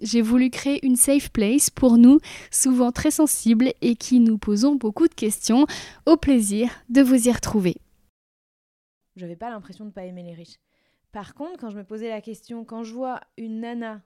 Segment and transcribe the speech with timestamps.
[0.00, 2.20] J'ai voulu créer une safe place pour nous,
[2.50, 5.66] souvent très sensibles et qui nous posons beaucoup de questions.
[6.06, 7.76] Au plaisir de vous y retrouver.
[9.16, 10.58] J'avais pas l'impression de pas aimer les riches.
[11.10, 14.02] Par contre, quand je me posais la question, quand je vois une nana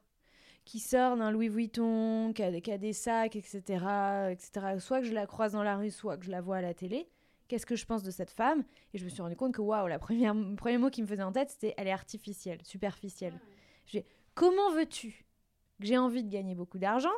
[0.65, 3.61] qui sort d'un Louis Vuitton, qui a, des sacs, etc.,
[4.31, 6.61] etc., soit que je la croise dans la rue, soit que je la vois à
[6.63, 7.09] la télé,
[7.49, 8.65] qu'est-ce que je pense de cette femme?
[8.95, 11.33] Et je me suis rendu compte que waouh, le premier mot qui me faisait en
[11.33, 13.35] tête, c'était elle est artificielle, superficielle.
[14.35, 15.27] comment veux-tu?
[15.83, 17.13] Que j'ai envie de gagner beaucoup d'argent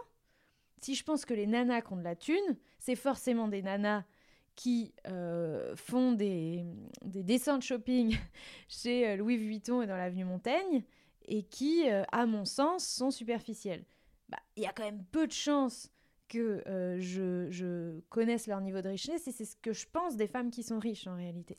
[0.79, 4.05] Si je pense que les nanas qui ont de la thune, c'est forcément des nanas
[4.57, 6.65] qui euh, font des,
[7.05, 8.17] des dessins de shopping
[8.69, 10.83] chez euh, Louis Vuitton et dans l'avenue Montaigne
[11.27, 13.84] et qui, euh, à mon sens, sont superficielles.
[14.29, 15.91] Bah, il y a quand même peu de chances
[16.28, 16.65] que
[16.99, 20.51] je, je connaisse leur niveau de richesse et c'est ce que je pense des femmes
[20.51, 21.59] qui sont riches en réalité.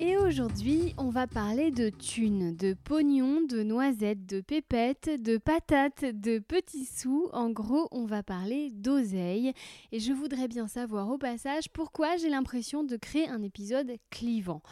[0.00, 6.04] Et aujourd'hui, on va parler de thunes, de pognon, de noisettes, de pépettes, de patates,
[6.04, 7.28] de petits sous.
[7.32, 9.52] En gros, on va parler d'oseille.
[9.92, 14.62] Et je voudrais bien savoir au passage pourquoi j'ai l'impression de créer un épisode clivant.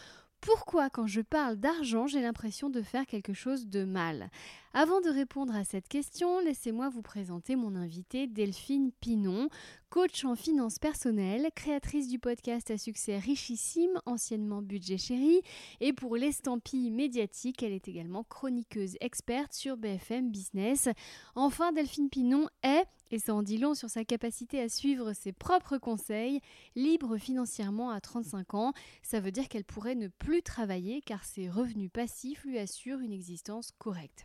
[0.41, 4.29] Pourquoi quand je parle d'argent, j'ai l'impression de faire quelque chose de mal?
[4.75, 9.51] Avant de répondre à cette question, laissez-moi vous présenter mon invitée Delphine Pinon,
[9.91, 15.42] coach en finances personnelles, créatrice du podcast à succès richissime, anciennement Budget Chéri,
[15.80, 20.89] et pour l'estampille médiatique, elle est également chroniqueuse experte sur BFM Business.
[21.35, 25.33] Enfin, Delphine Pinon est et ça en dit long sur sa capacité à suivre ses
[25.33, 26.41] propres conseils,
[26.74, 28.73] libre financièrement à 35 ans.
[29.02, 33.13] Ça veut dire qu'elle pourrait ne plus travailler car ses revenus passifs lui assurent une
[33.13, 34.24] existence correcte.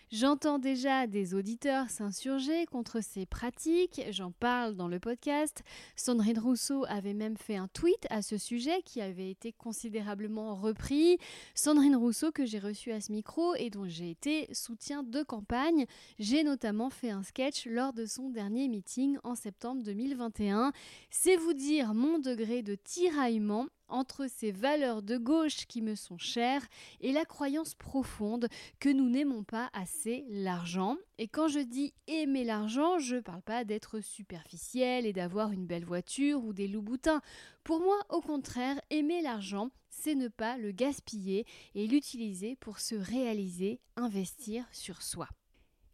[0.13, 5.63] J'entends déjà des auditeurs s'insurger contre ces pratiques, j'en parle dans le podcast.
[5.95, 11.17] Sandrine Rousseau avait même fait un tweet à ce sujet qui avait été considérablement repris.
[11.55, 15.85] Sandrine Rousseau que j'ai reçue à ce micro et dont j'ai été soutien de campagne.
[16.19, 20.73] J'ai notamment fait un sketch lors de son dernier meeting en septembre 2021.
[21.09, 26.17] C'est vous dire mon degré de tiraillement entre ces valeurs de gauche qui me sont
[26.17, 26.65] chères
[27.01, 28.47] et la croyance profonde
[28.79, 30.97] que nous n'aimons pas assez l'argent.
[31.17, 35.65] Et quand je dis aimer l'argent, je ne parle pas d'être superficiel et d'avoir une
[35.65, 37.21] belle voiture ou des loups boutins.
[37.63, 41.45] Pour moi, au contraire, aimer l'argent, c'est ne pas le gaspiller
[41.75, 45.27] et l'utiliser pour se réaliser, investir sur soi.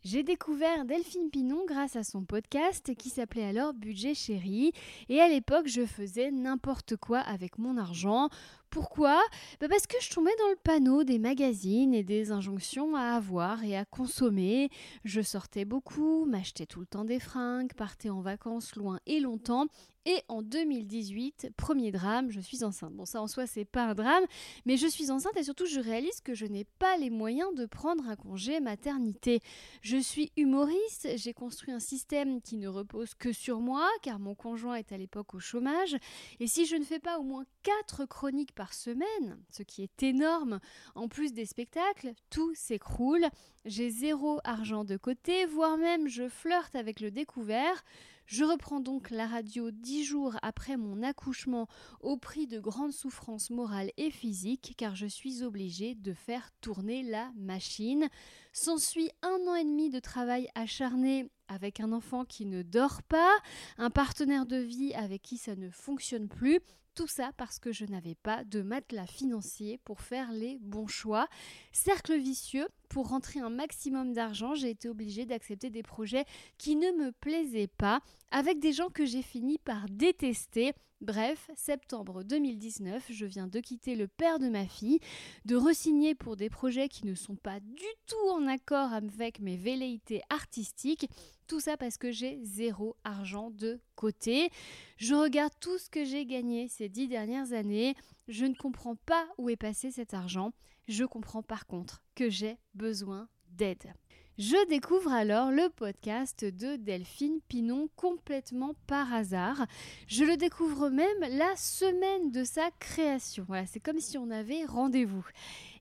[0.03, 4.71] J'ai découvert Delphine Pinon grâce à son podcast qui s'appelait alors Budget Chéri.
[5.09, 8.29] Et à l'époque, je faisais n'importe quoi avec mon argent.
[8.69, 9.21] Pourquoi?
[9.59, 13.63] Bah Parce que je tombais dans le panneau des magazines et des injonctions à avoir
[13.63, 14.69] et à consommer.
[15.03, 19.67] Je sortais beaucoup, m'achetais tout le temps des fringues, partais en vacances loin et longtemps
[20.07, 22.93] et en 2018, premier drame, je suis enceinte.
[22.93, 24.23] Bon, ça en soi, c'est pas un drame,
[24.65, 27.65] mais je suis enceinte et surtout, je réalise que je n'ai pas les moyens de
[27.65, 29.41] prendre un congé maternité.
[29.81, 34.33] Je suis humoriste, j'ai construit un système qui ne repose que sur moi, car mon
[34.33, 35.97] conjoint est à l'époque au chômage.
[36.39, 40.01] Et si je ne fais pas au moins 4 chroniques par semaine, ce qui est
[40.03, 40.59] énorme,
[40.95, 43.27] en plus des spectacles, tout s'écroule.
[43.65, 47.83] J'ai zéro argent de côté, voire même je flirte avec le découvert.
[48.25, 51.67] Je reprends donc la radio dix jours après mon accouchement
[52.01, 57.03] au prix de grandes souffrances morales et physiques car je suis obligée de faire tourner
[57.03, 58.09] la machine.
[58.53, 63.33] S'ensuit un an et demi de travail acharné avec un enfant qui ne dort pas,
[63.77, 66.59] un partenaire de vie avec qui ça ne fonctionne plus,
[66.97, 71.27] tout ça parce que je n'avais pas de matelas financier pour faire les bons choix.
[71.71, 76.25] Cercle vicieux, pour rentrer un maximum d'argent, j'ai été obligée d'accepter des projets
[76.57, 78.01] qui ne me plaisaient pas,
[78.31, 80.73] avec des gens que j'ai fini par détester.
[80.99, 84.99] Bref, septembre 2019, je viens de quitter le père de ma fille,
[85.45, 89.57] de resigner pour des projets qui ne sont pas du tout en accord avec mes
[89.57, 91.07] velléités artistiques
[91.47, 94.49] tout ça parce que j'ai zéro argent de côté.
[94.97, 97.95] Je regarde tout ce que j'ai gagné ces dix dernières années.
[98.27, 100.51] Je ne comprends pas où est passé cet argent.
[100.87, 103.93] Je comprends par contre que j'ai besoin d'aide.
[104.37, 109.65] Je découvre alors le podcast de Delphine Pinon complètement par hasard.
[110.07, 113.47] Je le découvre même la semaine de sa création.
[113.65, 115.25] C'est comme si on avait rendez-vous.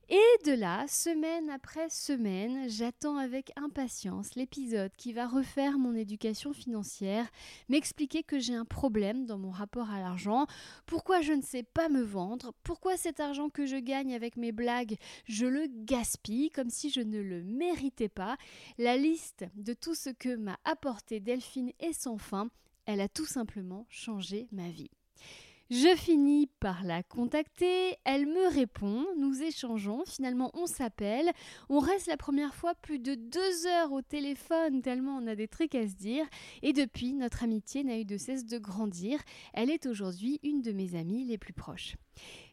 [0.08, 6.52] Et de là, semaine après semaine, j'attends avec impatience l'épisode qui va refaire mon éducation
[6.52, 7.26] financière,
[7.68, 10.46] m'expliquer que j'ai un problème dans mon rapport à l'argent,
[10.86, 14.52] pourquoi je ne sais pas me vendre, pourquoi cet argent que je gagne avec mes
[14.52, 18.36] blagues, je le gaspille comme si je ne le méritais pas.
[18.78, 22.48] La liste de tout ce que m'a apporté Delphine est sans fin,
[22.84, 24.90] elle a tout simplement changé ma vie.
[25.68, 31.32] Je finis par la contacter, elle me répond, nous échangeons, finalement on s'appelle,
[31.68, 35.48] on reste la première fois plus de deux heures au téléphone tellement on a des
[35.48, 36.24] trucs à se dire,
[36.62, 39.18] et depuis notre amitié n'a eu de cesse de grandir,
[39.54, 41.96] elle est aujourd'hui une de mes amies les plus proches.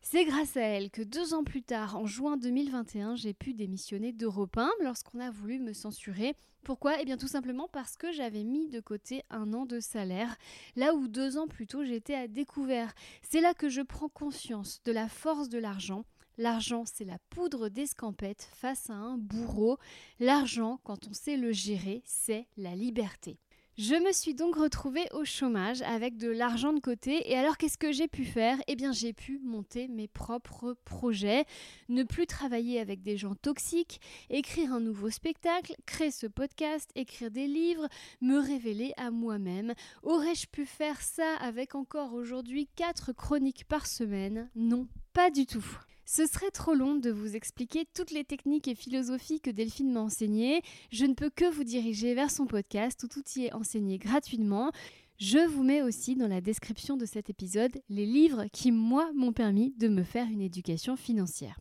[0.02, 4.12] C'est grâce à elle que deux ans plus tard, en juin 2021, j'ai pu démissionner
[4.12, 7.02] d'Europe 1 lorsqu'on a voulu me censurer pourquoi?
[7.02, 10.38] Eh bien tout simplement parce que j'avais mis de côté un an de salaire,
[10.78, 12.94] là où deux ans plus tôt j'étais à découvert.
[13.22, 16.06] C'est là que je prends conscience de la force de l'argent.
[16.38, 19.78] L'argent, c'est la poudre d'escampette face à un bourreau.
[20.20, 23.38] L'argent, quand on sait le gérer, c'est la liberté.
[23.76, 27.80] Je me suis donc retrouvée au chômage avec de l'argent de côté et alors qu'est-ce
[27.80, 28.60] que j'ai pu faire?
[28.68, 31.46] Eh bien j'ai pu monter mes propres projets,
[31.90, 34.00] ne plus travailler avec des gens toxiques,
[34.30, 37.88] écrire un nouveau spectacle, créer ce podcast, écrire des livres,
[38.22, 39.74] me révéler à moi-même.
[40.04, 44.52] Aurais-je pu faire ça avec encore aujourd'hui 4 chroniques par semaine?
[44.56, 45.66] Non, pas du tout.
[46.06, 50.02] Ce serait trop long de vous expliquer toutes les techniques et philosophies que Delphine m'a
[50.02, 50.62] enseignées.
[50.92, 54.72] Je ne peux que vous diriger vers son podcast où tout y est enseigné gratuitement.
[55.18, 59.32] Je vous mets aussi dans la description de cet épisode les livres qui, moi, m'ont
[59.32, 61.60] permis de me faire une éducation financière.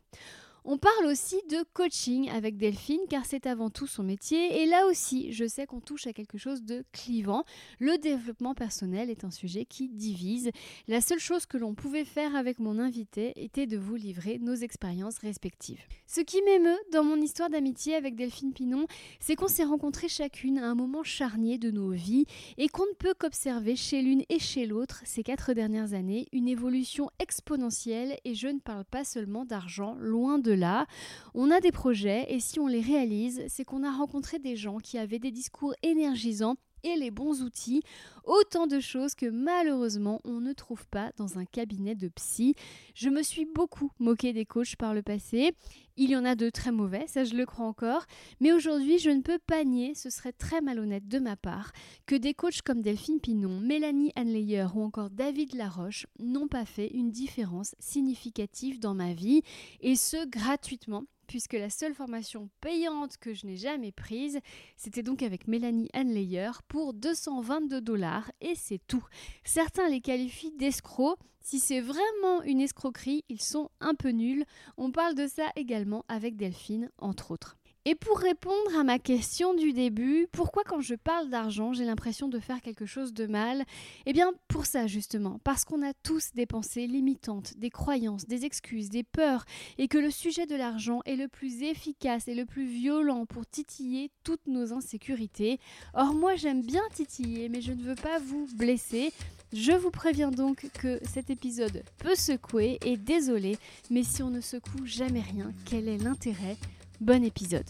[0.64, 4.86] On parle aussi de coaching avec Delphine car c'est avant tout son métier et là
[4.86, 7.42] aussi je sais qu'on touche à quelque chose de clivant.
[7.80, 10.50] Le développement personnel est un sujet qui divise.
[10.86, 14.54] La seule chose que l'on pouvait faire avec mon invité était de vous livrer nos
[14.54, 15.82] expériences respectives.
[16.06, 18.86] Ce qui m'émeut dans mon histoire d'amitié avec Delphine Pinon,
[19.18, 22.26] c'est qu'on s'est rencontrés chacune à un moment charnier de nos vies
[22.56, 26.46] et qu'on ne peut qu'observer chez l'une et chez l'autre ces quatre dernières années une
[26.46, 30.86] évolution exponentielle et je ne parle pas seulement d'argent, loin de là.
[31.34, 34.78] On a des projets et si on les réalise, c'est qu'on a rencontré des gens
[34.78, 37.82] qui avaient des discours énergisants et les bons outils,
[38.24, 42.54] autant de choses que malheureusement on ne trouve pas dans un cabinet de psy.
[42.94, 45.52] Je me suis beaucoup moquée des coachs par le passé.
[45.96, 48.06] Il y en a de très mauvais, ça je le crois encore,
[48.40, 51.72] mais aujourd'hui je ne peux pas nier, ce serait très malhonnête de ma part,
[52.06, 56.88] que des coachs comme Delphine Pinon, Mélanie Anleyer ou encore David Laroche n'ont pas fait
[56.88, 59.42] une différence significative dans ma vie,
[59.80, 64.38] et ce gratuitement puisque la seule formation payante que je n'ai jamais prise,
[64.76, 69.04] c'était donc avec Mélanie Anleyer pour 222 dollars et c'est tout.
[69.44, 71.18] Certains les qualifient d'escrocs.
[71.40, 74.44] Si c'est vraiment une escroquerie, ils sont un peu nuls.
[74.76, 77.56] On parle de ça également avec Delphine, entre autres.
[77.84, 82.28] Et pour répondre à ma question du début, pourquoi quand je parle d'argent, j'ai l'impression
[82.28, 83.64] de faire quelque chose de mal?
[84.06, 88.44] Eh bien pour ça justement, parce qu'on a tous des pensées limitantes, des croyances, des
[88.44, 89.44] excuses, des peurs,
[89.78, 93.46] et que le sujet de l'argent est le plus efficace et le plus violent pour
[93.46, 95.58] titiller toutes nos insécurités.
[95.94, 99.12] Or moi j'aime bien titiller, mais je ne veux pas vous blesser.
[99.52, 103.58] Je vous préviens donc que cet épisode peut secouer, et désolé,
[103.90, 106.56] mais si on ne secoue jamais rien, quel est l'intérêt?
[107.02, 107.68] Bon épisode.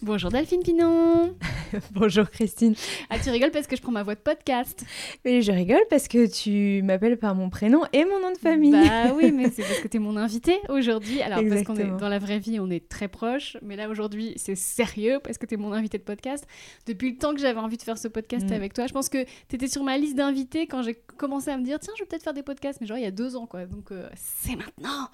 [0.00, 1.34] Bonjour Delphine Pinon
[1.90, 2.76] Bonjour Christine.
[3.10, 4.84] Ah tu rigoles parce que je prends ma voix de podcast
[5.24, 8.70] Mais je rigole parce que tu m'appelles par mon prénom et mon nom de famille.
[8.70, 11.20] Bah oui, mais c'est parce que tu es mon invité aujourd'hui.
[11.20, 14.34] Alors parce qu'on est dans la vraie vie, on est très proches, mais là aujourd'hui,
[14.36, 16.46] c'est sérieux parce que tu es mon invité de podcast.
[16.86, 18.52] Depuis le temps que j'avais envie de faire ce podcast mm.
[18.52, 21.56] avec toi, je pense que tu étais sur ma liste d'invités quand j'ai commencé à
[21.56, 23.34] me dire tiens, je vais peut-être faire des podcasts, mais genre il y a deux
[23.34, 23.66] ans quoi.
[23.66, 25.08] Donc euh, c'est maintenant.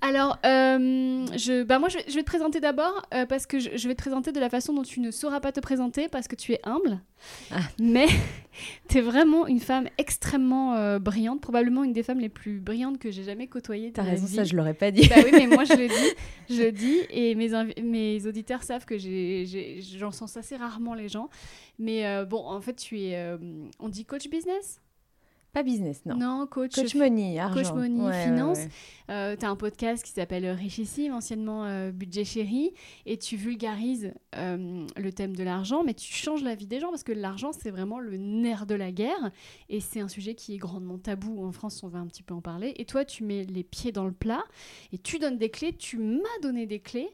[0.00, 3.94] Alors, euh, je, bah moi, je, vais te présenter d'abord euh, parce que je, vais
[3.94, 6.52] te présenter de la façon dont tu ne sauras pas te présenter parce que tu
[6.52, 7.00] es humble.
[7.50, 7.60] Ah.
[7.80, 8.06] Mais
[8.88, 12.98] tu es vraiment une femme extrêmement euh, brillante, probablement une des femmes les plus brillantes
[12.98, 13.92] que j'ai jamais côtoyées.
[13.92, 15.08] T'as raison, ça je l'aurais pas dit.
[15.08, 16.14] Bah oui, mais moi je le dis,
[16.54, 17.50] je le dis, et mes,
[17.82, 21.28] mes auditeurs savent que j'en sens assez rarement les gens.
[21.78, 23.36] Mais bon, en fait, tu es,
[23.80, 24.80] on dit coach business?
[25.58, 26.16] Pas business, non.
[26.16, 26.74] Non, coach.
[26.74, 27.62] Coach money, argent.
[27.62, 28.58] Coach money, finance.
[29.10, 32.72] Euh, tu as un podcast qui s'appelle Richissime, anciennement euh, Budget Chéri,
[33.06, 36.90] et tu vulgarises euh, le thème de l'argent, mais tu changes la vie des gens
[36.90, 39.30] parce que l'argent, c'est vraiment le nerf de la guerre,
[39.68, 41.44] et c'est un sujet qui est grandement tabou.
[41.44, 42.74] En France, on va un petit peu en parler.
[42.76, 44.44] Et toi, tu mets les pieds dans le plat,
[44.92, 45.72] et tu donnes des clés.
[45.72, 47.08] Tu m'as donné des clés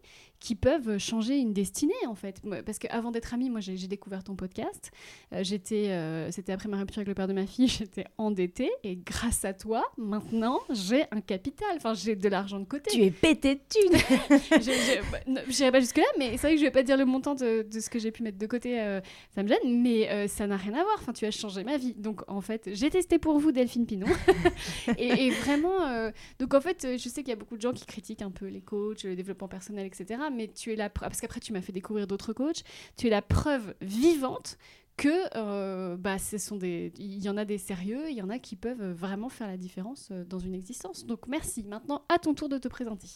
[0.45, 2.43] qui peuvent changer une destinée en fait.
[2.67, 4.91] Parce qu'avant d'être amie, moi j'ai découvert ton podcast.
[5.33, 8.71] Euh, j'étais, euh, c'était après ma rupture avec le père de ma fille, j'étais endettée
[8.83, 11.69] et grâce à toi, maintenant j'ai un capital.
[11.77, 12.91] Enfin, j'ai de l'argent de côté.
[12.91, 13.99] Tu es pété de thunes.
[14.61, 17.35] je n'irai pas jusque là, mais c'est vrai que je vais pas dire le montant
[17.35, 18.79] de, de ce que j'ai pu mettre de côté.
[18.83, 19.01] Euh,
[19.35, 20.97] ça me gêne, mais ça n'a rien à voir.
[20.99, 21.95] Enfin, tu as changé ma vie.
[21.95, 24.09] Donc en fait, j'ai testé pour vous Delphine Pinon
[24.99, 27.87] et, et, vraiment, donc en fait, je sais qu'il y a beaucoup de gens qui
[27.87, 31.41] critiquent un peu les coachs, le développement personnel, etc mais tu es la parce qu'après
[31.41, 32.63] tu m'as fait découvrir d'autres coachs,
[32.97, 34.59] tu es la preuve vivante
[34.97, 38.31] que euh, bah, ce sont des, il y en a des sérieux, il y en
[38.31, 41.05] a qui peuvent vraiment faire la différence euh, dans une existence.
[41.05, 41.65] Donc merci.
[41.65, 43.09] Maintenant, à ton tour de te présenter.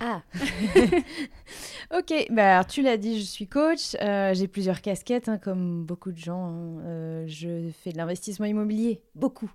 [0.00, 0.22] Ah,
[1.96, 2.26] ok.
[2.30, 3.94] Bah alors tu l'as dit, je suis coach.
[4.00, 6.48] Euh, j'ai plusieurs casquettes, hein, comme beaucoup de gens.
[6.48, 7.26] Hein.
[7.26, 9.50] je fais de l'investissement immobilier, beaucoup.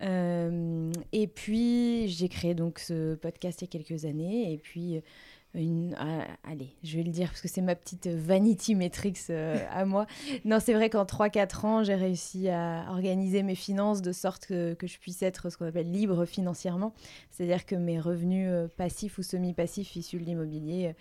[0.00, 4.52] et puis j'ai créé donc ce podcast il y a quelques années.
[4.52, 5.02] Et puis
[5.56, 9.84] ah, allez, je vais le dire parce que c'est ma petite vanity metrics euh, à
[9.84, 10.06] moi.
[10.44, 14.76] Non, c'est vrai qu'en 3-4 ans, j'ai réussi à organiser mes finances de sorte que,
[14.82, 16.92] je puisse être ce qu'on appelle libre financièrement.
[17.30, 20.94] C'est-à-dire que mes revenus euh, passifs ou semi-passifs issus de l'immobilier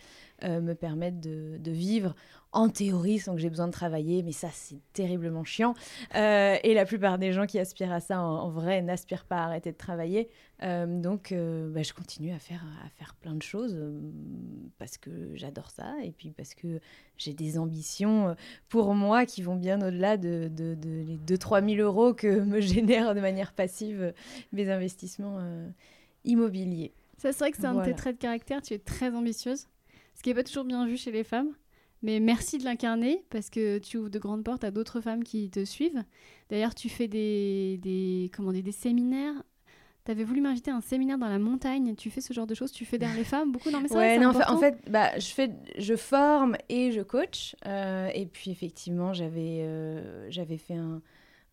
[0.43, 2.15] euh, me permettent de, vivre
[2.53, 5.73] en théorie sans que j'ai besoin de travailler, mais ça c'est terriblement chiant.
[6.15, 9.45] Euh, et la plupart des gens qui aspirent à ça en, vrai n'aspirent pas à
[9.45, 10.29] arrêter de travailler.
[10.61, 13.77] Euh, donc euh, bah, je continue à faire, à faire plein de choses
[14.77, 16.79] parce que j'adore ça et puis parce que
[17.17, 18.35] j'ai des ambitions
[18.69, 22.61] pour moi qui vont bien au-delà de, de, de, les 2-3 000 euros que me
[22.61, 24.13] génèrent de manière passive
[24.51, 25.39] mes investissements
[26.23, 26.93] immobiliers.
[27.17, 29.67] Ça, c'est vrai que c'est un de tes traits de caractère, tu es très ambitieuse,
[30.13, 31.53] ce qui n'est pas toujours bien vu chez les femmes.
[32.03, 35.49] Mais merci de l'incarner parce que tu ouvres de grandes portes à d'autres femmes qui
[35.49, 36.03] te suivent.
[36.49, 39.41] D'ailleurs, tu fais des, des, comment des séminaires.
[40.05, 41.95] Tu avais voulu m'inviter à un séminaire dans la montagne.
[41.95, 42.73] Tu fais ce genre de choses?
[42.73, 43.71] Tu fais derrière les femmes beaucoup?
[43.71, 47.55] Dans mes ouais, non, en fait, bah, je, fais, je forme et je coach.
[47.65, 51.01] Euh, et puis, effectivement, j'avais euh, j'avais fait un,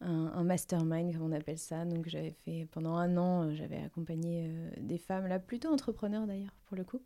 [0.00, 1.85] un, mastermind, comme on appelle ça.
[1.85, 6.54] Donc, j'avais fait pendant un an, euh, j'avais accompagné des femmes, là, plutôt entrepreneurs d'ailleurs,
[6.66, 7.00] pour le coup.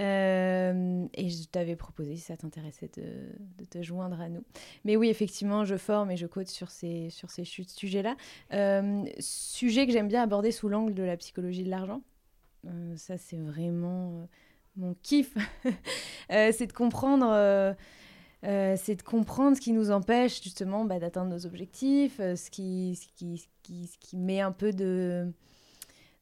[0.00, 4.42] Euh, et je t'avais proposé, si ça t'intéressait, de, te joindre à nous.
[4.84, 8.16] Mais oui, effectivement, je forme et je coach sur ces, sur ces sujets-là.
[8.52, 12.02] Euh, sujet que j'aime bien aborder sous l'angle de la psychologie de l'argent.
[12.66, 14.28] Euh, ça, c'est vraiment
[14.76, 15.36] mon kiff.
[16.30, 17.76] c'est de comprendre...
[18.42, 23.06] c'est de comprendre ce qui nous empêche justement bah, d'atteindre nos objectifs, ce qui, ce,
[23.14, 25.32] qui, ce, qui, ce qui met un peu de,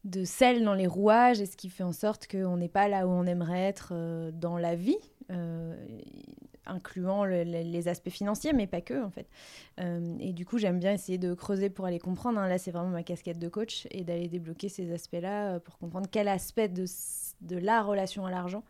[0.05, 3.07] de sel dans les rouages et ce qui fait en sorte qu'on n'est pas là
[3.07, 4.99] où on aimerait être euh, dans la vie,
[5.31, 5.75] euh,
[6.67, 9.27] incluant les aspects financiers, mais pas que en fait.
[9.81, 12.39] Euh, et du coup, j'aime bien essayer de creuser pour aller comprendre.
[12.39, 12.49] Hein.
[12.49, 16.29] Là, c'est vraiment ma casquette de coach et d'aller débloquer ces aspects-là pour comprendre quel
[16.29, 16.85] aspect de,
[17.41, 18.63] de la relation à l'argent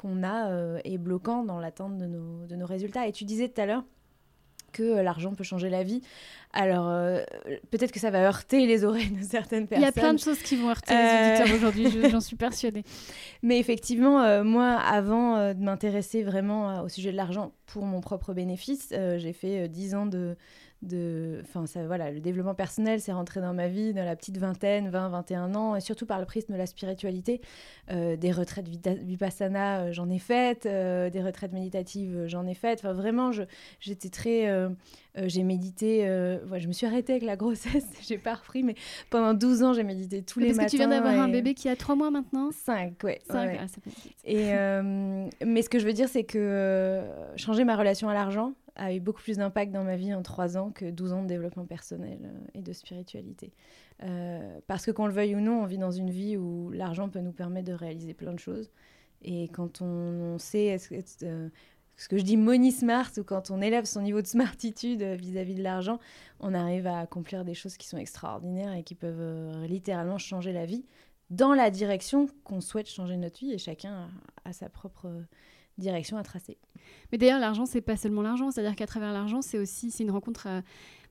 [0.00, 3.06] qu'on a est bloquant dans l'attente de nos, de nos résultats.
[3.06, 3.84] Et tu disais tout à l'heure,
[4.70, 6.00] que euh, l'argent peut changer la vie.
[6.52, 7.22] Alors, euh,
[7.70, 9.82] peut-être que ça va heurter les oreilles de certaines personnes.
[9.82, 12.36] Il y a plein de choses qui vont heurter les euh, auditeurs aujourd'hui, j'en suis
[12.36, 12.82] persuadée.
[13.42, 18.92] Mais effectivement, moi, avant de m'intéresser vraiment au sujet de l'argent pour mon propre bénéfice,
[19.16, 20.36] j'ai fait dix ans de,
[20.82, 25.10] enfin voilà le développement personnel c'est rentré dans ma vie dans la petite vingtaine 20
[25.10, 27.40] 21 ans et surtout par le prisme de la spiritualité.
[27.90, 32.80] Euh, des retraites vipassana euh, j'en ai faites euh, des retraites méditatives j'en ai faites.
[32.80, 33.30] Enfin vraiment
[33.80, 34.48] j'étais très
[35.16, 38.74] j'ai médité je me suis arrêtée avec la grossesse j'ai pas repris mais
[39.10, 41.54] pendant 12 ans j'ai médité tous les matins parce que tu viens d'avoir un bébé
[41.54, 43.66] qui a 3 mois maintenant 5 ouais, 5 ah,
[44.24, 47.02] et mais ce que je veux dire c'est que
[47.36, 50.56] changer ma relation à l'argent a eu beaucoup plus d'impact dans ma vie en trois
[50.56, 53.52] ans que 12 ans de développement personnel euh, et de spiritualité.
[54.02, 57.08] Euh, parce que qu'on le veuille ou non, on vit dans une vie où l'argent
[57.08, 58.70] peut nous permettre de réaliser plein de choses.
[59.22, 61.50] Et quand on, sait euh, ce
[62.08, 65.62] que je dis money smart, ou quand on élève son niveau de smartitude vis-à-vis de
[65.62, 65.98] l'argent,
[66.40, 70.66] on arrive à accomplir des choses qui sont extraordinaires et qui peuvent littéralement changer la
[70.66, 70.84] vie
[71.30, 73.52] dans la direction qu'on souhaite changer notre vie.
[73.52, 74.08] Et chacun
[74.44, 75.08] a sa propre
[75.78, 76.58] direction à tracer.
[77.10, 78.50] Mais d'ailleurs, l'argent, c'est pas seulement l'argent.
[78.50, 80.60] C'est-à-dire qu'à travers l'argent, c'est aussi c'est une rencontre euh,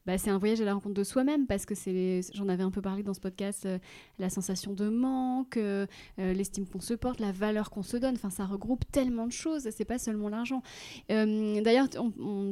[0.09, 2.71] bah, c'est un voyage à la rencontre de soi-même parce que c'est, j'en avais un
[2.71, 3.77] peu parlé dans ce podcast, euh,
[4.17, 5.85] la sensation de manque, euh,
[6.17, 8.15] euh, l'estime qu'on se porte, la valeur qu'on se donne.
[8.15, 9.69] Enfin, ça regroupe tellement de choses.
[9.69, 10.63] C'est pas seulement l'argent.
[11.07, 11.89] d'ailleurs,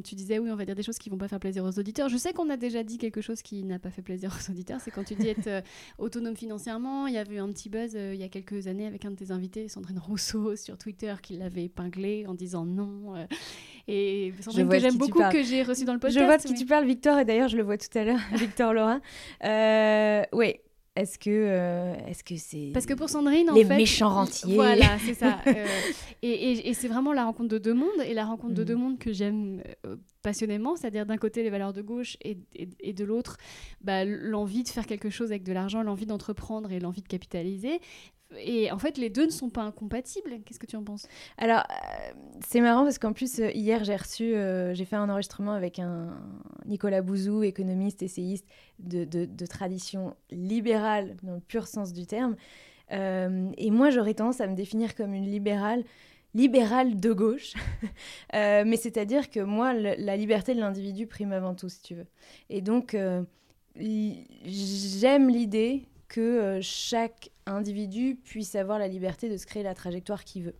[0.03, 2.09] tu disais oui, on va dire des choses qui vont pas faire plaisir aux auditeurs.
[2.09, 4.79] Je sais qu'on a déjà dit quelque chose qui n'a pas fait plaisir aux auditeurs.
[4.79, 5.63] C'est quand tu dis être
[5.97, 7.07] autonome financièrement.
[7.07, 9.15] Il y avait eu un petit buzz il y a quelques années avec un de
[9.15, 13.15] tes invités, Sandrine Rousseau, sur Twitter, qui l'avait épinglé en disant non.
[13.87, 16.19] et Sandrine que j'aime beaucoup, que j'ai reçu dans le podcast.
[16.19, 18.19] Je vois de qui tu parles, Victor, et d'ailleurs je le vois tout à l'heure,
[18.33, 18.99] Victor Laurent.
[19.43, 20.55] Euh, oui,
[20.95, 24.55] Est-ce que euh, est-ce que c'est Parce que pour Sandrine, en les fait, méchants rentiers
[24.55, 25.39] Voilà, c'est ça.
[25.47, 25.65] Euh,
[26.23, 28.67] et et- et c'est vraiment la rencontre de deux mondes, et la rencontre de Mhm.
[28.67, 29.61] deux mondes que j'aime
[30.23, 33.37] passionnément, c'est-à-dire d'un côté les valeurs de gauche et, et- et de l'autre
[33.81, 37.79] bah, l'envie de faire quelque chose avec de l'argent, l'envie d'entreprendre et l'envie de capitaliser.
[38.35, 40.41] Et en fait, les deux ne sont pas incompatibles.
[40.45, 41.07] Qu'est-ce que tu en penses?
[41.37, 42.11] Alors, euh,
[42.45, 45.79] c'est marrant parce qu'en plus, euh, hier, j'ai reçu, euh, j'ai fait un enregistrement avec
[45.79, 46.09] un
[46.65, 48.45] Nicolas Bouzou, économiste, essayiste
[48.79, 52.35] de, tradition libérale, dans le pur sens du terme.
[52.91, 55.83] Et moi, j'aurais tendance à me définir comme une libérale,
[56.33, 57.53] libérale de gauche.
[58.33, 62.07] Mais c'est-à-dire que moi, la liberté de l'individu prime avant tout, si tu veux.
[62.49, 62.95] Et donc,
[63.75, 70.43] j'aime l'idée que chaque individu puisse avoir la liberté de se créer la trajectoire qu'il
[70.43, 70.55] veut.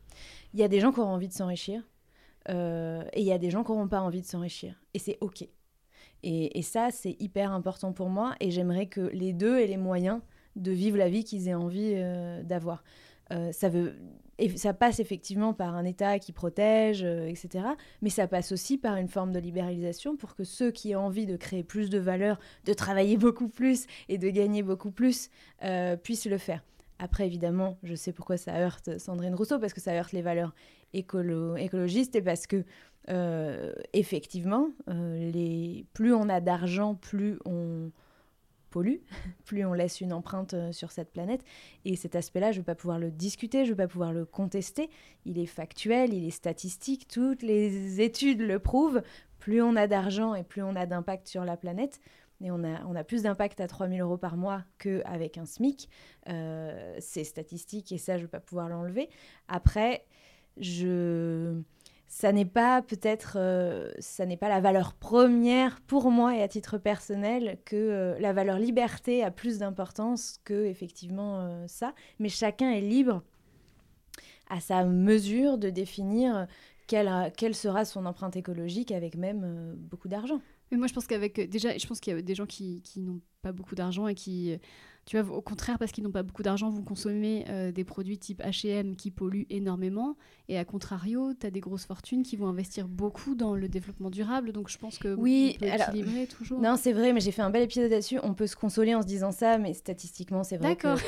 [0.53, 1.83] Il y a des gens qui auront envie de s'enrichir
[2.49, 4.81] euh, et il y a des gens qui n'auront pas envie de s'enrichir.
[4.93, 5.47] Et c'est OK.
[6.23, 10.19] Et, ça, c'est hyper important pour moi et j'aimerais que les deux aient les moyens
[10.55, 12.83] de vivre la vie qu'ils aient envie euh, d'avoir.
[13.31, 17.65] Euh, ça, passe effectivement par un État qui protège, etc.
[18.01, 21.27] Mais ça passe aussi par une forme de libéralisation pour que ceux qui ont envie
[21.27, 25.29] de créer plus de valeur, de travailler beaucoup plus et de gagner beaucoup plus
[26.03, 26.63] puissent le faire.
[26.99, 30.53] Après, évidemment, je sais pourquoi ça heurte Sandrine Rousseau, parce que ça heurte les valeurs
[30.93, 32.63] écolo écologistes et parce que,
[33.09, 37.91] euh, effectivement, euh, plus on a d'argent, plus on
[38.69, 38.97] pollue,
[39.45, 41.43] plus on laisse une empreinte euh, sur cette planète.
[41.85, 44.11] Et cet aspect-là, je ne vais pas pouvoir le discuter, je ne vais pas pouvoir
[44.11, 44.89] le contester.
[45.25, 49.01] Il est factuel, il est statistique, toutes les études le prouvent.
[49.39, 52.01] Plus on a d'argent et plus on a d'impact sur la planète,
[52.41, 55.89] et on a, plus d'impact à 3000 euros par mois qu'avec un SMIC.
[56.29, 59.09] Euh, c'est statistique et ça, je ne vais pas pouvoir l'enlever.
[59.47, 60.05] Après,
[62.07, 66.47] ça n'est pas peut-être, euh, ça n'est pas la valeur première pour moi et à
[66.47, 71.93] titre personnel que euh, la valeur liberté a plus d'importance que effectivement ça.
[72.19, 73.23] Mais chacun est libre
[74.49, 76.47] à sa mesure de définir
[76.85, 80.39] quelle, quelle sera son empreinte écologique avec même beaucoup d'argent.
[80.71, 82.99] Mais moi, je pense qu'avec déjà, je pense qu'il y a des gens qui, qui
[82.99, 84.57] n'ont pas beaucoup d'argent et qui,
[85.05, 88.17] tu vois, au contraire, parce qu'ils n'ont pas beaucoup d'argent, vont consommer euh, des produits
[88.17, 90.17] type H&M qui polluent énormément.
[90.49, 94.09] Et à contrario, tu as des grosses fortunes qui vont investir beaucoup dans le développement
[94.09, 94.51] durable.
[94.51, 96.59] Donc, je pense que Oui, on peut alors- équilibrer toujours.
[96.59, 98.19] Non, c'est vrai, mais j'ai fait un bel épisode là-dessus.
[98.23, 100.87] On peut se consoler en se disant ça, mais statistiquement, c'est vrai que...
[100.87, 100.99] D'accord.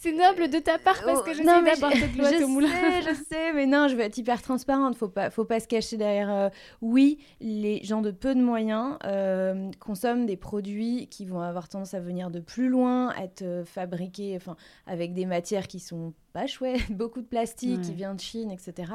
[0.00, 1.76] C'est noble de ta part parce que Oh, je non, sais
[2.12, 2.68] de l'eau à je moulin.
[2.68, 4.96] sais, je sais, mais non, je veux être hyper transparente.
[4.96, 6.30] Faut pas, faut pas se cacher derrière.
[6.30, 6.50] euh,
[6.82, 11.94] Oui, les gens de peu de moyens euh, consomment des produits qui vont avoir tendance
[11.94, 16.90] à venir de plus loin, être fabriqués, enfin, avec des matières qui sont pas chouettes,
[16.90, 18.92] beaucoup de plastique qui vient de Chine, etc.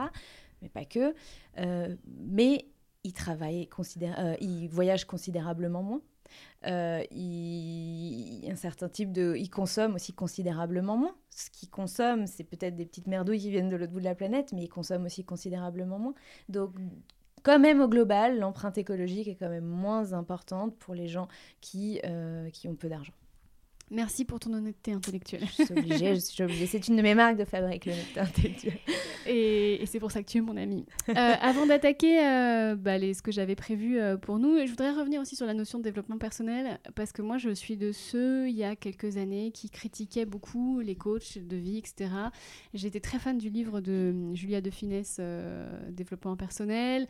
[0.62, 1.14] Mais pas que.
[1.58, 2.66] Euh, mais
[3.04, 6.02] ils travaillent, considéra- euh, ils voyagent considérablement moins.
[6.68, 11.16] Euh, ils, un certain type de, ils consomment aussi considérablement moins.
[11.30, 14.16] Ce qu'ils consomment, c'est peut-être des petites merdouilles qui viennent de l'autre bout de la
[14.16, 16.14] planète, mais ils consomment aussi considérablement moins.
[16.50, 16.76] Donc,
[17.44, 21.28] quand même au global, l'empreinte écologique est quand même moins importante pour les gens
[21.62, 23.14] qui, euh, ont peu d'argent.
[23.92, 25.46] Merci pour ton honnêteté intellectuelle.
[25.58, 26.66] Je suis obligée, je suis obligée.
[26.68, 28.80] C'est une de mes marques de fabrique, l'honnêteté intellectuelle.
[29.26, 30.86] Et, et c'est pour ça que tu es mon ami.
[31.10, 35.22] Euh, avant d'attaquer euh, bah, ce que j'avais prévu euh, pour nous, je voudrais revenir
[35.22, 38.56] aussi sur la notion de développement personnel, parce que moi, je suis de ceux, il
[38.56, 42.12] y a quelques années, qui critiquaient beaucoup les coachs de vie, etc.
[42.74, 47.08] J'étais très fan du livre de Julia de Finesse, euh, Développement personnel.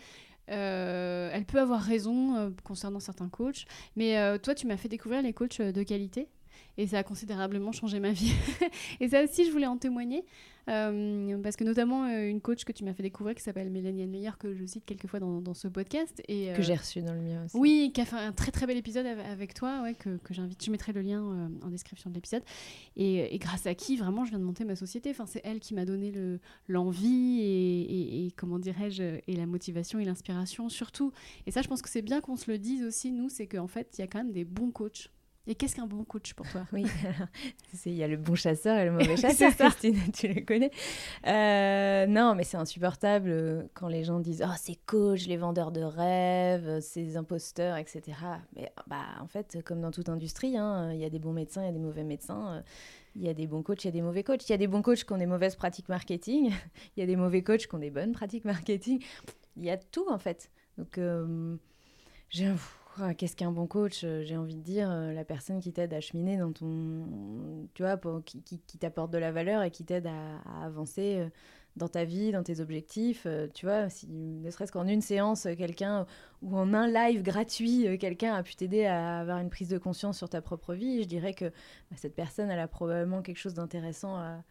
[0.51, 3.65] Euh, elle peut avoir raison euh, concernant certains coachs,
[3.95, 6.27] mais euh, toi, tu m'as fait découvrir les coachs de qualité.
[6.77, 8.31] Et ça a considérablement changé ma vie.
[9.01, 10.23] et ça aussi, je voulais en témoigner.
[10.69, 14.05] Euh, parce que notamment euh, une coach que tu m'as fait découvrir qui s'appelle Mélanie
[14.05, 17.13] Meyer que je cite quelquefois dans, dans ce podcast et Que euh, j'ai reçu dans
[17.13, 17.57] le mien aussi.
[17.57, 20.31] oui qui a fait un très très bel épisode av- avec toi ouais, que, que
[20.31, 22.43] j'invite je mettrai le lien euh, en description de l'épisode
[22.97, 25.59] et, et grâce à qui vraiment je viens de monter ma société enfin c'est elle
[25.59, 30.69] qui m'a donné le l'envie et, et- et comment dirais-je et la motivation et l'inspiration
[30.69, 31.11] surtout
[31.47, 33.67] et ça je pense que c'est bien qu'on se le dise aussi nous c'est qu'en
[33.67, 35.09] fait il y a quand même des bons coachs
[35.49, 36.65] et qu'est-ce qu'un bon coach pour toi?
[36.71, 36.85] Oui,
[37.85, 39.51] il y a le bon chasseur et le mauvais chasseur.
[39.55, 40.71] Christine, tu le connais.
[41.27, 45.71] Euh, non, mais c'est insupportable euh, quand les gens disent «Oh, c'est coach, les vendeurs
[45.71, 48.01] de rêves, ces imposteurs, etc.»
[48.55, 51.63] Mais bah, en fait, comme dans toute industrie, hein, il y a des bons médecins,
[51.63, 52.53] il y a des mauvais médecins.
[52.57, 52.61] euh,
[53.15, 54.47] Il y a des bons coachs, il y a des mauvais coachs.
[54.47, 56.51] Il y a des bons coachs qui ont des mauvaises pratiques marketing.
[56.95, 59.03] Il y a des mauvais coachs qui ont des bonnes pratiques marketing.
[59.57, 60.51] Il y a tout, en fait.
[60.77, 61.55] Donc, euh,
[62.29, 62.53] j'ai- ah,
[63.17, 66.01] Qu'est-ce qu'un bon coach Euh, J'ai envie de dire euh, la personne qui t'aide à
[66.01, 70.65] cheminer dans ton, tu vois, qui, qui- t'apporte de la valeur et qui t'aide à,
[70.65, 71.29] avancer euh,
[71.77, 73.25] dans ta vie, dans tes objectifs.
[73.53, 76.05] Tu vois, si, ne serait-ce qu'en une séance, quelqu'un,
[76.41, 80.17] ou en un live gratuit, quelqu'un a pu t'aider à avoir une prise de conscience
[80.17, 83.53] sur ta propre vie, je dirais que bah, cette personne, elle a probablement quelque chose
[83.53, 84.43] d'intéressant à,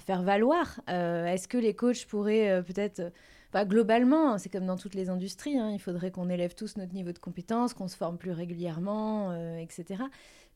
[0.00, 0.80] faire valoir.
[0.88, 3.12] Est-ce que les coachs pourraient peut-être
[3.52, 6.94] bah, globalement, c'est comme dans toutes les industries, hein, il faudrait qu'on élève tous notre
[6.94, 10.04] niveau de compétence, qu'on se forme plus régulièrement, euh, etc.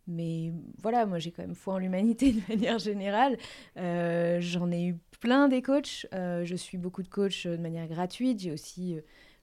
[0.07, 3.37] Mais voilà, moi j'ai quand même foi en l'humanité de manière générale.
[3.77, 6.07] Euh, j'en ai eu plein des coachs.
[6.15, 8.41] Euh, je suis beaucoup de coachs de manière gratuite.
[8.41, 8.97] J'ai aussi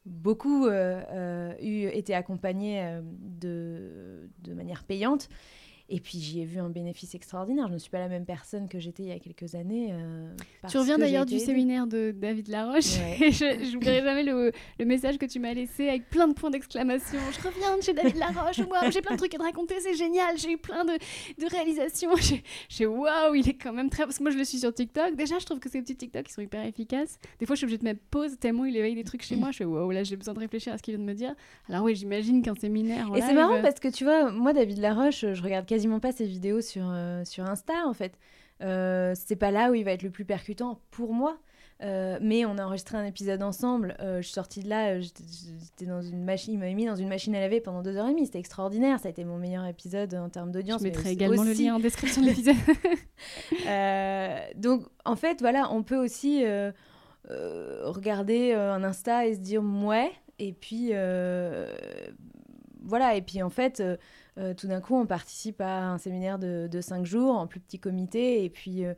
[0.05, 2.99] beaucoup eu, été accompagnée
[3.41, 5.29] de manière payante.
[5.89, 7.67] Et puis j'y ai vu un bénéfice extraordinaire.
[7.67, 9.89] Je ne suis pas la même personne que j'étais il y a quelques années.
[9.91, 10.33] Euh,
[10.69, 12.83] tu reviens d'ailleurs du séminaire de David Laroche.
[13.19, 17.19] je n'oublierai jamais le, le, message que tu m'as laissé avec plein de points d'exclamation.
[17.31, 18.59] Je reviens de chez David Laroche.
[18.69, 20.37] Waouh, j'ai plein de trucs à te raconter, c'est génial.
[20.37, 22.11] J'ai eu plein de, de réalisations.
[22.69, 24.03] J'ai waouh, il est quand même très.
[24.03, 25.15] Parce que moi je le suis sur TikTok.
[25.15, 27.19] Déjà, je trouve que ces petits TikTok ils sont hyper efficaces.
[27.39, 29.51] Des fois, je suis obligée de mettre pause tellement il éveille des trucs chez moi.
[29.51, 31.35] Je fais waouh, là j'ai besoin de réfléchir à ce qu'il vient de me dire.
[31.67, 33.09] Alors oui, j'imagine qu'un séminaire.
[33.15, 36.25] et c'est marrant parce que tu vois, moi David Laroche, je regarde quasiment pas ses
[36.25, 38.13] vidéos sur, euh, sur Insta, en fait.
[38.61, 41.39] Euh, c'est pas là où il va être le plus percutant pour moi.
[41.81, 43.97] Euh, mais on a enregistré un épisode ensemble.
[43.99, 47.35] je suis sortie de là, j'étais dans une machine, il m'avait mis dans une machine
[47.35, 48.27] à laver pendant deux heures et demie.
[48.27, 48.99] C'était extraordinaire.
[48.99, 50.81] Ça a été mon meilleur épisode en termes d'audience.
[50.81, 52.55] Je mettrai également le lien en description de l'épisode.
[54.61, 56.45] donc, en fait, voilà, on peut aussi
[57.27, 60.11] regarder un Insta et se dire ouais.
[60.39, 60.93] Et puis,
[62.83, 63.15] voilà.
[63.15, 63.81] Et puis, en fait
[64.37, 67.79] euh, tout d'un coup, on participe à un séminaire de, cinq jours en plus petit
[67.79, 68.93] comité et puis euh,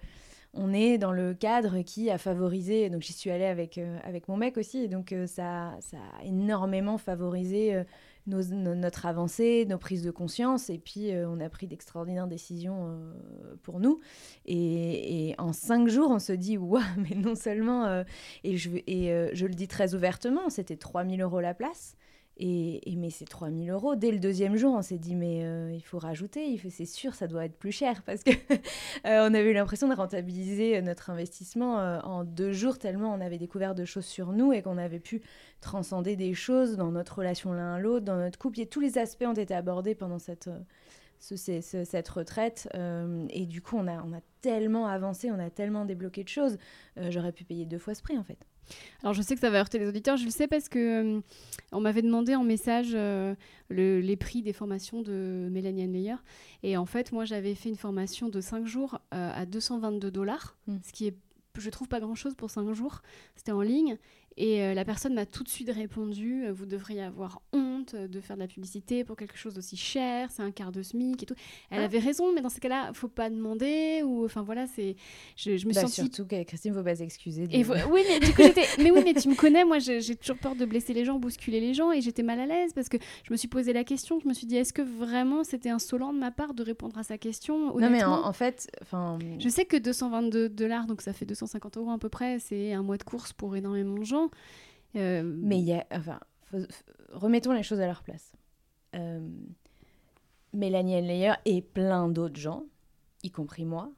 [0.54, 2.90] on est dans le cadre qui a favorisé.
[2.90, 6.24] Donc j'y suis allée avec, euh, avec mon mec aussi et donc ça, ça a
[6.24, 7.84] énormément favorisé
[8.28, 12.98] notre avancée, nos prises de conscience et puis on a pris d'extraordinaires décisions
[13.62, 14.00] pour nous.
[14.46, 18.04] Et, en cinq jours, on se dit waouh, mais non seulement,
[18.44, 21.98] et, je, et je le dis très ouvertement, c'était 3000 euros la place.
[22.38, 23.96] Et, et, mais c'est 3000 euros.
[23.96, 27.28] Dès le deuxième jour, on s'est dit, mais euh, il faut rajouter, c'est sûr, ça
[27.28, 28.04] doit être plus cher.
[28.04, 28.32] Parce qu'on
[29.06, 33.22] euh, on avait eu l'impression de rentabiliser notre investissement euh, en deux jours, tellement on
[33.22, 35.22] avait découvert de choses sur nous et qu'on avait pu
[35.62, 38.60] transcender des choses dans notre relation l'un à l'autre, dans notre couple.
[38.60, 40.50] Et tous les aspects ont été abordés pendant cette,
[41.20, 42.68] cette retraite.
[43.30, 46.58] et du coup, on a, on a tellement avancé, on a tellement débloqué de choses.
[47.10, 48.46] J'aurais pu payer deux fois ce prix, en fait.
[49.02, 51.22] Alors je sais que ça va heurter les auditeurs, je le sais parce que euh,
[51.72, 53.36] on m'avait demandé en message euh,
[53.70, 56.16] les prix des formations de Mélanie Anleyer.
[56.64, 60.58] Et en fait, moi j'avais fait une formation de 5 jours euh, à 222 dollars,
[60.68, 60.78] hmm.
[60.84, 61.16] ce qui est,
[61.58, 63.02] je trouve, pas grand chose pour 5 jours.
[63.36, 63.98] C'était en ligne.
[64.38, 68.20] Et euh, la personne m'a tout de suite répondu euh, Vous devriez avoir honte de
[68.20, 71.26] faire de la publicité pour quelque chose d'aussi cher, c'est un quart de SMIC et
[71.26, 71.36] tout.
[71.70, 71.86] Elle ah.
[71.86, 74.02] avait raison, mais dans ces cas-là, faut pas demander.
[74.04, 74.96] Ou enfin voilà, c'est.
[75.38, 77.48] Je, je me bah, Surtout que Christine, faut pas s'excuser.
[77.52, 78.66] Et oui, mais du coup, j'étais.
[78.80, 81.60] mais oui, mais tu me connais, moi j'ai toujours peur de blesser les gens, bousculer
[81.60, 84.20] les gens, et j'étais mal à l'aise parce que je me suis posé la question.
[84.20, 87.04] Je me suis dit Est-ce que vraiment c'était insolent de ma part de répondre à
[87.04, 88.70] sa question Non, mais en, fait.
[88.82, 92.74] enfin Je sais que 222 dollars, donc ça fait 250 euros à peu près, c'est
[92.74, 94.25] un mois de course pour énormément de gens.
[94.96, 96.20] Euh, mais il y a, enfin,
[97.12, 98.32] remettons les choses à leur place.
[98.96, 99.28] Euh,
[100.54, 102.64] Mélanie Enleyer et plein d'autres gens,
[103.24, 103.92] y compris moi,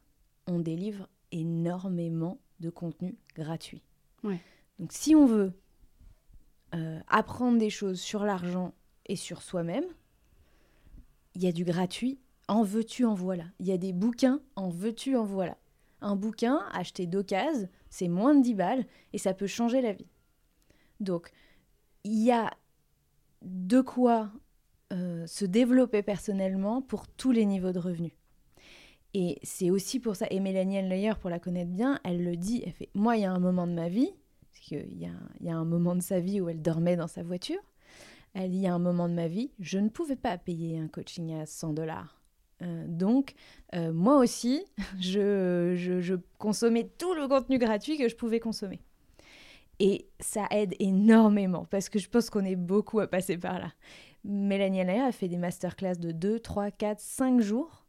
[0.48, 3.84] on délivre énormément de contenu gratuit.
[4.80, 5.54] Donc si on veut
[6.76, 8.74] euh, apprendre des choses sur l'argent
[9.06, 9.86] et sur soi-même,
[11.36, 13.46] il y a du gratuit, en veux-tu, en voilà.
[13.60, 15.58] Il y a des bouquins, en veux-tu, en voilà.
[16.02, 20.08] Un bouquin acheté d'occasion, c'est moins de 10 balles et ça peut changer la vie.
[21.00, 21.32] Donc,
[22.04, 22.52] il y a
[23.42, 24.32] de quoi
[24.94, 28.14] euh, se développer personnellement pour tous les niveaux de revenus.
[29.14, 32.62] Et c'est aussi pour ça, et Mélanie Enleyer, pour la connaître bien, elle le dit,
[32.66, 34.12] elle fait, moi, il y a un moment de ma vie,
[34.52, 35.10] parce qu'il y
[35.44, 37.62] y a un moment de sa vie où elle dormait dans sa voiture,
[38.34, 40.78] elle dit, il y a un moment de ma vie, je ne pouvais pas payer
[40.78, 42.22] un coaching à 100 dollars.
[42.62, 43.34] Euh, donc,
[43.76, 44.66] euh, moi aussi,
[45.00, 48.82] je consommais tout le contenu gratuit que je pouvais consommer.
[49.80, 53.72] Et ça aide énormément parce que je pense qu'on est beaucoup à passer par là.
[54.24, 57.86] Mélanie Allaire a fait des masterclass de 2, 3, 4, 5 jours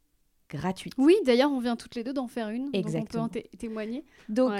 [0.49, 0.93] gratuites.
[0.97, 2.69] Oui, d'ailleurs, on vient toutes les deux d'en faire une.
[2.73, 3.23] Exactement.
[3.23, 4.05] Donc on peut en témoigner.
[4.29, 4.51] Donc,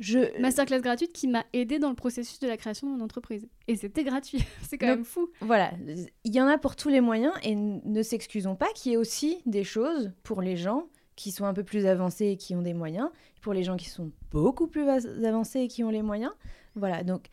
[0.00, 0.40] je...
[0.40, 3.48] Masterclass gratuite qui m'a aidé dans le processus de la création de mon entreprise.
[3.66, 4.44] Et c'était gratuit.
[4.68, 5.30] C'est quand même fou.
[5.40, 5.72] Voilà.
[6.24, 8.98] Il y en a pour tous les moyens et ne s'excusons pas qu'il y ait
[8.98, 12.62] aussi des choses pour les gens qui sont un peu plus avancés et qui ont
[12.62, 16.32] des moyens, pour les gens qui sont beaucoup plus avancés et qui ont les moyens.
[16.74, 17.28] Voilà, donc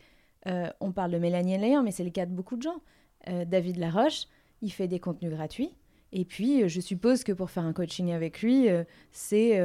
[0.46, 2.80] euh, on parle de Mélanie Layer, mais c'est le cas de beaucoup de gens.
[3.28, 4.26] Euh, David Laroche,
[4.62, 5.70] il fait des contenus gratuits.
[6.12, 8.68] Et puis, euh, je suppose que pour faire un coaching avec lui,
[9.12, 9.60] c'est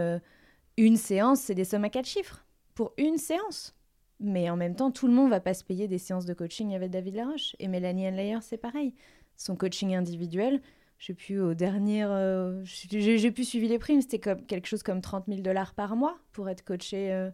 [0.78, 3.76] une séance, c'est des sommes à quatre chiffres pour une séance.
[4.22, 6.76] Mais en même temps, tout le monde va pas se payer des séances de coaching
[6.76, 7.56] avec David Laroche.
[7.60, 8.94] Et Mélanie Anlayer, c'est pareil.
[9.38, 10.62] Son coaching individuel,
[11.00, 12.04] je sais plus, au dernier.
[12.04, 15.96] euh, j'ai j'ai plus suivi les primes, c'était quelque chose comme 30 000 dollars par
[15.96, 17.32] mois pour être coachée euh,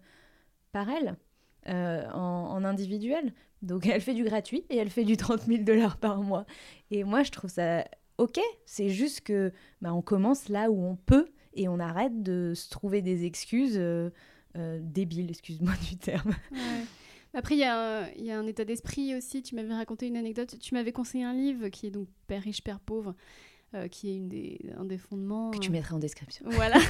[0.72, 1.18] par elle
[1.68, 3.34] euh, en, individuel.
[3.64, 6.46] Donc elle fait du gratuit et elle fait du 30 000 dollars par mois.
[6.92, 7.86] Et moi, je trouve ça
[8.20, 8.40] ok.
[8.68, 9.52] C'est juste que
[9.82, 13.82] bah, on commence là où on peut et on arrête de se trouver des excuses
[14.54, 16.34] débiles, excuse-moi du terme.
[17.34, 19.42] Après, il y a un état d'esprit aussi.
[19.42, 20.56] Tu m'avais raconté une anecdote.
[20.60, 23.16] Tu m'avais conseillé un livre qui est donc Père riche, Père pauvre,
[23.76, 25.52] euh, qui est une des, un des fondements.
[25.52, 26.46] Que tu euh, mettrais en description.
[26.50, 26.78] Voilà.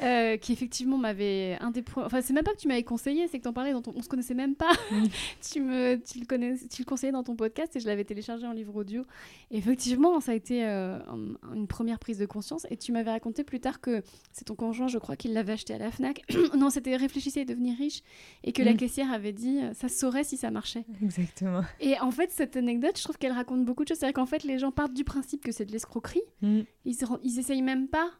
[0.00, 2.06] Euh, qui effectivement m'avait un des points.
[2.06, 3.92] Enfin, c'est même pas que tu m'avais conseillé, c'est que t'en parlais, dans ton...
[3.96, 4.70] on se connaissait même pas.
[4.92, 5.04] Mm.
[5.52, 5.96] tu, me...
[5.96, 6.54] tu, le connais...
[6.70, 9.02] tu le conseillais dans ton podcast et je l'avais téléchargé en livre audio.
[9.50, 12.64] Et effectivement, ça a été euh, un- une première prise de conscience.
[12.70, 15.74] Et tu m'avais raconté plus tard que c'est ton conjoint, je crois, qu'il l'avait acheté
[15.74, 16.22] à la Fnac.
[16.56, 18.02] non, c'était Réfléchissez et devenir riche.
[18.44, 18.76] Et que la Mm.
[18.76, 20.84] caissière avait dit ça saurait si ça marchait.
[21.02, 21.62] Exactement.
[21.80, 23.98] Et en fait, cette anecdote, je trouve qu'elle raconte beaucoup de choses.
[23.98, 26.60] C'est-à-dire qu'en fait, les gens partent du principe que c'est de l'escroquerie Mm.
[26.86, 28.10] ils, ils essayent même pas.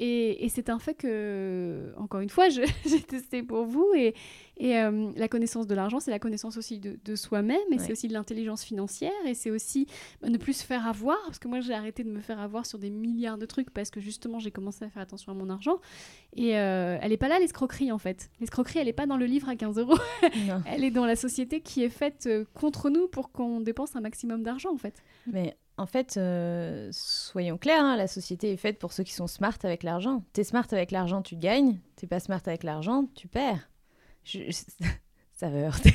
[0.00, 2.64] Et, et c'est un fait que, encore une fois, j'ai
[3.06, 3.86] testé pour vous.
[3.94, 4.12] Et,
[4.56, 7.56] et euh, la connaissance de l'argent, c'est la connaissance aussi de, de soi-même.
[7.70, 7.78] Et Ouais.
[7.78, 9.12] c'est aussi de l'intelligence financière.
[9.24, 9.86] Et c'est aussi
[10.20, 11.16] bah, ne plus se faire avoir.
[11.26, 13.90] Parce que moi, j'ai arrêté de me faire avoir sur des milliards de trucs parce
[13.90, 15.78] que justement, j'ai commencé à faire attention à mon argent.
[16.34, 18.30] Et euh, elle n'est pas là, l'escroquerie, en fait.
[18.40, 19.96] L'escroquerie, elle n'est pas dans le livre à 15 euros.
[20.66, 24.00] Elle est dans la société qui est faite euh, contre nous pour qu'on dépense un
[24.00, 25.04] maximum d'argent, en fait.
[25.28, 29.26] Mais en fait, euh, soyons clairs, hein, la société est faite pour ceux qui sont
[29.26, 30.22] smart avec l'argent.
[30.32, 31.80] T'es smart avec l'argent, tu gagnes.
[31.96, 33.68] T'es pas smart avec l'argent, tu perds.
[35.36, 35.90] Ça va heurter.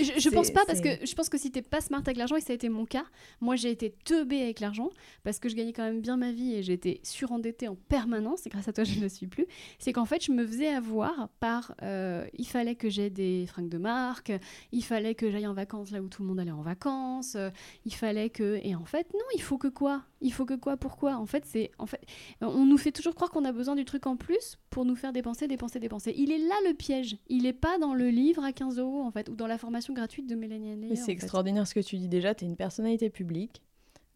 [0.00, 2.40] Je, pense pas parce que je pense que si t'es pas smart avec l'argent et
[2.40, 3.04] ça a été mon cas,
[3.40, 4.90] moi j'ai été teubée avec l'argent
[5.24, 8.50] parce que je gagnais quand même bien ma vie et j'étais surendettée en permanence et
[8.50, 9.46] grâce à toi je ne le suis plus.
[9.80, 13.68] C'est qu'en fait je me faisais avoir par euh, il fallait que j'ai des fringues
[13.68, 14.32] de marque,
[14.70, 17.50] il fallait que j'aille en vacances là où tout le monde allait en vacances, euh,
[17.84, 20.04] il fallait que et en fait non il faut que quoi?
[20.22, 21.16] Il faut que quoi Pourquoi?
[21.16, 22.00] En fait c'est en fait
[22.40, 25.12] on nous fait toujours croire qu'on a besoin du truc en plus pour nous faire
[25.12, 26.14] dépenser, dépenser, dépenser.
[26.16, 27.16] Il est là le piège.
[27.28, 29.92] Il est pas dans le livre à 15 euros en fait, ou dans la formation
[29.94, 30.76] gratuite de Mélanie.
[30.76, 32.34] Mais c'est extraordinaire ce que tu dis déjà.
[32.34, 33.62] Tu es une personnalité publique.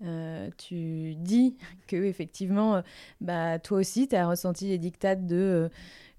[0.02, 2.82] Euh, tu dis que effectivement, euh,
[3.20, 5.68] bah, toi aussi, tu as ressenti les dictates de euh,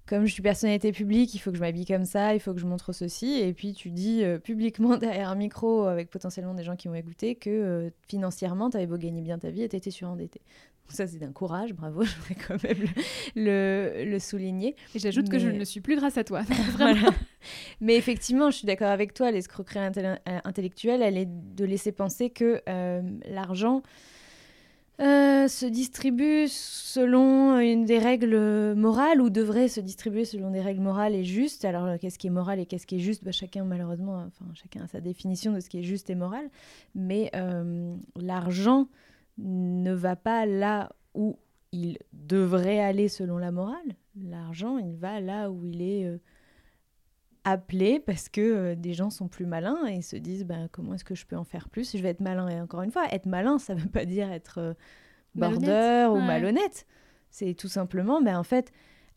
[0.08, 2.60] comme je suis personnalité publique, il faut que je m'habille comme ça, il faut que
[2.60, 3.40] je montre ceci.
[3.40, 6.94] Et puis tu dis euh, publiquement derrière un micro, avec potentiellement des gens qui vont
[6.94, 10.40] écouter, que euh, financièrement, tu avais beau gagner bien ta vie et tu étais surendetté.
[10.86, 12.78] Donc ça, c'est d'un courage, bravo, je voudrais quand même
[13.36, 14.74] le, le- le souligner.
[14.94, 16.42] Et j'ajoute que je ne le suis plus grâce à toi.
[16.78, 17.10] Voilà.
[17.82, 22.30] Mais effectivement, je suis d'accord avec toi, l'escroquerie euh, intellectuelle, elle est de laisser penser
[22.30, 23.82] que euh, l'argent
[25.00, 30.80] euh, se distribue selon une des règles morales ou devrait se distribuer selon des règles
[30.80, 31.64] morales et justes.
[31.64, 33.22] Alors, euh, qu'est-ce qui est moral et qu'est-ce qui est juste?
[33.24, 36.50] Bah, Chacun, malheureusement, enfin, chacun a sa définition de ce qui est juste et moral.
[36.96, 38.88] Mais euh, l'argent
[39.38, 41.38] ne va pas là où
[41.70, 43.94] il devrait aller selon la morale.
[44.20, 46.18] L'argent, il va là où il est euh,
[47.50, 51.04] appelé parce que euh, des gens sont plus malins et se disent ben, comment est-ce
[51.04, 51.96] que je peux en faire plus?
[51.96, 52.48] Je vais être malin.
[52.48, 54.74] Et encore une fois, être malin, ça ne veut pas dire être euh,
[55.34, 56.26] Malhonnête, bordeur ou ouais.
[56.26, 56.86] malhonnête.
[57.30, 58.72] C'est tout simplement, ben, en fait,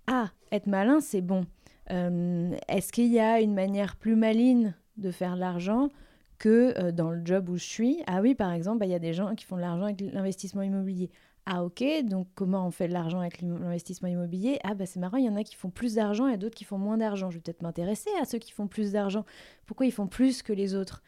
[0.08, 1.46] ah, être malin, c'est bon.
[1.92, 5.90] Euh, est-ce qu'il y a une manière plus maligne de faire de l'argent
[6.38, 8.04] que euh, dans le job où je suis?
[8.08, 10.02] Ah oui, par exemple, ben, il y a des gens qui font de l'argent avec
[10.02, 11.10] l'investissement immobilier.
[11.48, 14.60] Ah ok, donc comment on fait de l'argent avec l'investissement immobilier?
[14.64, 16.66] Ah bah c'est marrant, il y en a qui font plus d'argent et d'autres qui
[16.66, 17.32] font moins d'argent.
[17.32, 19.26] Je vais peut-être m'intéresser à ceux qui font plus d'argent.
[19.66, 21.02] Pourquoi ils font plus que les autres?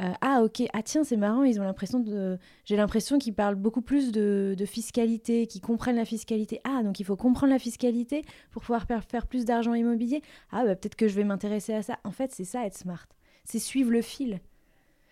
[0.00, 2.38] Euh, Ah ok, ah tiens c'est marrant, ils ont l'impression de...
[2.66, 6.60] J'ai l'impression qu'ils parlent beaucoup plus de, fiscalité, qu'ils comprennent la fiscalité.
[6.64, 10.22] Ah donc il faut comprendre la fiscalité pour pouvoir faire, faire plus d'argent immobilier?
[10.52, 11.98] Ah bah peut-être que je vais m'intéresser à ça.
[12.04, 13.06] En fait c'est ça être smart.
[13.44, 14.40] C'est suivre le fil.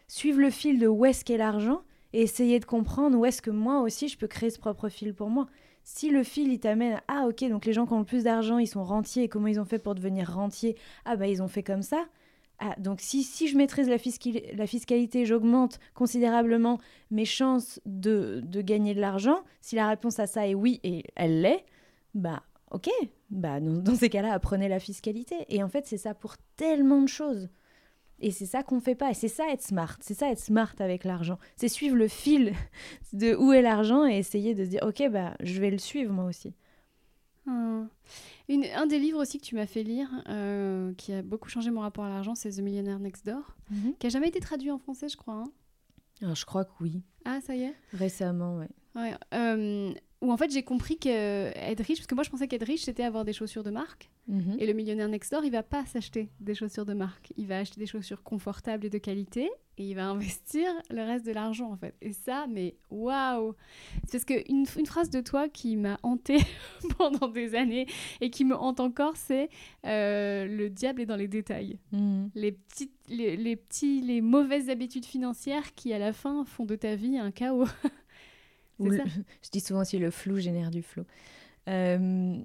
[0.06, 1.82] Suivre le fil de où est-ce qu'est l'argent
[2.22, 5.31] essayer de comprendre où est-ce que moi aussi je peux créer ce propre fil pour
[5.31, 5.46] moi.
[5.85, 8.59] Si le fil il t'amène ah ok donc les gens qui ont le plus d'argent
[8.59, 10.76] ils sont rentiers et comment ils ont fait pour devenir rentiers?
[11.05, 12.05] Ah bah ils ont fait comme ça.
[12.59, 16.79] Ah, donc si, si je maîtrise la, fiscali- la fiscalité j'augmente considérablement
[17.11, 19.44] mes chances de, de gagner de l'argent.
[19.61, 21.64] Si la réponse à ça est oui et elle l'est
[22.14, 22.88] bah ok.
[23.31, 25.37] Bah dans ces cas-là apprenez la fiscalité.
[25.50, 27.50] Et en fait c'est ça pour tellement de choses
[28.20, 29.11] et c'est ça qu'on fait pas.
[29.11, 29.96] Et c'est ça être smart.
[30.00, 31.38] C'est ça être smart avec l'argent.
[31.57, 32.55] C'est suivre le fil
[33.12, 36.12] de où est l'argent et essayer de se dire, ok, bah, je vais le suivre
[36.12, 36.55] moi aussi.
[37.48, 37.88] Un,
[38.48, 41.70] une- un des livres aussi que tu m'as fait lire, euh, qui a beaucoup changé
[41.70, 43.57] mon rapport à l'argent, c'est The Millionaire Next Door,
[44.00, 45.35] qui a jamais été traduit en français, je crois.
[45.35, 45.52] hein.
[46.22, 47.02] Alors, je crois que oui.
[47.24, 48.68] Ah, ça y est Récemment, ouais.
[48.96, 52.66] Ouais, euh, où en fait j'ai compris qu'être riche, parce que moi je pensais qu'être
[52.66, 54.11] riche c'était avoir des chaussures de marque.
[54.29, 54.57] Mhm.
[54.59, 57.33] Et le millionnaire next door, il va pas s'acheter des chaussures de marque.
[57.37, 61.26] Il va acheter des chaussures confortables et de qualité et il va investir le reste
[61.26, 61.94] de l'argent en fait.
[62.00, 63.55] Et ça, mais waouh
[64.09, 66.38] C'est parce qu'une une phrase de toi qui m'a hantée
[66.98, 67.87] pendant des années
[68.20, 69.48] et qui me hante encore, c'est
[69.85, 71.79] euh, le diable est dans les détails.
[71.92, 72.31] Mhm.
[72.35, 76.74] Les petites, les, les petits, les mauvaises habitudes financières qui à la fin font de
[76.74, 77.66] ta vie un chaos.
[78.80, 78.98] Le-
[79.42, 81.04] je dis souvent aussi le flou génère du flou.
[81.68, 82.38] Euh,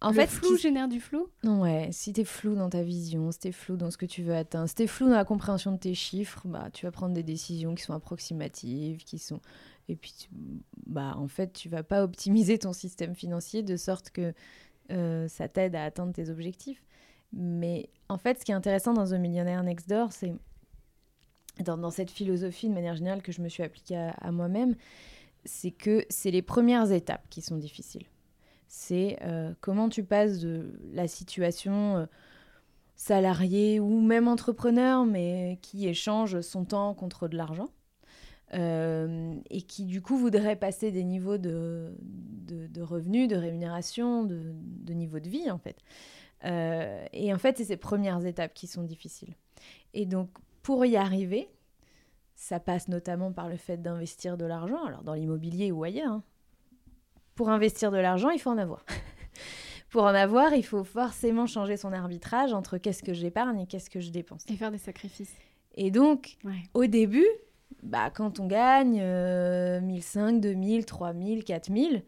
[0.00, 1.26] en le fait, flou génère du flou?
[1.44, 4.34] Ouais, si t'es flou dans ta vision, si t'es flou dans ce que tu veux
[4.34, 7.22] atteindre, si t'es flou dans la compréhension de tes chiffres, bah tu vas prendre des
[7.22, 9.40] décisions qui sont approximatives, qui sont
[9.88, 10.28] et puis tu-
[10.86, 14.34] bah en fait tu vas pas optimiser ton système financier de sorte que
[14.92, 16.82] euh, ça t'aide à atteindre tes objectifs.
[17.32, 20.32] Mais en fait, ce qui est intéressant dans The Millionaire Next Door, c'est
[21.64, 24.74] dans, dans cette philosophie de manière générale que je me suis appliquée à, à moi-même,
[25.46, 28.06] c'est que c'est les premières étapes qui sont difficiles
[28.68, 32.06] c'est euh, comment tu passes de la situation euh,
[32.94, 37.68] salarié ou même entrepreneur, mais qui échange son temps contre de l'argent.
[38.54, 41.92] euh, et qui du coup voudrait passer des niveaux de,
[42.80, 45.78] revenus, de rémunération, de, niveau de vie en fait.
[47.12, 49.34] Et en fait, c'est ces premières étapes qui sont difficiles.
[49.94, 50.30] Et donc,
[50.62, 51.48] pour y arriver,
[52.36, 56.12] ça passe notamment par le fait d'investir de l'argent, alors dans l'immobilier ou ailleurs.
[56.12, 56.22] hein.
[57.34, 58.84] Pour investir de l'argent, il faut en avoir.
[59.90, 63.90] pour en avoir, il faut forcément changer son arbitrage entre qu'est-ce que j'épargne et qu'est-ce
[63.90, 64.44] que je dépense.
[64.48, 65.34] Et faire des sacrifices.
[65.74, 66.62] Et donc, Ouais.
[66.74, 67.26] au début,
[67.82, 72.02] bah, quand on gagne euh, 1500, 2000, 3000, 4000,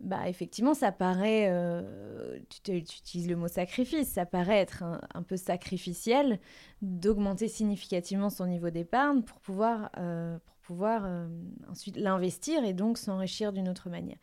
[0.00, 5.22] bah, effectivement, ça paraît, euh, tu, tu utilises le mot sacrifice, ça paraît être un,
[5.22, 6.40] peu sacrificiel
[6.80, 11.28] d'augmenter significativement son niveau d'épargne pour pouvoir, euh, pour pouvoir euh,
[11.68, 14.16] ensuite l'investir et donc s'enrichir d'une autre manière.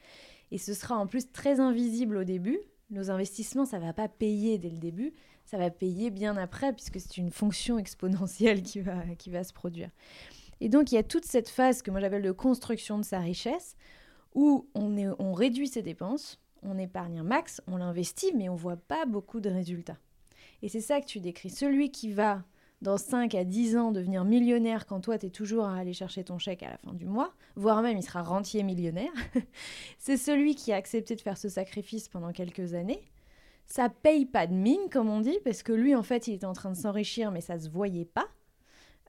[0.49, 2.59] Et ce sera en plus très invisible au début.
[2.89, 5.13] Nos investissements, ça va pas payer dès le début,
[5.45, 9.53] ça va payer bien après puisque c'est une fonction exponentielle qui va, qui va se
[9.53, 9.91] produire.
[10.59, 13.19] Et donc il y a toute cette phase que moi j'appelle de construction de sa
[13.19, 13.75] richesse
[14.37, 19.07] où on, réduit ses dépenses, on épargne un max, on l'investit, mais on voit pas
[19.07, 19.97] beaucoup de résultats.
[20.61, 21.49] Et c'est ça que tu décris.
[21.49, 22.43] Celui qui va
[22.83, 26.23] dans 5 à 10 ans devenir millionnaire quand toi tu es toujours à aller chercher
[26.23, 29.11] ton chèque à la fin du mois, voire même il sera rentier millionnaire,
[29.97, 33.01] c'est celui qui a accepté de faire ce sacrifice pendant quelques années.
[33.65, 36.45] Ça paye pas de mine, comme on dit, parce que lui, en fait, il était
[36.45, 38.27] en train de s'enrichir, mais ça se voyait pas.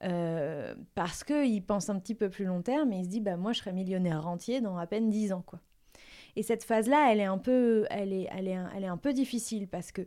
[0.05, 3.37] Euh, parce qu'il pense un petit peu plus long terme et il se dit bah
[3.37, 5.61] moi je serai millionnaire rentier dans à peine 10 ans quoi.
[6.37, 8.97] Et cette phase là elle est un peu elle est, elle est, elle est un
[8.97, 10.03] peu difficile parce que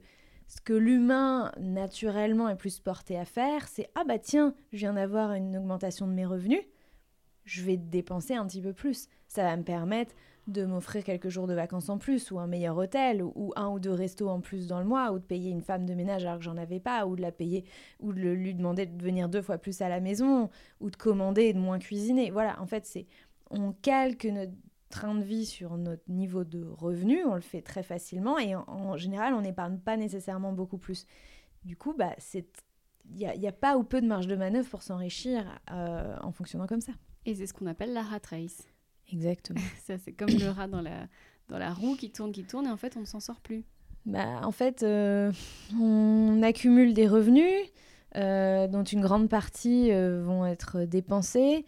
[0.47, 4.93] ce que l'humain naturellement est plus porté à faire c'est ah bah tiens je viens
[4.93, 6.63] d'avoir une augmentation de mes revenus
[7.43, 10.15] je vais dépenser un petit peu plus ça va me permettre
[10.47, 13.79] de m'offrir quelques jours de vacances en plus ou un meilleur hôtel ou, un ou
[13.79, 16.39] deux restos en plus dans le mois ou de payer une femme de ménage alors
[16.39, 17.63] que j'en avais pas ou de la payer
[17.99, 20.49] ou de lui demander de venir deux fois plus à la maison
[20.79, 22.31] ou de commander et de moins cuisiner.
[22.31, 23.05] Voilà, en fait, c'est
[23.51, 24.53] on calque notre
[24.89, 28.97] train de vie sur notre niveau de revenu, on le fait très facilement et en,
[28.97, 31.05] général, on n'épargne pas nécessairement beaucoup plus.
[31.63, 32.47] Du coup, bah, c'est
[33.13, 36.67] il n'y a pas ou peu de marge de manœuvre pour s'enrichir euh, en fonctionnant
[36.67, 36.93] comme ça.
[37.25, 38.70] Et c'est ce qu'on appelle la rat race.
[39.11, 39.59] Exactement.
[39.83, 41.07] Ça, c'est comme le rat dans la,
[41.49, 43.63] dans la roue qui tourne, qui tourne, et en fait, on ne s'en sort plus.
[44.05, 45.31] Bah, en fait, euh,
[45.79, 47.53] on accumule des revenus
[48.15, 51.65] euh, dont une grande partie euh, vont être dépensés.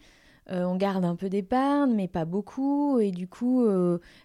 [0.50, 3.00] On garde un peu d'épargne, mais pas beaucoup.
[3.00, 3.66] Et du coup,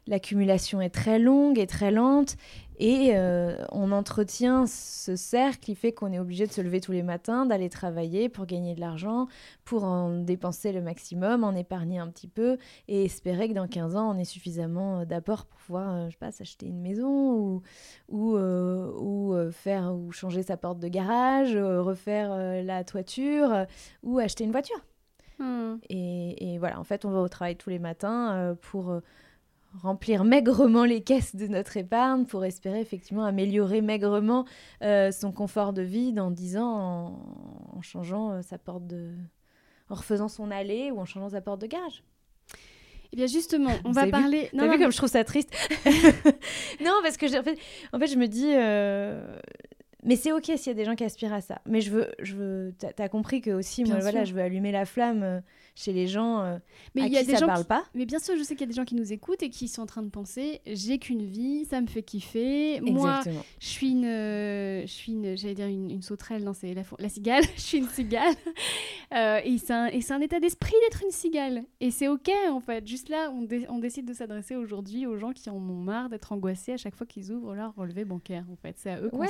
[0.06, 2.36] l'accumulation est très longue et très lente.
[2.80, 6.94] Et euh, on entretient ce cercle qui fait qu'on est obligé de se lever tous
[6.94, 9.28] les matins, d'aller travailler pour gagner de l'argent,
[9.66, 13.98] pour en dépenser le maximum, en épargner un petit peu et espérer que dans 15
[13.98, 17.34] ans, on ait suffisamment euh, d'apports pour pouvoir, euh, je sais pas, s'acheter une maison
[17.34, 17.62] ou,
[18.08, 23.66] ou, euh, ou faire ou changer sa porte de garage, refaire la toiture
[24.04, 24.80] ou acheter une voiture.
[25.38, 25.76] Hmm.
[25.90, 29.02] Et, et voilà, en fait, on va au travail tous les matins pour
[29.82, 34.46] remplir maigrement les caisses de notre épargne, pour espérer effectivement améliorer maigrement
[34.82, 39.12] euh, son confort de vie dans 10 ans en, en changeant euh, sa porte de...
[39.90, 42.04] en refaisant son allée ou en changeant sa porte de garage.
[43.12, 44.50] Eh bien, justement, on Vous va vu parler.
[44.56, 45.52] T'as vu mais- comme je trouve ça triste
[46.84, 47.58] Non, parce que en fait,
[47.94, 49.40] en fait, je me dis, euh,
[50.04, 51.62] mais c'est ok s'il y a des gens qui aspirent à ça.
[51.66, 54.72] Mais je veux, je veux, t'as as compris que aussi, moi, voilà, je veux allumer
[54.72, 55.40] la flamme euh,
[55.76, 56.58] chez les gens euh,
[56.96, 57.84] mais il y a des ça gens parle pas.
[57.94, 59.68] Mais bien sûr, je sais qu'il y a des gens qui nous écoutent et qui
[59.68, 62.82] sont en train de penser, j'ai qu'une vie, ça me fait kiffer.
[62.82, 63.22] Moi,
[63.60, 67.44] je suis une, je suis une, j'allais dire une, sauterelle, non, c'est la, la, cigale.
[67.56, 68.34] je suis une cigale.
[69.14, 71.64] Euh, et c'est un, un, état d'esprit d'être une cigale.
[71.80, 72.88] Et c'est ok en fait.
[72.88, 76.32] Juste là, on, on décide de s'adresser aujourd'hui aux gens qui en ont marre d'être
[76.32, 78.46] angoissés à chaque fois qu'ils ouvrent leur relevé bancaire.
[78.52, 79.10] En fait, c'est à eux.
[79.14, 79.28] Ouais,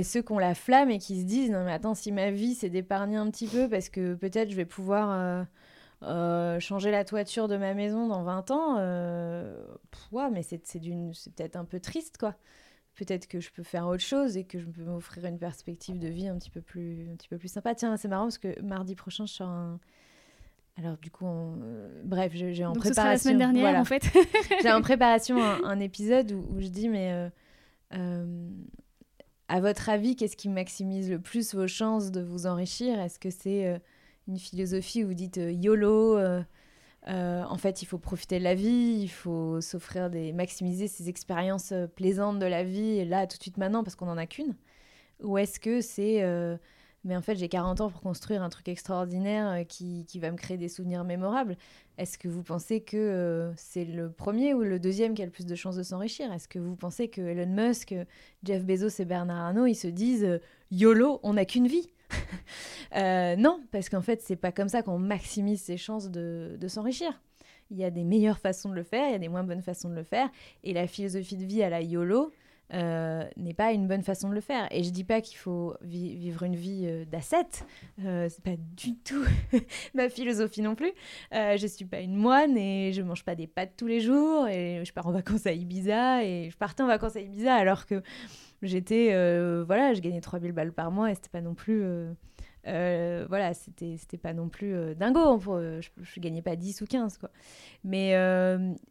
[0.00, 2.30] et ceux qui ont la flamme et qui se disent non mais attends si ma
[2.30, 5.44] vie c'est d'épargner un petit peu parce que peut-être je vais pouvoir euh,
[6.04, 9.62] euh, changer la toiture de ma maison dans 20 ans euh,
[10.10, 10.80] ouais, mais c'est c'est
[11.34, 12.34] peut-être un peu triste quoi
[12.94, 16.08] peut-être que je peux faire autre chose et que je peux m'offrir une perspective de
[16.08, 18.58] vie un petit peu plus un petit peu plus sympa tiens c'est marrant parce que
[18.62, 19.78] mardi prochain je sors un
[20.78, 21.26] alors du coup,
[22.04, 22.88] bref, j'ai en préparation.
[22.88, 24.02] Ce sera la semaine dernière en fait.
[24.62, 27.30] j'ai en préparation un, épisode où, où, je dis mais
[29.50, 33.00] à votre avis, qu'est-ce qui maximise le plus vos chances de vous enrichir?
[33.00, 33.78] Est-ce que c'est euh,
[34.28, 36.44] une philosophie où vous dites euh, YOLO euh,
[37.04, 41.74] En fait, il faut profiter de la vie, il faut s'offrir des, maximiser ses expériences
[41.96, 44.54] plaisantes de la vie, là, tout de suite maintenant, parce qu'on n'en a qu'une?
[45.20, 46.22] Ou est-ce que c'est
[47.02, 50.58] mais en fait j'ai 40 ans pour construire un truc extraordinaire qui va me créer
[50.58, 51.56] des souvenirs mémorables.
[52.00, 55.30] Est-ce que vous pensez que euh, c'est le premier ou le deuxième qui a le
[55.30, 56.32] plus de chances de s'enrichir?
[56.32, 57.94] Est-ce que vous pensez que Elon Musk,
[58.42, 60.38] Jeff Bezos et Bernard Arnault, ils se disent euh,
[60.70, 61.90] YOLO, on n'a qu'une vie?
[62.96, 67.20] Non, parce qu'en fait c'est pas comme ça qu'on maximise ses chances de, de s'enrichir.
[67.70, 69.62] Il y a des meilleures façons de le faire, il y a des moins bonnes
[69.62, 70.30] façons de le faire,
[70.64, 72.32] et la philosophie de vie à la YOLO,
[72.72, 74.68] euh, n'est pas une bonne façon de le faire.
[74.70, 77.66] Et je dis pas qu'il faut vivre une vie euh, d'ascète,
[78.04, 79.24] euh, c'est pas du tout
[79.94, 80.92] ma philosophie non plus.
[81.34, 84.46] Euh, je suis pas une moine et je mange pas des pâtes tous les jours
[84.48, 87.86] et je pars en vacances à Ibiza et je partais en vacances à Ibiza alors
[87.86, 88.02] que
[88.62, 89.08] j'étais
[89.64, 91.84] voilà, je gagnais 3000 balles par mois et c'était pas non plus
[92.66, 95.38] euh, voilà, c'était c'était pas non plus euh, dingo.
[95.38, 97.30] Pour, euh, je, je, gagnais pas 10 ou 15, quoi.
[97.84, 98.14] Mais,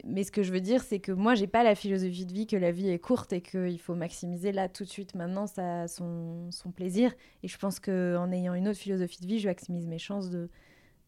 [0.06, 2.48] mais ce que je veux dire, c'est que moi, j'ai pas la philosophie de vie
[2.48, 5.88] que la vie est courte et qu'il faut maximiser là, tout de suite, maintenant, ça,
[5.88, 7.14] son, son plaisir.
[7.44, 10.50] Et je pense qu'en ayant une autre philosophie de vie, je maximise mes chances de,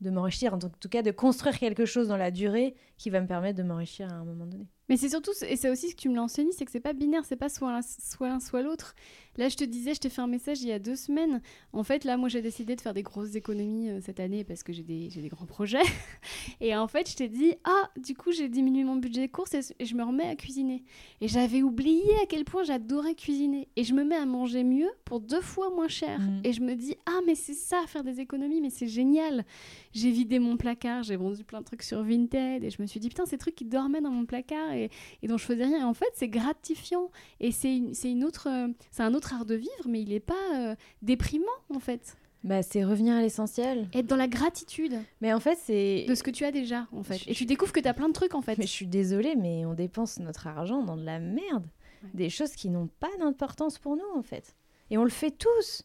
[0.01, 3.27] de m'enrichir, en tout cas de construire quelque chose dans la durée qui va me
[3.27, 4.67] permettre de m'enrichir à un moment donné.
[4.89, 6.79] Mais c'est surtout, et c'est aussi ce que tu me l'as enseigné, c'est que c'est
[6.79, 8.95] pas binaire, c'est pas soit l'un soit, soit l'autre.
[9.37, 11.41] Là, je te disais, je t'ai fait un message il y a deux semaines.
[11.71, 14.61] En fait, là, moi, j'ai décidé de faire des grosses économies euh, cette année parce
[14.61, 15.81] que j'ai des, des, grands projets.
[16.59, 19.53] et en fait, je t'ai dit, ah, du coup, j'ai diminué mon budget de courses
[19.53, 20.83] et, je me remets à cuisiner.
[21.21, 23.69] Et j'avais oublié à quel point j'adorais cuisiner.
[23.77, 26.19] Et je me mets à manger mieux pour deux fois moins cher.
[26.19, 26.41] Mmh.
[26.43, 29.45] Et je me dis, ah, mais c'est ça, faire des économies, mais c'est génial.
[29.93, 32.99] J'ai vidé mon placard, j'ai vendu plein de trucs sur Vinted et je me suis
[32.99, 34.80] dit, putain, ces trucs qui dormaient dans mon placard et,
[35.21, 35.81] et dont je faisais rien.
[35.81, 37.11] Et en fait, c'est gratifiant.
[37.39, 40.19] Et c'est une, une autre, euh, c'est un autre art de vivre, mais il n'est
[40.19, 42.17] pas euh, déprimant, en fait.
[42.43, 43.87] Bah, c'est revenir à l'essentiel.
[43.93, 44.95] Être dans la gratitude.
[45.21, 46.05] Mais en fait, c'est.
[46.07, 47.21] De ce que tu as déjà, en fait.
[47.27, 48.57] Et tu découvres que tu as plein de trucs, en fait.
[48.57, 51.67] Mais je suis désolée, mais on dépense notre argent dans de la merde.
[52.15, 54.55] Des choses qui n'ont pas d'importance pour nous, en fait.
[54.89, 55.83] Et on le fait tous.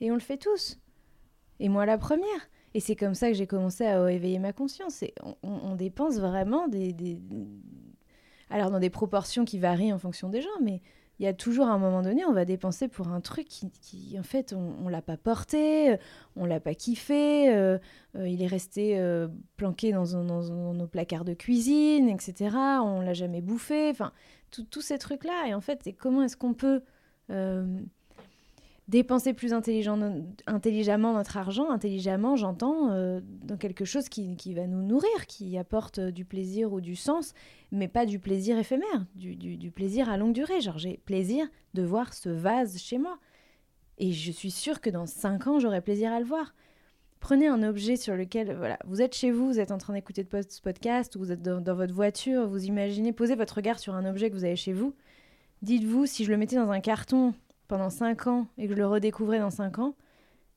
[0.00, 0.78] Et on le fait tous.
[1.60, 2.48] Et moi, la première.
[2.74, 5.02] Et c'est comme ça que j'ai commencé à éveiller ma conscience.
[5.02, 7.20] Et on, dépense vraiment des, des,
[8.52, 10.82] Alors, dans des proportions qui varient en fonction des gens, mais
[11.18, 14.22] il y a toujours un moment donné, on va dépenser pour un truc qui, en
[14.22, 15.96] fait, on, ne l'a pas porté,
[16.36, 17.78] on l'a pas kiffé, euh,
[18.16, 22.56] euh, il est resté euh, planqué dans, dans, nos placards de cuisine, etc.
[22.82, 24.12] On l'a jamais bouffé, enfin,
[24.50, 25.46] tous ces trucs-là.
[25.48, 26.82] Et en fait, comment est-ce qu'on peut
[28.92, 34.82] dépenser plus intelligemment notre argent, intelligemment, j'entends, euh, dans quelque chose qui, qui, va nous
[34.82, 37.32] nourrir, qui apporte euh, du plaisir ou du sens,
[37.70, 40.60] mais pas du plaisir éphémère, du, du, plaisir à longue durée.
[40.60, 43.18] Genre, j'ai plaisir de voir ce vase chez moi.
[43.96, 46.54] Et je suis sûre que dans cinq ans, j'aurai plaisir à le voir.
[47.18, 50.26] Prenez un objet sur lequel, voilà, vous êtes chez vous, vous êtes en train d'écouter
[50.50, 53.94] ce podcast, ou vous êtes dans, dans votre voiture, vous imaginez, posez votre regard sur
[53.94, 54.94] un objet que vous avez chez vous.
[55.62, 57.32] Dites-vous, si je le mettais dans un carton
[57.72, 59.94] pendant 5 ans et que je le redécouvrais dans 5 ans,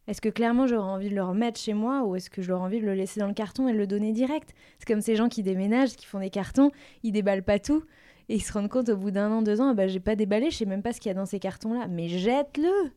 [0.05, 2.82] est-ce que clairement j'aurais envie de le remettre chez moi ou est-ce que j'aurais envie
[2.82, 4.53] de le laisser dans le carton et le donner direct?
[4.80, 6.72] C'est comme ces gens qui déménagent, qui font des cartons,
[7.03, 7.86] ils déballent pas tout
[8.28, 10.51] et ils se rendent compte au bout d'un an, deux ans, bah j'ai pas déballé,
[10.51, 11.88] je sais même pas ce qu'il y a dans ces cartons-là.
[11.88, 12.91] Mais jette-le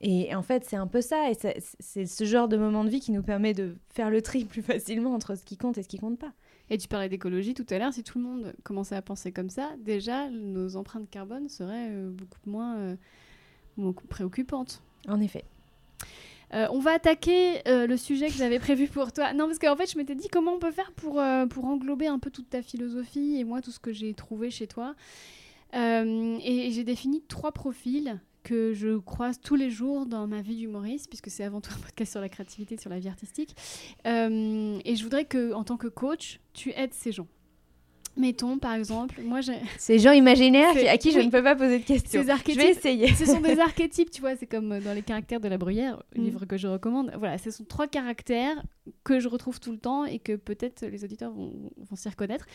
[0.00, 1.34] Et en fait, c'est un peu ça, et
[1.78, 4.62] c'est ce genre de moment de vie qui nous permet de faire le tri plus
[4.72, 6.32] facilement entre ce qui compte et ce qui compte pas.
[6.68, 9.50] Et tu parlais d'écologie tout à l'heure, si tout le monde commençait à penser comme
[9.50, 14.82] ça, déjà nos empreintes carbone seraient euh, beaucoup moins euh, préoccupantes.
[15.08, 15.44] En effet.
[16.54, 19.32] Euh, on va attaquer le sujet que j'avais prévu pour toi.
[19.32, 22.18] Non, parce qu'en fait, je m'étais dit comment on peut faire pour, pour englober un
[22.18, 24.94] peu toute ta philosophie et moi tout ce que j'ai trouvé chez toi?
[25.72, 31.08] et j'ai défini trois profils que je croise tous les jours dans ma vie d'humoriste,
[31.08, 33.56] puisque c'est avant tout un podcast sur la créativité, sur la vie artistique.
[34.06, 37.26] Euh, et je voudrais que, en tant que coach, tu aides ces gens.
[38.16, 39.56] Mettons, par exemple, moi j'ai.
[39.78, 42.20] Ces gens imaginaires à qui je ne peux pas poser de questions.
[42.22, 43.08] Ces Je archétypes, vais essayer.
[43.14, 46.02] ce sont des archétypes, tu vois, c'est comme euh, dans les caractères de la bruyère,
[46.16, 46.22] Mm.
[46.22, 47.12] livre que je recommande.
[47.18, 48.62] Voilà, ce sont trois caractères
[49.04, 52.46] que je retrouve tout le temps et que peut-être les auditeurs vont, vont s'y reconnaître.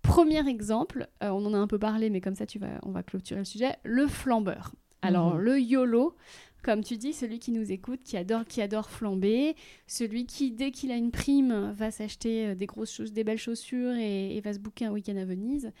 [0.00, 2.90] Premier exemple, euh, on en a un peu parlé, mais comme ça, tu vas, on
[2.90, 4.72] va clôturer le sujet, le flambeur.
[5.02, 5.40] Alors, Mhm.
[5.40, 6.16] le YOLO,
[6.62, 10.70] comme tu dis, celui qui nous écoute, qui adore, qui adore flamber, celui qui, dès
[10.70, 14.40] qu'il a une prime, va s'acheter euh, des grosses choses, des belles chaussures et, et
[14.40, 15.72] va se booker un week-end à Venise.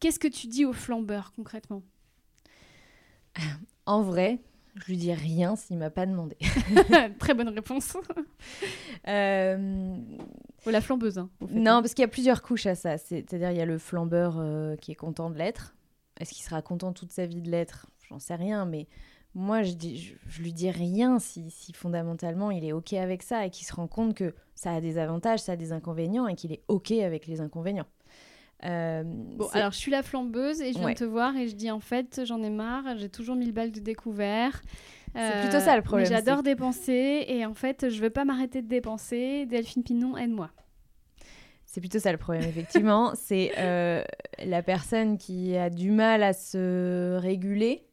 [0.00, 1.82] Qu'est-ce que tu dis au flambeur concrètement?
[3.86, 4.38] En vrai,
[4.74, 6.36] je lui dis rien s'il m'a pas demandé.
[7.18, 7.96] Très bonne réponse.
[9.06, 9.96] Euh,
[10.66, 11.54] Ou la flambeuse, hein, fait.
[11.54, 12.98] non, parce qu'il y a plusieurs couches à ça.
[12.98, 15.74] C'est- C'est-à-dire, il y a le flambeur euh, qui est content de l'être.
[16.20, 17.86] Est-ce qu'il sera content toute sa vie de l'être?
[18.08, 18.86] J'en sais rien, mais
[19.34, 23.22] moi, je, dis, je, je lui dis rien si, si fondamentalement il est OK avec
[23.22, 26.26] ça et qu'il se rend compte que ça a des avantages, ça a des inconvénients
[26.26, 27.86] et qu'il est OK avec les inconvénients.
[28.64, 30.94] Euh, Bon, alors je suis la flambeuse et je viens Ouais.
[30.94, 33.78] te voir et je dis en fait j'en ai marre, j'ai toujours 1000 balles de
[33.80, 34.60] découvert.
[35.14, 38.62] C'est plutôt ça, le problème, mais J'adore dépenser et en fait je veux pas m'arrêter
[38.62, 39.46] de dépenser.
[39.46, 40.50] Delphine Pinon, aide-moi.
[41.66, 43.12] C'est plutôt ça le problème, effectivement.
[43.14, 44.02] c'est euh,
[44.44, 47.84] la personne qui a du mal à se réguler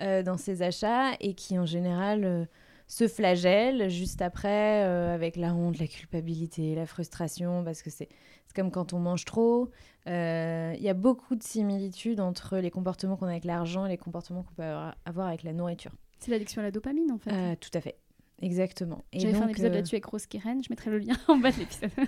[0.00, 2.44] euh, dans ses achats et qui, en général, euh,
[2.86, 8.08] se flagelle juste après euh, avec la honte, la culpabilité, la frustration, parce que c'est
[8.54, 9.70] comme quand on mange trop.
[10.06, 13.98] Il y a beaucoup de similitudes entre les comportements qu'on a avec l'argent et les
[13.98, 14.62] comportements qu'on peut
[15.04, 15.92] avoir avec la nourriture.
[16.18, 17.56] C'est l'addiction à la dopamine en fait.
[17.56, 17.96] Tout à fait.
[18.42, 19.02] Exactement.
[19.14, 21.52] J'avais fait un épisode euh, là-dessus avec Rose Keren, je mettrai le lien en bas
[21.52, 21.90] de l'épisode.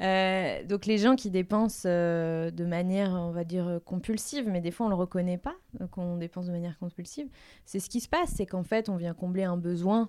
[0.00, 4.60] Euh, donc les gens qui dépensent euh, de manière, on va dire, euh, compulsive, mais
[4.60, 5.56] des fois on le reconnaît pas,
[5.90, 7.26] qu'on dépense de manière compulsive,
[7.64, 10.06] c'est ce qui se passe, c'est qu'en fait on vient combler un besoin,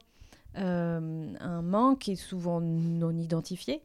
[0.55, 3.81] un manque qui est souvent non identifié,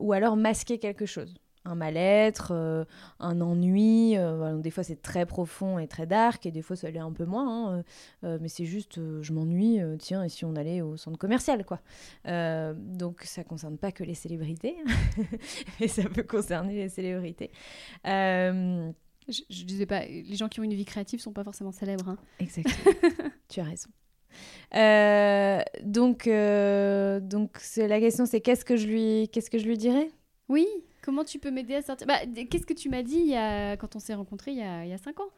[0.00, 1.34] ou alors masquer quelque chose.
[1.64, 2.84] Un mal-être, euh,
[3.20, 6.90] un ennui, euh, des fois c'est très profond et très dark, et des fois ça
[6.90, 7.84] l'est un peu moins, hein,
[8.24, 11.80] euh, mais c'est juste je m'ennuie, tiens, et si on allait au centre commercial, quoi.
[12.24, 14.76] Donc ça concerne pas que les célébrités,
[15.80, 17.50] mais ça peut concerner les célébrités.
[18.04, 22.08] Je, je disais pas, les gens qui ont une vie créative sont pas forcément célèbres.
[22.08, 22.16] hein.
[22.38, 22.94] exactement,
[23.48, 23.90] tu as raison.
[25.82, 30.08] Donc, donc la question, c'est qu'est-ce que je lui, qu'est-ce que je lui dirais?
[30.48, 30.66] Oui,
[31.02, 32.06] comment tu peux m'aider à sortir?
[32.06, 32.18] Bah,
[32.50, 33.76] Qu'est-ce que tu m'as dit il y a...
[33.76, 35.28] quand on s'est rencontrés il y a, il y a 5 ans?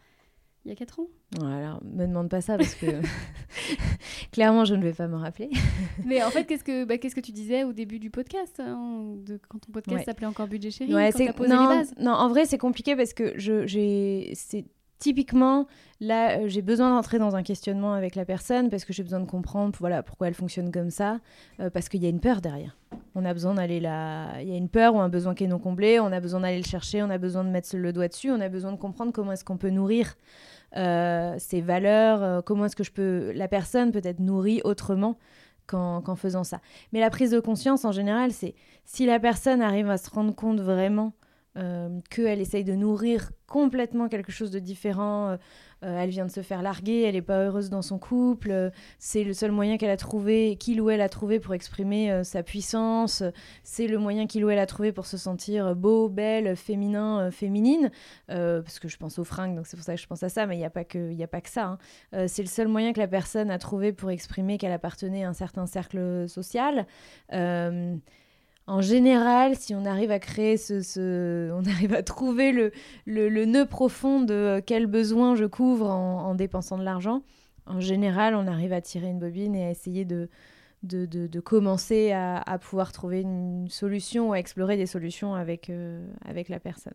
[0.64, 1.06] Il y a 4 ans?
[1.42, 2.86] Alors, me demande pas ça parce que
[4.32, 5.50] clairement je ne vais pas me rappeler.
[6.04, 9.14] Mais en fait, qu'est-ce que, bah, qu'est-ce que tu disais au début du podcast hein,
[9.24, 10.04] de, Quand ton podcast Ouais.
[10.04, 11.94] s'appelait encore Budget Chéri Ouais, quand posé non, les bases?
[11.98, 14.66] non, en vrai c'est compliqué parce que je j'ai c'est
[15.00, 15.66] typiquement
[15.98, 19.18] là euh, j'ai besoin d'entrer dans un questionnement avec la personne parce que j'ai besoin
[19.18, 21.18] de comprendre voilà pourquoi elle fonctionne comme ça
[21.58, 22.76] euh, parce qu'il y a une peur derrière.
[23.16, 25.48] On a besoin d'aller là, il y a une peur ou un besoin qui est
[25.48, 28.06] non comblé, on a besoin d'aller le chercher, on a besoin de mettre le doigt
[28.06, 30.14] dessus, on a besoin de comprendre comment est-ce qu'on peut nourrir
[30.76, 35.18] euh, ses valeurs, euh, comment est-ce que je peux la personne peut être nourrie autrement
[35.66, 36.60] qu'en qu'en faisant ça.
[36.92, 40.34] Mais la prise de conscience en général, c'est si la personne arrive à se rendre
[40.34, 41.12] compte vraiment
[41.56, 45.36] euh, qu'elle essaye de nourrir complètement quelque chose de différent, euh,
[45.82, 48.70] euh, elle vient de se faire larguer, elle n'est pas heureuse dans son couple,
[49.00, 52.42] c'est le seul moyen qu'elle a trouvé, qu'il ou elle a trouvé pour exprimer sa
[52.44, 53.24] puissance,
[53.64, 57.90] c'est le moyen qu'il ou elle a trouvé pour se sentir beau, belle, féminin, féminine,
[58.28, 60.46] parce que je pense aux fringues, donc c'est pour ça que je pense à ça,
[60.46, 61.78] mais il n'y a, pas que- a pas que ça.
[62.12, 62.26] hein.
[62.28, 65.32] C'est le seul moyen que la personne a trouvé pour exprimer qu'elle appartenait à un
[65.34, 66.86] certain cercle social.
[68.70, 72.70] En général, si on arrive à créer ce, on arrive à trouver le,
[73.04, 77.24] le, nœud profond de euh, quel besoin je couvre en, en dépensant de l'argent,
[77.66, 80.28] en général, on arrive à tirer une bobine et à essayer de,
[80.84, 86.06] de, de- commencer à, à pouvoir trouver une solution à explorer des solutions avec, euh,
[86.24, 86.94] avec la personne.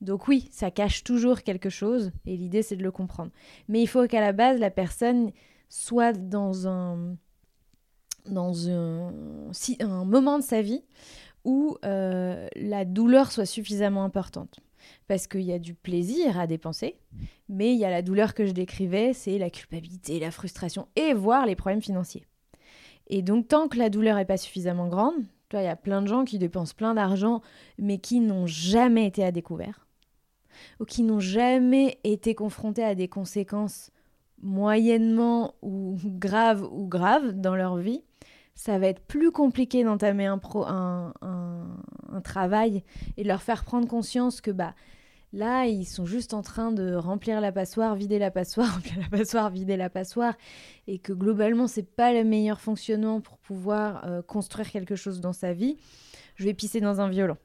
[0.00, 3.32] Donc oui, ça cache toujours quelque chose et l'idée c'est de le comprendre.
[3.68, 5.32] Mais il faut qu'à la base, la personne
[5.68, 7.16] soit dans un,
[8.28, 9.12] dans un,
[10.04, 10.82] moment de sa vie
[11.44, 14.60] où euh, la douleur soit suffisamment importante.
[15.08, 16.96] Parce qu'il y a du plaisir à dépenser,
[17.48, 21.12] mais il y a la douleur que je décrivais, c'est la culpabilité, la frustration et
[21.12, 22.24] voire les problèmes financiers.
[23.08, 25.14] Et donc tant que la douleur n'est pas suffisamment grande,
[25.52, 27.40] il y a plein de gens qui dépensent plein d'argent,
[27.78, 29.86] mais qui n'ont jamais été à découvert,
[30.80, 33.90] ou qui n'ont jamais été confrontés à des conséquences
[34.42, 38.02] moyennement ou graves ou graves dans leur vie,
[38.56, 40.40] ça va être plus compliqué d'entamer un,
[42.24, 42.82] travail
[43.16, 44.74] et de leur faire prendre conscience que bah,
[45.32, 49.18] Là, ils sont juste en train de remplir la passoire, vider la passoire, remplir la
[49.18, 50.34] passoire, vider la passoire,
[50.86, 55.34] et que globalement, c'est pas le meilleur fonctionnement pour pouvoir euh, construire quelque chose dans
[55.34, 55.76] sa vie.
[56.36, 57.36] Je vais pisser dans un violon.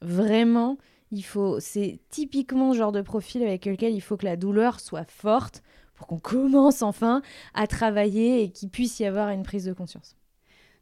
[0.00, 0.78] Vraiment,
[1.10, 1.58] il faut.
[1.60, 5.62] C'est typiquement le genre de profil avec lequel il faut que la douleur soit forte
[5.94, 7.22] pour qu'on commence enfin
[7.54, 10.14] à travailler et qu'il puisse y avoir une prise de conscience.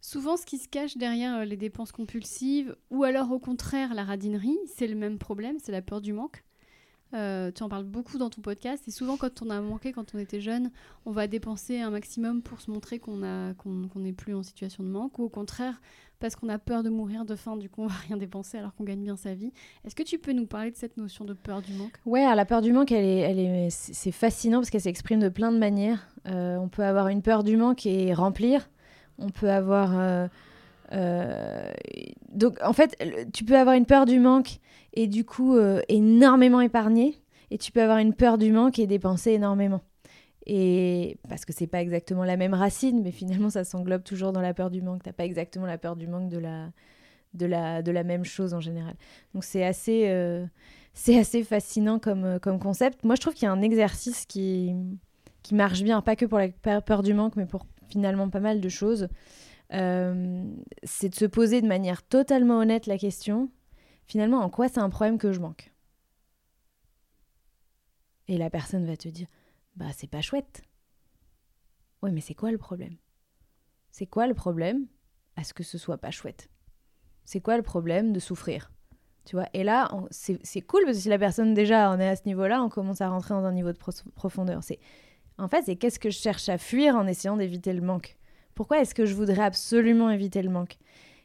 [0.05, 4.03] Souvent, ce qui se cache derrière euh, les dépenses compulsives, ou alors au contraire la
[4.03, 6.42] radinerie, c'est le même problème, c'est la peur du manque.
[7.14, 8.82] Euh, tu en parles beaucoup dans ton podcast.
[8.88, 10.72] Et souvent, quand on a manqué, quand on était jeune,
[11.07, 13.18] on va dépenser un maximum pour se montrer qu'on
[13.96, 15.18] n'est plus en situation de manque.
[15.20, 15.80] Ou au contraire,
[16.18, 18.74] parce qu'on a peur de mourir de faim, du coup, on va rien dépenser alors
[18.74, 19.53] qu'on gagne bien sa vie.
[19.84, 21.92] Est-ce que tu peux nous parler de cette notion de peur du manque?
[22.07, 25.28] Ouais, la peur du manque, elle est, elle est, c'est fascinant parce qu'elle s'exprime de
[25.28, 26.09] plein de manières.
[26.26, 28.68] Euh, on peut avoir une peur du manque et remplir
[29.18, 29.98] on peut avoir.
[29.98, 30.28] Euh,
[30.92, 31.72] euh,
[32.30, 32.96] donc, en fait,
[33.32, 34.58] tu peux avoir une peur du manque
[34.94, 38.86] et du coup euh, énormément épargner, et tu peux avoir une peur du manque et
[38.86, 39.80] dépenser énormément.
[40.44, 44.40] Et parce que c'est pas exactement la même racine, mais finalement ça s'englobe toujours dans
[44.40, 45.02] la peur du manque.
[45.02, 46.70] T'as pas exactement la peur du manque de la,
[47.34, 48.94] de la, de la même chose en général.
[49.34, 50.10] Donc c'est assez,
[50.94, 53.04] c'est assez fascinant comme, comme concept.
[53.04, 54.74] Moi je trouve qu'il y a un exercice qui,
[55.44, 56.48] qui marche bien, pas que pour la
[56.80, 59.09] peur du manque, mais pour finalement pas mal de choses.
[59.72, 60.45] Euh,
[60.82, 63.51] c'est de se poser de manière totalement honnête la question,
[64.07, 65.72] finalement, en quoi c'est un problème que je manque?
[68.28, 69.26] Et la personne va te dire,
[69.76, 70.62] bah c'est pas chouette.
[72.03, 72.97] Oui, mais c'est quoi le problème?
[73.90, 74.86] C'est quoi le problème
[75.36, 76.49] à ce que ce soit pas chouette?
[77.24, 78.72] C'est quoi le problème de souffrir?
[79.24, 79.47] Tu vois?
[79.55, 82.47] Et là c'est cool parce que si la personne déjà en est à ce niveau
[82.47, 83.78] là on commence à rentrer dans un niveau de
[84.14, 84.64] profondeur.
[84.64, 84.80] C'est
[85.39, 88.16] en fait, c'est qu'est-ce que je cherche à fuir en essayant d'éviter le manque?
[88.55, 90.76] Pourquoi est-ce que je voudrais absolument éviter le manque?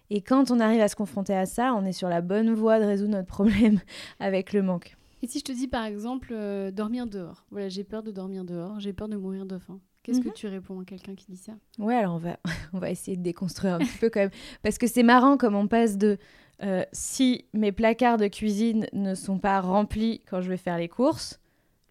[0.10, 2.80] Et quand on arrive à se confronter à ça, on est sur la bonne voie
[2.80, 3.80] de résoudre notre problème
[4.20, 4.96] avec le manque.
[5.22, 7.46] Et si je te dis par exemple euh, dormir dehors?
[7.52, 9.80] Voilà, j'ai peur de dormir dehors, j'ai peur de mourir de faim.
[10.04, 10.34] Qu'est-ce que mhm.
[10.34, 11.54] tu réponds à quelqu'un qui dit ça?
[11.80, 12.38] Ouais, alors on va,
[12.74, 14.30] on va essayer de déconstruire un petit peu quand même.
[14.64, 16.18] Parce que c'est marrant comme on passe de
[16.64, 20.88] euh, si mes placards de cuisine ne sont pas remplis quand je vais faire les
[20.88, 21.42] courses,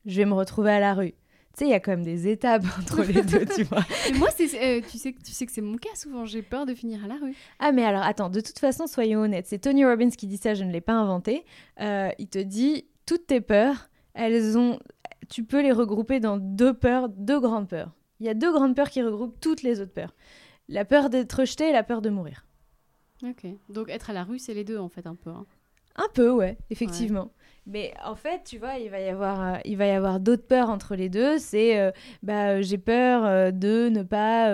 [0.07, 1.15] je vais me retrouver à la rue
[1.57, 3.81] tu sais, il y a quand même des étapes entre les deux, tu vois.
[4.13, 6.75] Mais moi, euh, tu, sais, tu sais que c'est mon cas souvent, j'ai peur de
[6.75, 7.35] finir à la rue.
[7.61, 10.53] Ah, mais alors, attends, de toute façon, soyons honnêtes, c'est Tony Robbins qui dit ça,
[10.53, 11.47] je ne l'ai pas inventé.
[11.81, 14.79] Euh, il te dit, toutes tes peurs, elles ont...
[15.31, 17.93] Tu peux les regrouper dans deux peurs, deux grandes peurs.
[18.21, 20.15] Il y a deux grandes peurs qui regroupent toutes les autres peurs.
[20.69, 22.45] La peur d'être rejeté et la peur de mourir.
[23.23, 25.31] Ok, donc être à la rue, c'est les deux en fait, un peu.
[25.31, 25.47] Hein.
[25.97, 27.33] Un peu, ouais, effectivement.
[27.69, 30.47] Mais en fait, tu vois, il va y avoir, euh, il va y avoir d'autres
[30.47, 31.39] peurs entre les deux.
[31.39, 31.91] C'est, euh,
[32.23, 34.47] bah, j'ai peur euh, de ne pas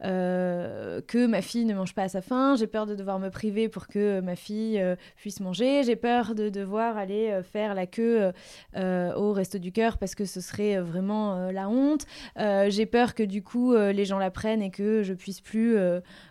[0.00, 2.56] que ma fille ne mange pas à sa faim.
[2.58, 4.82] J'ai peur de devoir me priver pour que ma fille
[5.16, 5.82] puisse manger.
[5.84, 8.32] J'ai peur de devoir aller faire la queue
[8.76, 12.06] au resto du cœur parce que ce serait vraiment la honte.
[12.36, 15.76] j'ai peur que du coup les gens la prennent et que je puisse plus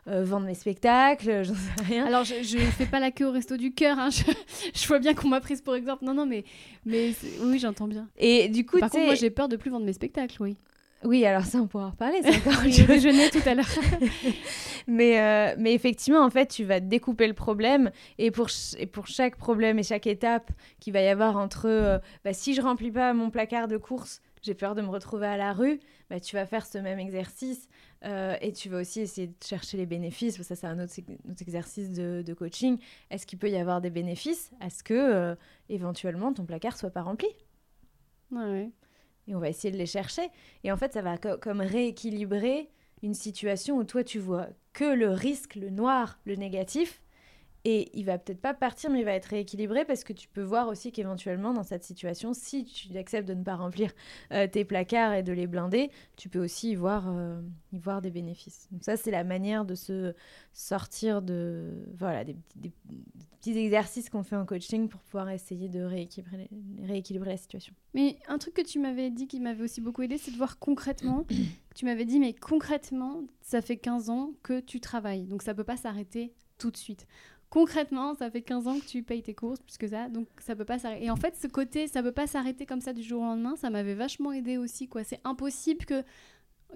[0.07, 1.43] vendre mes spectacles.
[1.43, 2.05] J'en sais rien.
[2.07, 3.99] Alors, je ne fais pas la queue au resto du cœur.
[3.99, 4.09] Hein.
[4.73, 6.43] Je vois bien qu'on m'a prise pour exemple non, non, mais,
[6.85, 8.07] mais oui, j'entends bien.
[8.17, 10.57] Et du coup, Par contre, moi, j'ai peur de plus vendre mes spectacles, oui.
[11.03, 12.19] Oui, alors ça, on pourra en reparler.
[12.23, 13.69] C'est encore oui, déjeuner tout à l'heure.
[14.87, 17.91] mais, euh, mais effectivement, en fait, tu vas découper le problème.
[18.17, 18.47] Et pour,
[18.77, 22.53] et pour chaque problème et chaque étape qu'il va y avoir entre euh, bah, si
[22.53, 25.79] je remplis pas mon placard de course, j'ai peur de me retrouver à la rue,
[26.09, 27.67] bah, tu vas faire ce même exercice
[28.03, 30.41] euh, et tu vas aussi essayer de chercher les bénéfices.
[30.41, 30.93] Ça, c'est un autre,
[31.41, 32.79] exercice de, coaching.
[33.11, 34.51] Est-ce qu'il peut y avoir des bénéfices?
[34.59, 35.35] À ce que, euh,
[35.69, 37.27] éventuellement, ton placard soit pas rempli?
[38.31, 38.71] Ouais.
[39.27, 40.29] Et on va essayer de les chercher.
[40.63, 42.69] Et en fait, ça va comme rééquilibrer
[43.03, 47.01] une situation où toi, tu vois que le risque, le noir, le négatif,
[47.65, 50.41] et il va peut-être pas partir, mais il va être rééquilibré parce que tu peux
[50.41, 53.91] voir aussi qu'éventuellement, dans cette situation, si tu acceptes de ne pas remplir
[54.31, 57.41] euh, tes placards et de les blinder, tu peux aussi y voir, euh,
[57.73, 58.67] y voir des bénéfices.
[58.71, 60.13] Donc ça, c'est la manière de se
[60.53, 61.85] sortir de...
[61.97, 62.35] Voilà, des,
[63.39, 66.49] petits exercices qu'on fait en coaching pour pouvoir essayer de rééquilibrer,
[66.83, 67.73] rééquilibrer la situation.
[67.93, 70.59] Mais un truc que tu m'avais dit qui m'avait aussi beaucoup aidé, c'est de voir
[70.59, 71.25] concrètement.
[71.75, 75.25] tu m'avais dit, mais concrètement, ça fait 15 ans que tu travailles.
[75.25, 77.07] Donc ça peut pas s'arrêter tout de suite
[77.49, 80.55] concrètement, ça fait 15 ans que tu payes tes courses, plus que ça, donc ça
[80.55, 81.05] peut pas s'arrêter.
[81.05, 83.55] Et en fait, ce côté, ça peut pas s'arrêter comme ça du jour au lendemain,
[83.55, 85.03] ça m'avait vachement aidé aussi, quoi.
[85.03, 86.03] C'est impossible que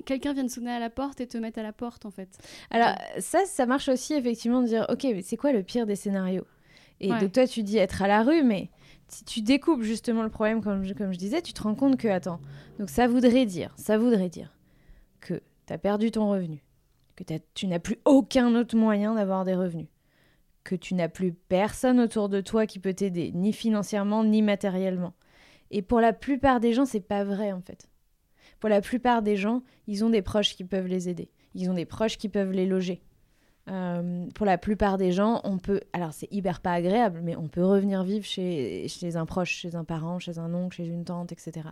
[0.05, 2.29] quelqu'un vienne sonner à la porte et te mettre à la porte, en fait.
[2.71, 5.95] Alors, ça, ça marche aussi, effectivement, de dire, ok, mais c'est quoi le pire des
[5.95, 6.47] scénarios?
[6.99, 8.69] Et donc, toi, tu dis être à la rue, mais
[9.09, 11.97] si tu découpes justement le problème, comme je, comme je disais, tu te rends compte
[11.97, 12.39] que, attends,
[12.79, 14.55] donc ça voudrait dire, ça voudrait dire
[15.19, 16.63] que tu as perdu ton revenu,
[17.15, 19.87] que tu n'as plus aucun autre moyen d'avoir des revenus
[20.63, 25.13] que tu n'as plus personne autour de toi qui peut t'aider, ni financièrement, ni matériellement.
[25.71, 27.89] Et pour la plupart des gens, c'est pas vrai en fait.
[28.59, 31.29] Pour la plupart des gens, ils ont des proches qui peuvent les aider.
[31.53, 33.01] Ils ont des proches qui peuvent les loger.
[33.69, 35.81] Euh, pour la plupart des gens, on peut.
[35.93, 39.75] Alors, c'est hyper pas agréable, mais on peut revenir vivre chez, chez un proche, chez
[39.75, 41.69] un parent, chez un oncle, chez une tante, etc.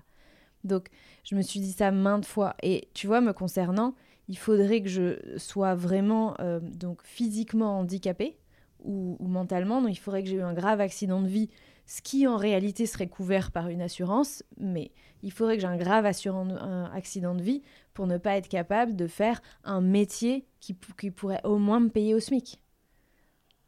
[0.64, 0.88] Donc,
[1.24, 2.56] je me suis dit ça maintes fois.
[2.64, 3.96] Et tu vois, me concernant,
[4.28, 8.38] il faudrait que je sois vraiment euh, donc physiquement handicapée
[8.84, 9.82] ou, mentalement.
[9.82, 11.50] Donc, il faudrait que j'ai eu un grave accident de vie,
[11.86, 14.44] ce qui en réalité serait couvert par une assurance.
[14.58, 14.92] Mais
[15.24, 17.62] il faudrait que j'ai un grave accident de vie
[17.94, 21.90] pour ne pas être capable de faire un métier qui, qui pourrait au moins me
[21.90, 22.62] payer au SMIC.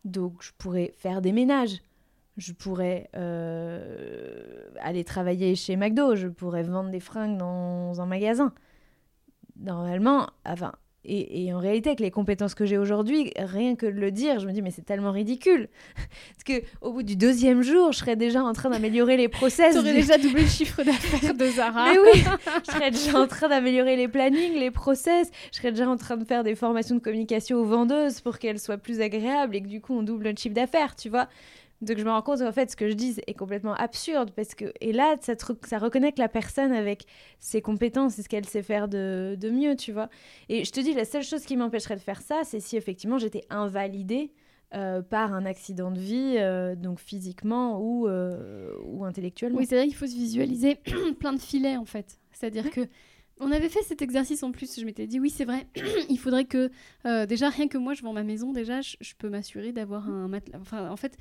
[0.05, 1.79] Donc, je pourrais faire des ménages
[2.37, 8.53] je pourrais euh, aller travailler chez McDo, je pourrais vendre des fringues dans un magasin.
[9.57, 10.73] Normalement, enfin,
[11.05, 14.47] et, en réalité, avec les compétences que j'ai aujourd'hui, rien que de le dire, je
[14.47, 15.67] me dis, mais c'est tellement ridicule.
[15.97, 19.73] Parce que au bout du deuxième jour, je serais déjà en train d'améliorer les process.
[19.73, 21.91] Tu aurais déjà doublé le chiffre d'affaires de Zara.
[21.91, 22.23] mais oui,
[22.65, 25.29] je serais déjà en train d'améliorer les plannings, les process.
[25.51, 28.59] Je serais déjà en train de faire des formations de communication aux vendeuses pour qu'elles
[28.59, 31.27] soient plus agréables et que du coup, on double le chiffre d'affaires, tu vois.
[31.83, 34.55] Donc je me rends compte en fait ce que je dis est complètement absurde parce
[34.55, 35.33] que et là ça,
[35.65, 37.05] ça reconnecte la personne avec
[37.39, 40.09] ses compétences et ce qu'elle sait faire de, de, mieux, tu vois.
[40.49, 43.17] Et je te dis la seule chose qui m'empêcherait de faire ça, c'est si effectivement
[43.17, 44.31] j'étais invalidée
[44.75, 49.59] euh, par un accident de vie, euh, donc physiquement ou, euh, ou intellectuellement.
[49.59, 50.79] Oui, c'est vrai qu'il faut se visualiser
[51.19, 52.17] plein de filets en fait.
[52.31, 52.81] C'est-à-dire que
[53.39, 54.79] on avait fait cet exercice en plus.
[54.79, 55.67] Je m'étais dit, oui, c'est vrai,
[56.09, 56.71] il faudrait que.
[57.25, 60.27] déjà, rien que moi, je vends ma maison, déjà, je, je peux m'assurer d'avoir un
[60.27, 60.57] matelas.
[60.59, 61.17] Enfin, en fait,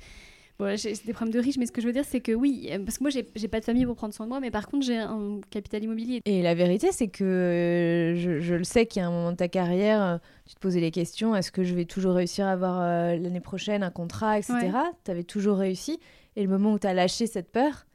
[0.63, 2.69] Bon, j'ai des problèmes de riches, mais ce que je veux dire, c'est que oui,
[2.71, 4.67] euh, parce que moi, j'ai pas de famille pour prendre soin de moi, mais par
[4.67, 6.21] contre, j'ai un capital immobilier.
[6.25, 9.37] Et la vérité, c'est que euh, je, le sais qu'il y a un moment de
[9.37, 12.51] ta carrière, euh, tu te posais les questions est-ce que je vais toujours réussir à
[12.51, 14.71] avoir l'année prochaine un contrat, etc.
[15.03, 15.99] Tu avais toujours réussi.
[16.35, 17.85] Et le moment où tu as lâché cette peur,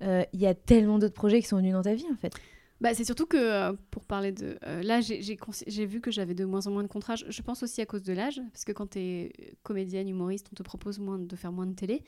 [0.00, 2.32] il y a tellement d'autres projets qui sont venus dans ta vie, en fait.
[2.80, 4.58] Bah, c'est surtout que, euh, pour parler de...
[4.66, 7.14] Euh, là, j'ai vu que j'avais de moins en moins de contrats.
[7.16, 10.54] Je, pense aussi à cause de l'âge, parce que quand tu es comédienne, humoriste, on
[10.54, 12.02] te propose moins de faire moins de télé.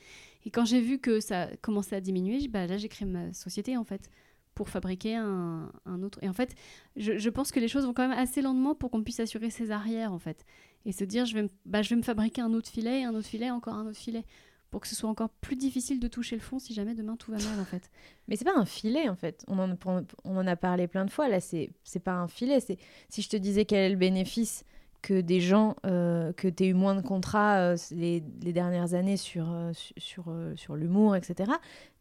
[0.45, 3.79] Et quand j'ai vu que ça commençait à diminuer, bah, là, j'ai créé ma société,
[3.79, 4.11] en fait,
[4.55, 6.19] pour fabriquer un, un autre...
[6.21, 6.55] Et en fait,
[6.97, 9.49] je, je, pense que les choses vont quand même assez lentement pour qu'on puisse assurer
[9.49, 10.45] ses arrières, en fait.
[10.85, 13.27] Et se dire, je vais, bah, je vais me fabriquer un autre filet, un autre
[13.27, 14.25] filet, encore un autre filet
[14.71, 17.31] pour que ce soit encore plus difficile de toucher le fond si jamais demain tout
[17.31, 17.91] va mal en fait.
[18.27, 19.45] Mais c'est pas un filet en fait.
[19.49, 19.77] On en,
[20.25, 21.29] on en a parlé plein de fois.
[21.29, 21.73] Là, c'est
[22.05, 22.61] pas un filet.
[22.61, 24.65] C'est si je te disais quel est le bénéfice
[25.03, 29.17] que des gens euh, que tu eu moins de contrats euh, les, les, dernières années
[29.17, 31.53] sur, euh, sur, sur l'humour, etc.,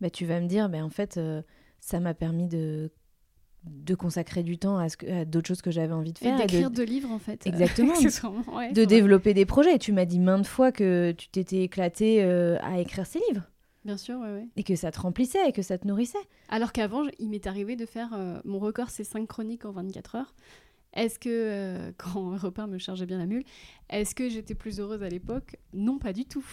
[0.01, 1.19] bah, tu vas me dire, bah, en fait,
[1.79, 2.91] ça m'a permis de
[3.69, 6.35] de consacrer du temps à, ce d'autres choses que j'avais envie de faire.
[6.35, 6.83] Et d'écrire de...
[6.83, 7.45] livres, en fait.
[7.45, 7.93] Exactement.
[8.73, 9.77] de développer des projets.
[9.77, 13.43] Tu m'as dit maintes fois que tu t'étais éclaté euh, à écrire ces livres.
[13.85, 14.49] Bien sûr, oui, oui.
[14.57, 16.17] Et que ça te remplissait et que ça te nourrissait.
[16.49, 18.09] Alors qu'avant, il m'est arrivé de faire...
[18.13, 20.35] Euh, mon record, c'est 5 chroniques en 24 heures.
[20.93, 23.43] Est-ce que, euh, quand repas me chargeait bien la mule,
[23.89, 25.55] est-ce que j'étais plus heureuse à l'époque?
[25.73, 26.45] Non, pas du tout.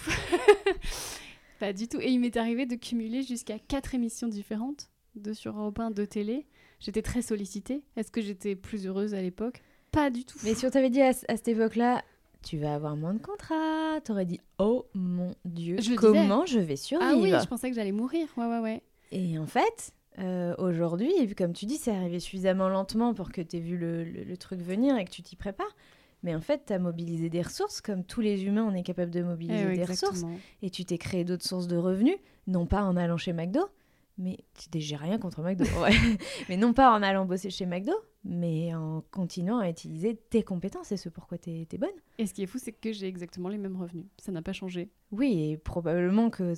[1.58, 1.98] pas du tout.
[2.00, 6.04] Et il m'est arrivé de cumuler jusqu'à 4 émissions différentes de sur Europe 1 de
[6.04, 6.46] télé
[6.80, 7.82] J'étais très sollicitée.
[7.96, 9.62] Est-ce que j'étais plus heureuse à l'époque?
[9.90, 10.38] Pas du tout.
[10.44, 12.02] Mais si on t'avait dit à, cette époque-là,
[12.42, 17.12] tu vas avoir moins de contrats, t'aurais dit oh mon dieu, comment je vais survivre
[17.12, 18.26] Ah oui, je pensais que j'allais mourir.
[18.36, 18.82] Ouais, ouais, ouais.
[19.12, 23.56] Et en fait, euh, aujourd'hui, comme tu dis, c'est arrivé suffisamment lentement pour que tu
[23.56, 25.74] aies vu le, truc venir et que tu t'y prépares.
[26.22, 29.10] Mais en fait, tu as mobilisé des ressources, comme tous les humains, on est capable
[29.10, 30.22] de mobiliser eh des ressources.
[30.62, 32.16] Et tu t'es créé d'autres sources de revenus,
[32.46, 33.68] non pas en allant chez McDo,
[34.16, 34.38] mais
[34.74, 35.64] j'ai rien contre McDo.
[36.48, 37.92] mais non pas en allant bosser chez McDo,
[38.24, 41.90] mais en continuant à utiliser tes compétences et ce pourquoi tu es, bonne.
[42.18, 44.06] Et ce qui est fou, c'est que j'ai exactement les mêmes revenus.
[44.18, 44.88] Ça n'a pas changé.
[45.10, 46.54] Oui, et probablement que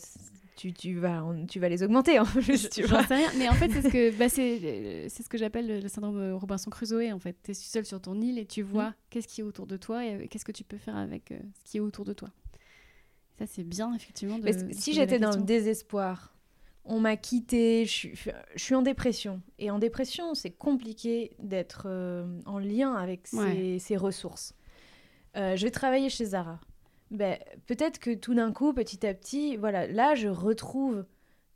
[0.57, 2.69] tu, tu, vas, tu vas les augmenter en plus.
[2.69, 3.03] Tu vois.
[3.05, 3.31] Sais rien.
[3.39, 7.13] Mais en fait, c'est ce que, bah, c'est, ce que j'appelle le syndrome Robinson Crusoe.
[7.13, 8.95] En fait, tu es seul sur ton île et tu vois mm.
[9.11, 11.71] qu'est-ce qui est autour de toi et qu'est-ce que tu peux faire avec euh, ce
[11.71, 12.29] qui est autour de toi.
[13.39, 14.39] Ça, c'est bien, effectivement.
[14.39, 16.36] De, si j'étais dans le désespoir
[16.87, 18.09] on m'a quitté, je
[18.57, 19.43] suis, en dépression.
[19.59, 24.55] Et en dépression, c'est compliqué d'être euh, en lien avec ses, ressources.
[25.37, 26.61] Euh, je vais travailler chez Zara.
[27.11, 31.05] Ben, peut-être que tout d'un coup, petit à petit, voilà, là, je retrouve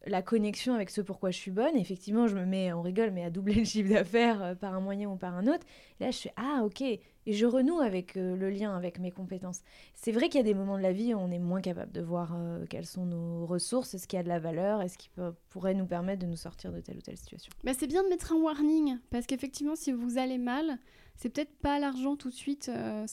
[0.07, 1.77] la connexion avec ce pourquoi je suis bonne.
[1.77, 4.81] Effectivement, je me mets, on rigole, mais à doubler le chiffre d'affaires euh, par un
[4.81, 5.65] moyen ou par un autre.
[6.01, 6.83] là, je fais ah ok,
[7.27, 9.61] et je renoue avec euh, le lien avec mes compétences.
[9.95, 11.93] C'est vrai qu'il y a des moments de la vie où on est moins capable
[11.93, 14.99] de voir euh, quelles sont nos ressources, ce qui a de la valeur, et ce
[14.99, 15.11] qui
[15.51, 17.53] pourrait nous permettre de nous sortir de telle ou telle situation.
[17.65, 20.79] Bah, c'est bien de mettre un warning parce qu'effectivement, si vous allez mal,
[21.21, 22.71] c'est peut-être pas l'argent tout de suite.
[22.75, 23.07] euh,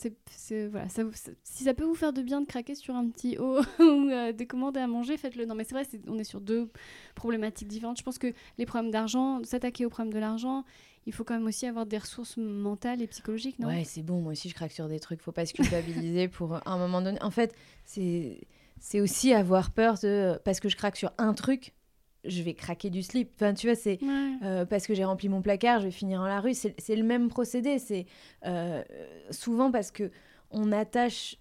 [0.72, 0.88] voilà,
[1.44, 4.32] si ça peut vous faire de bien de craquer sur un petit haut ou euh,
[4.32, 5.46] de commander à manger, faites-le.
[5.46, 6.72] Non, mais c'est vrai, on est sur deux
[7.16, 7.98] problématiques différentes.
[7.98, 10.64] Je pense que les problèmes d'argent, s'attaquer aux problèmes de l'argent,
[11.08, 13.70] il faut quand même aussi avoir des ressources mentales et psychologiques, non?
[13.70, 16.60] Ouais, c'est bon, moi aussi je craque sur des trucs, faut pas se culpabiliser pour
[16.68, 17.20] un moment donné.
[17.24, 17.56] En fait,
[17.86, 18.42] c'est
[18.80, 21.74] c'est aussi avoir peur de parce que je craque sur un truc,
[22.26, 23.32] je vais craquer du slip.
[23.36, 24.34] Enfin, tu vois, c'est Ouais.
[24.44, 26.54] euh, parce que j'ai rempli mon placard, je vais finir dans la rue.
[26.54, 27.80] C'est le même procédé.
[27.80, 28.06] C'est
[28.46, 28.84] euh,
[29.32, 30.12] souvent parce que
[30.52, 31.38] on attache,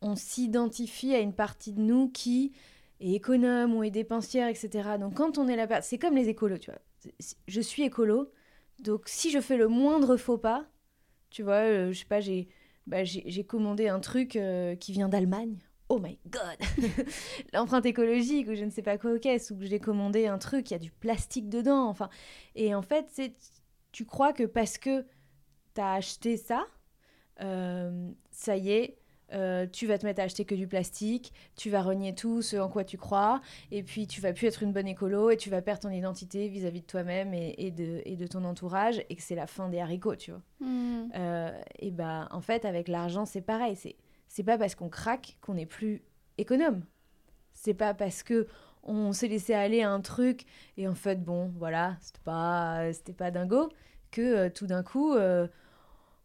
[0.00, 2.52] on s'identifie à une partie de nous qui
[3.00, 4.90] est économe ou est dépensière, etc.
[5.00, 6.80] Donc quand on est là-bas, c'est comme les écolos, tu vois.
[7.48, 8.30] Je suis écolo,
[8.80, 10.66] donc si je fais le moindre faux pas,
[11.30, 12.48] tu vois, euh, je sais pas, j'ai
[12.86, 12.98] bah,
[13.46, 15.58] commandé un truc euh, qui vient d'Allemagne.
[15.88, 16.56] Oh my god
[17.52, 20.38] L'empreinte écologique ou je ne sais pas quoi aux caisses, ou que j'ai commandé un
[20.38, 22.08] truc, il y a du plastique dedans, enfin.
[22.54, 23.34] Et en fait, c'est
[23.92, 25.04] tu crois que parce que
[25.74, 26.64] tu as acheté ça,
[27.40, 28.99] euh, ça y est,
[29.32, 32.56] euh, tu vas te mettre à acheter que du plastique, tu vas renier tout ce
[32.56, 35.50] en quoi tu crois, et puis tu vas plus être une bonne écolo, et tu
[35.50, 39.16] vas perdre ton identité vis-à-vis de toi-même et, et de, et de ton entourage, et
[39.16, 40.42] que c'est la fin des haricots, tu vois.
[40.60, 41.08] Hmm.
[41.14, 43.76] Euh, et bah, en fait, avec l'argent, c'est pareil.
[43.76, 43.96] C'est,
[44.28, 46.02] c'est pas parce qu'on craque qu'on est plus
[46.38, 46.82] économe.
[47.52, 48.46] C'est pas parce que
[48.82, 50.44] on s'est laissé aller à un truc
[50.76, 53.68] et en fait, bon, voilà, c'était pas, c'était pas dingo,
[54.10, 55.14] que euh, tout d'un coup,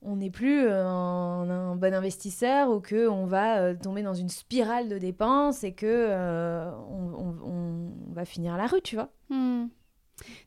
[0.05, 4.13] on n'est plus euh, un, un bon investisseur ou que on va euh, tomber dans
[4.13, 8.81] une spirale de dépenses et que euh, on, on- on va finir à la rue,
[8.81, 9.11] tu vois.
[9.29, 9.67] Hmm.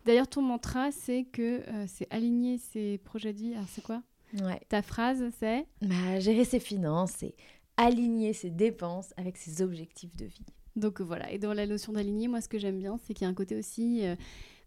[0.06, 3.54] D'ailleurs, ton mantra, c'est que euh, c'est aligner ses projets de vie.
[3.54, 4.02] Alors, c'est quoi?
[4.42, 4.60] Ouais.
[4.68, 5.66] Ta phrase, c'est?
[5.82, 7.34] Bah, gérer ses finances, c'est
[7.76, 10.46] aligner ses dépenses avec ses objectifs de vie.
[10.76, 13.26] Donc voilà, et dans la notion d'aligner, moi ce que j'aime bien, c'est qu'il y
[13.26, 14.04] a un côté aussi,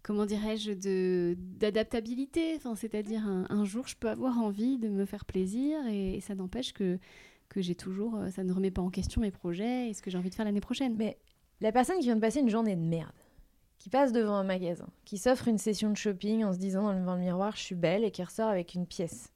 [0.04, 2.56] comment dirais-je, de d'adaptabilité.
[2.56, 6.74] Enfin, c'est-à-dire un, jour, je peux avoir envie de me faire plaisir et, ça n'empêche
[6.74, 7.00] que
[7.50, 10.10] que j'ai toujours, euh, ça ne remet pas en question mes projets et ce que
[10.10, 10.96] j'ai envie de faire l'année prochaine.
[10.98, 11.18] Mais
[11.60, 13.12] la personne qui vient de passer une journée de merde,
[13.78, 17.16] qui passe devant un magasin, qui s'offre une session de shopping en se disant devant
[17.16, 19.34] le miroir je suis belle et qui ressort avec une pièce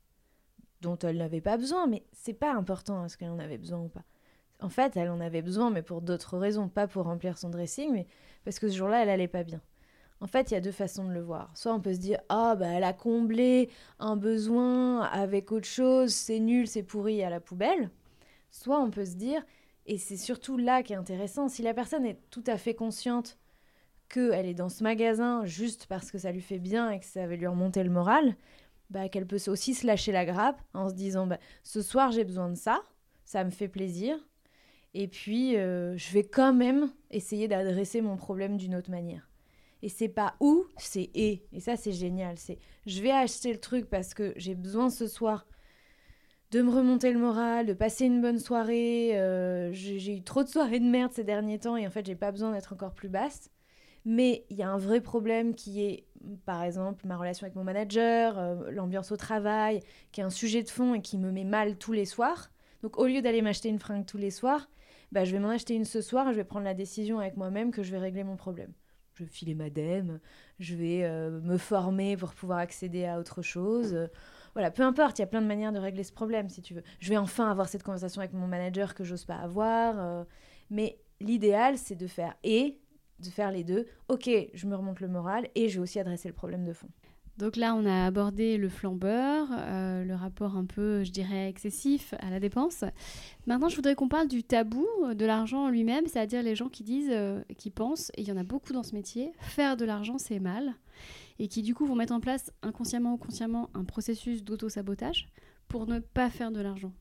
[0.82, 3.90] dont elle n'avait pas besoin, mais c'est pas important est-ce qu'elle en avait besoin ou
[3.90, 4.06] pas.
[4.62, 7.92] En fait, elle en avait besoin, mais pour d'autres raisons, pas pour remplir son dressing,
[7.92, 8.08] mais
[8.46, 9.62] parce que ce jour-là, elle allait pas bien.
[10.26, 11.52] En fait, il y a deux façons de le voir.
[11.54, 13.70] Soit on peut se dire ah bah elle a comblé
[14.00, 17.92] un besoin avec autre chose, c'est nul, c'est pourri à la poubelle.
[18.50, 19.44] Soit on peut se dire
[19.86, 21.48] et c'est surtout là qui est intéressant.
[21.48, 23.38] Si la personne est tout à fait consciente
[24.10, 27.28] qu'elle est dans ce magasin juste parce que ça lui fait bien et que ça
[27.28, 28.36] va lui remonter le moral,
[28.90, 32.24] bah, qu'elle peut aussi se lâcher la grappe en se disant bah, ce soir j'ai
[32.24, 32.82] besoin de ça,
[33.26, 34.18] ça me fait plaisir.
[34.96, 39.30] Et puis euh, je vais quand même essayer d'adresser mon problème d'une autre manière.
[39.86, 41.46] Et c'est pas où, c'est et.
[41.54, 42.40] Et ça c'est génial.
[42.40, 42.58] C'est
[42.88, 45.46] je vais acheter le truc parce que j'ai besoin ce soir
[46.50, 49.12] de me remonter le moral, de passer une bonne soirée.
[49.20, 52.04] euh, j'ai j'ai eu trop de soirées de merde ces derniers temps et en fait,
[52.06, 53.52] j'ai pas besoin d'être encore plus basse.
[54.06, 56.08] Mais il y a un vrai problème qui est,
[56.46, 59.82] par exemple, ma relation avec mon manager, euh, l'ambiance au travail,
[60.12, 62.52] qui est un sujet de fond et qui me met mal tous les soirs.
[62.84, 64.70] Donc, au lieu d'aller m'acheter une fringue tous les soirs,
[65.12, 67.38] bah, je vais m'en acheter une ce soir et je vais prendre la décision avec
[67.38, 68.74] moi-même que je vais régler mon problème.
[69.16, 70.20] Je filer ma dème,
[70.60, 74.10] je vais euh, me former pour pouvoir accéder à autre chose.
[74.54, 76.74] voilà, peu importe, il y a plein de manières de régler ce problème, si tu
[76.74, 76.84] veux.
[77.00, 79.96] Je vais enfin avoir cette conversation avec mon manager que j'ose pas avoir.
[80.00, 80.24] euh,
[80.70, 82.80] mais l'idéal, c'est de faire et,
[83.20, 83.86] de faire les deux.
[84.10, 86.90] Ok, je me remonte le moral et je vais aussi adresser le problème de fond.
[87.38, 92.14] Donc là, on a abordé le flambeur, euh, le rapport un peu, je dirais, excessif
[92.20, 92.86] à la dépense.
[93.46, 96.84] Maintenant, je voudrais qu'on parle du tabou de l'argent en lui-même, c'est-à-dire les gens qui
[96.84, 99.84] disent, euh, qui pensent, et il y en a beaucoup dans ce métier, faire de
[99.84, 100.76] l'argent, c'est mal,
[101.38, 105.28] et qui du coup vont mettre en place inconsciemment ou consciemment un processus d'auto-sabotage
[105.68, 106.94] pour ne pas faire de l'argent.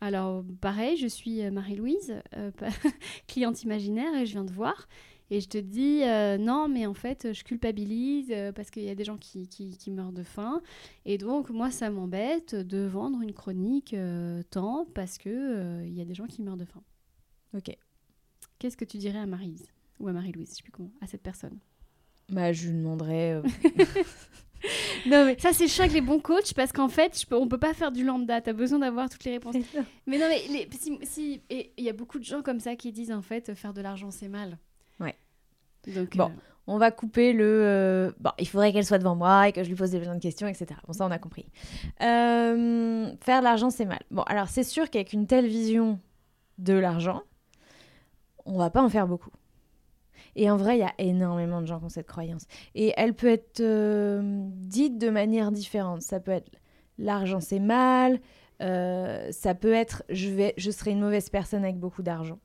[0.00, 2.50] Alors, pareil, je suis euh, Marie-Louise, euh,
[3.28, 4.88] cliente imaginaire, et je viens de voir.
[5.30, 8.88] Et je te dis, euh, non, mais en fait, je culpabilise euh, parce qu'il y
[8.90, 10.62] a des gens qui, qui, qui meurent de faim.
[11.04, 16.00] Et donc, moi, ça m'embête de vendre une chronique euh, tant parce que il y
[16.00, 16.82] a des gens qui meurent de faim.
[17.56, 17.76] Ok.
[18.58, 19.60] Qu'est-ce que tu dirais à Marie
[19.98, 21.58] ou à Marie-Louise, je sais plus comment, à cette personne?
[22.28, 23.42] Bah, je lui demanderais.
[25.06, 25.36] non, mais.
[25.38, 27.92] Ça, c'est chaque les bons coachs parce qu'en fait, je peux, on peut pas faire
[27.92, 28.40] du lambda.
[28.40, 29.54] Tu as besoin d'avoir toutes les réponses.
[30.06, 32.76] Mais non, mais les- si, si- et il y a beaucoup de gens comme ça
[32.76, 34.58] qui disent en fait, faire de l'argent, c'est mal.
[35.86, 36.24] Donc, Bon.
[36.26, 37.44] euh, On va couper le.
[37.44, 40.18] euh, Bon, il faudrait qu'elle soit devant moi et que je lui pose des de
[40.18, 40.66] questions, etc.
[40.86, 41.46] Bon, ça, on a compris.
[42.02, 44.00] Euh, Faire de l'argent, c'est mal.
[44.10, 46.00] Bon, alors, c'est sûr qu'avec une telle vision
[46.58, 47.22] de l'argent,
[48.44, 49.30] on va pas en faire beaucoup.
[50.34, 52.46] Et en vrai, il y a énormément de gens qui ont cette croyance.
[52.74, 56.02] Et elle peut être euh, dite de manière différente.
[56.02, 56.50] Ça peut être
[56.98, 58.20] l'argent c'est mal,
[58.62, 62.38] euh, ça peut être je, vais, je serai une mauvaise personne avec beaucoup d'argent.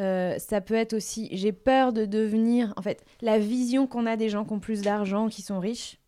[0.00, 2.72] Euh, ça peut être aussi j'ai peur de devenir.
[2.76, 5.98] En fait, la vision qu'on a des gens qui ont plus d'argent, qui sont riches,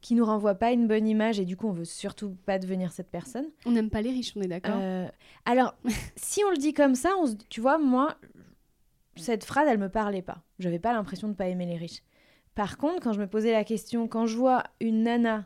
[0.00, 2.92] qui nous renvoie pas une bonne image et du coup on veut surtout pas devenir
[2.92, 3.46] cette personne.
[3.64, 4.76] On n'aime pas les riches, on est d'accord.
[4.78, 5.08] Euh,
[5.44, 5.74] alors,
[6.16, 8.14] si on le dit comme ça, on se- tu vois, moi,
[9.16, 10.42] cette phrase, elle me parlait pas.
[10.58, 12.02] J'avais pas l'impression de pas aimer les riches.
[12.54, 15.44] Par contre, quand je me posais la question, quand je vois une nana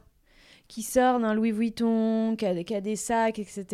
[0.69, 3.65] qui sort d'un Louis Vuitton, qui a, qui a des sacs, etc.,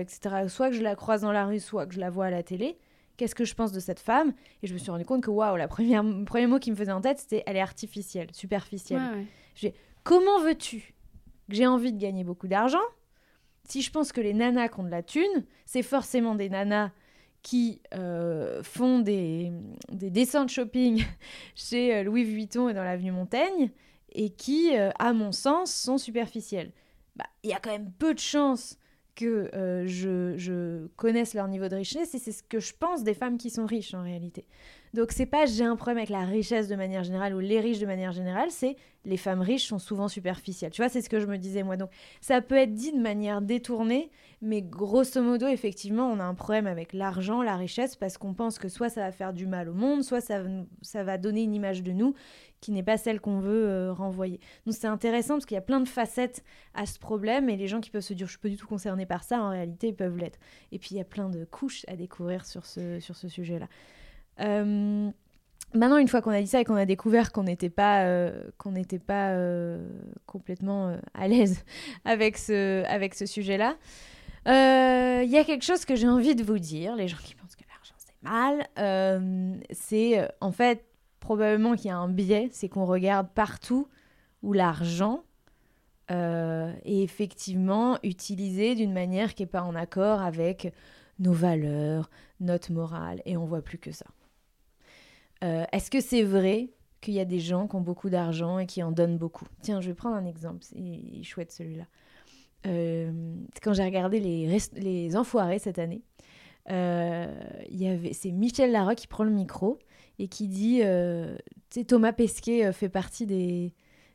[0.00, 0.18] etc.,
[0.48, 2.42] soit que je la croise dans la rue, soit que je la vois à la
[2.42, 2.76] télé,
[3.16, 5.56] qu'est-ce que je pense de cette femme Et je me suis rendu compte que, waouh,
[5.56, 9.00] la première, le premier mot qui me faisait en tête, c'était elle est artificielle, superficielle.
[9.00, 9.74] Ouais, ouais.
[10.04, 10.94] Comment veux-tu
[11.48, 12.82] que j'ai envie de gagner beaucoup d'argent
[13.68, 16.90] si je pense que les nanas qui ont de la thune, c'est forcément des nanas
[17.42, 19.52] qui euh, font des,
[19.90, 21.04] des descentes shopping
[21.54, 23.70] chez euh, Louis Vuitton et dans l'avenue Montaigne
[24.12, 26.72] et qui, euh, à mon sens, sont superficielles.
[27.14, 28.78] Bah, Il y a quand même peu de chances
[29.16, 33.02] que euh, je, je connaisse leur niveau de richesse et c'est ce que je pense
[33.02, 34.44] des femmes qui sont riches en réalité.
[34.94, 37.78] Donc c'est pas j'ai un problème avec la richesse de manière générale ou les riches
[37.78, 38.76] de manière générale, c'est
[39.06, 40.72] les femmes riches sont souvent superficielles.
[40.72, 41.76] Tu vois, c'est ce que je me disais moi.
[41.76, 44.10] Donc ça peut être dit de manière détournée,
[44.42, 48.58] mais grosso modo, effectivement, on a un problème avec l'argent, la richesse, parce qu'on pense
[48.58, 50.42] que soit ça va faire du mal au monde, soit ça,
[51.04, 52.14] va donner une image de nous
[52.60, 54.40] qui n'est pas celle qu'on veut euh, renvoyer.
[54.66, 56.42] Donc c'est intéressant parce qu'il y a plein de facettes
[56.74, 58.66] à ce problème et les gens qui peuvent se dire je suis pas du tout
[58.66, 60.38] concerné par ça, en réalité, ils peuvent l'être.
[60.72, 63.68] Et puis il y a plein de couches à découvrir sur ce, sur ce sujet-là.
[64.40, 65.10] Euh,
[65.74, 68.48] Maintenant, une fois qu'on a dit ça et qu'on a découvert qu'on n'était pas, euh,
[68.56, 68.72] qu'on
[69.06, 69.86] pas euh,
[70.24, 71.64] complètement à l'aise
[72.06, 73.76] avec ce, avec ce sujet-là,
[74.46, 76.96] il y a quelque chose que j'ai envie de vous dire.
[76.96, 80.84] Les gens qui pensent que l'argent c'est mal, c'est en fait
[81.20, 83.88] probablement qu'il y a un biais, c'est qu'on regarde partout
[84.42, 85.24] où l'argent
[86.08, 90.72] est effectivement utilisé d'une manière qui n'est pas en accord avec
[91.18, 92.08] nos valeurs,
[92.40, 94.06] notre morale, et on voit plus que ça.
[95.44, 96.70] Euh, Est-ce que c'est vrai
[97.00, 99.46] qu'il y a des gens qui ont beaucoup d'argent et qui en donnent beaucoup?
[99.62, 101.84] Tiens, je vais prendre un exemple, c'est il est chouette celui-là.
[102.66, 106.02] Euh, quand j'ai regardé les, les Enfoirés cette année,
[106.70, 107.32] euh,
[108.12, 109.78] c'est Michel Larocque qui prend le micro
[110.18, 111.36] et qui dit euh,
[111.86, 113.72] Thomas Pesquet fait partie des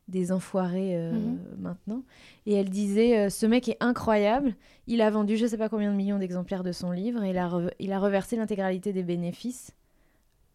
[0.07, 1.39] des enfoirés euh, Mhm.
[1.59, 2.03] maintenant
[2.45, 4.55] et elle disait ce mec est incroyable
[4.87, 7.37] il a vendu je sais pas combien de millions d'exemplaires de son livre et il
[7.37, 9.71] a, re- il a reversé l'intégralité des bénéfices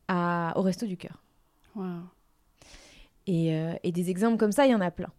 [0.08, 1.22] à, au Resto du Cœur.
[3.26, 5.12] Et, euh, et des exemples comme ça, il y en a plein.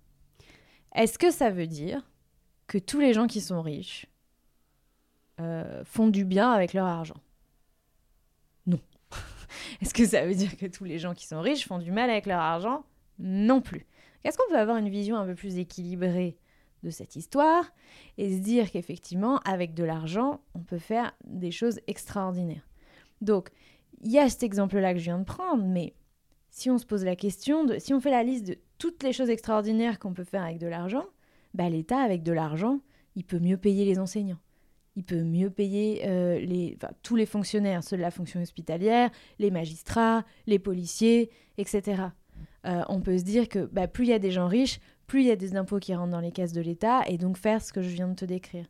[0.96, 2.10] Est-ce que ça veut dire
[2.68, 4.08] que tous les gens qui sont riches
[5.40, 7.18] euh, font du bien avec leur argent?
[8.66, 8.80] Non.
[9.82, 12.10] Est-ce que ça veut dire que tous les gens qui sont riches font du mal
[12.10, 12.84] avec leur argent?
[13.20, 13.86] Non plus.
[14.24, 16.38] Est-ce qu'on peut avoir une vision un peu plus équilibrée
[16.84, 17.72] de cette histoire
[18.18, 22.68] et se dire qu'effectivement, avec de l'argent, on peut faire des choses extraordinaires?
[23.22, 23.50] Donc,
[24.02, 25.94] il y a cet exemple-là que je viens de prendre, mais
[26.50, 29.14] si on se pose la question, de, si on fait la liste de toutes les
[29.14, 31.06] choses extraordinaires qu'on peut faire avec de l'argent,
[31.54, 32.80] bah, l'État, avec de l'argent,
[33.16, 34.40] il peut mieux payer les enseignants.
[34.96, 36.74] Il peut mieux payer euh,
[37.04, 42.04] tous les fonctionnaires, ceux de la fonction hospitalière, les magistrats, les policiers, etc.
[42.66, 45.22] Euh, on peut se dire que bah, plus il y a des gens riches, plus
[45.22, 47.62] il y a des impôts qui rentrent dans les caisses de l'État, et donc faire
[47.62, 48.66] ce que je viens de te décrire.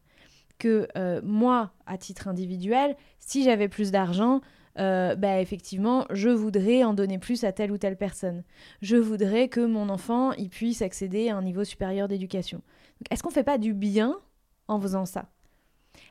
[0.60, 4.42] Que euh, moi, à titre individuel, si j'avais plus d'argent,
[4.80, 8.44] euh, bah, effectivement, je voudrais en donner plus à telle ou telle personne.
[8.82, 12.62] Je voudrais que mon enfant il puisse accéder à un niveau supérieur d'éducation.
[13.10, 14.20] Est-ce qu'on fait pas du bien
[14.68, 15.30] en faisant ça?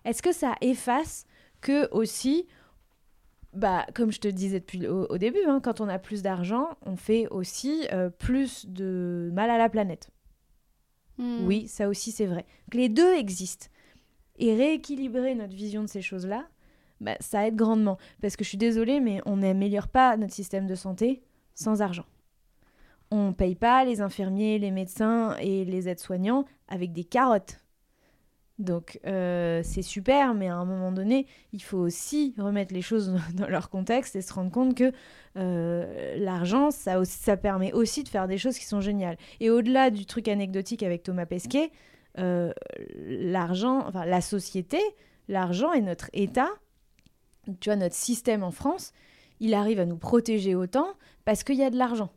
[0.04, 1.26] Est-ce que ça efface
[1.60, 2.46] que aussi,
[3.52, 6.22] bah, comme je te disais depuis le- au, au début, hein, quand on a plus
[6.22, 10.10] d'argent, on fait aussi euh, plus de mal à la planète?
[11.18, 11.46] Hmm.
[11.46, 12.44] Oui, ça aussi c'est vrai.
[12.66, 13.66] Donc, les deux existent.
[14.38, 16.46] Et rééquilibrer notre vision de ces choses-là,
[17.00, 17.98] bah, ça aide grandement.
[18.20, 21.22] Parce que je suis désolée, mais on n'améliore pas notre système de santé
[21.54, 22.06] sans argent.
[23.10, 27.60] On ne paye pas les infirmiers, les médecins et les aides-soignants avec des carottes.
[28.58, 33.14] Donc euh, c'est super, mais à un moment donné, il faut aussi remettre les choses
[33.34, 34.92] dans leur contexte et se rendre compte que
[35.36, 39.18] euh, l'argent, ça, ça permet aussi de faire des choses qui sont géniales.
[39.40, 41.70] Et au-delà du truc anecdotique avec Thomas Pesquet,
[42.18, 42.52] euh,
[42.96, 44.80] l'argent, enfin la société,
[45.28, 46.48] l'argent et notre État,
[47.60, 48.92] tu vois, notre système en France,
[49.40, 50.88] il arrive à nous protéger autant
[51.24, 52.10] parce qu'il y a de l'argent.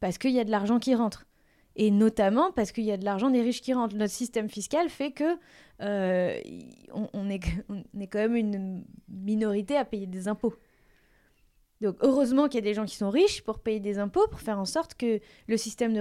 [0.00, 1.26] Parce qu'il y a de l'argent qui rentre.
[1.74, 3.96] Et notamment parce qu'il y a de l'argent des riches qui rentrent.
[3.96, 5.38] Notre système fiscal fait que
[5.82, 6.38] euh,
[6.92, 10.54] on, on est, on est quand même une minorité à payer des impôts.
[11.82, 14.40] Donc heureusement qu'il y a des gens qui sont riches pour payer des impôts, pour
[14.40, 16.00] faire en sorte que le système de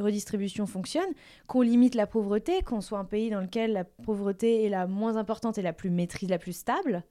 [0.00, 1.10] redistribution fonctionne,
[1.46, 5.16] qu'on limite la pauvreté, qu'on soit un pays dans lequel la pauvreté est la moins
[5.16, 7.04] importante et la plus maîtrise, la plus stable.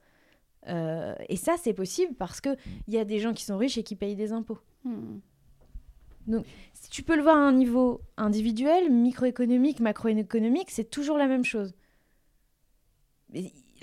[0.68, 2.58] Euh, et ça, c'est possible parce qu'il
[2.88, 4.60] y a des gens qui sont riches et qui payent des impôts.
[4.84, 5.20] Hmm.
[6.28, 11.28] Donc, si tu peux le voir à un niveau individuel, microéconomique, macroéconomique, c'est toujours la
[11.28, 11.74] même chose.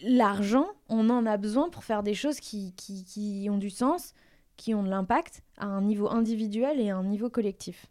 [0.03, 4.13] L'argent, on en a besoin pour faire des choses qui, qui, ont du sens,
[4.57, 7.87] qui ont de l'impact à un niveau individuel et à un niveau collectif.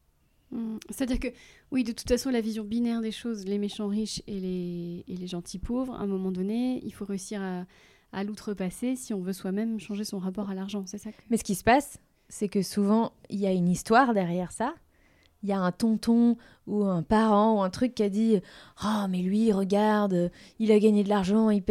[0.51, 0.77] Hmm.
[0.89, 1.27] C'est-à-dire que,
[1.71, 5.17] oui, de toute façon, la vision binaire des choses, les méchants riches et les, et
[5.17, 7.65] les gentils pauvres, à un moment donné, il faut réussir à,
[8.16, 10.84] à l'outrepasser si on veut soi-même changer son rapport à l'argent.
[10.88, 11.99] C'est ça Mais ce qui se passe,
[12.30, 14.74] c'est que souvent, il y a une histoire derrière ça.
[15.43, 18.39] Il y a un tonton ou un parent ou un truc qui a dit
[18.84, 21.61] Oh, mais lui, regarde, il a gagné de l'argent, il,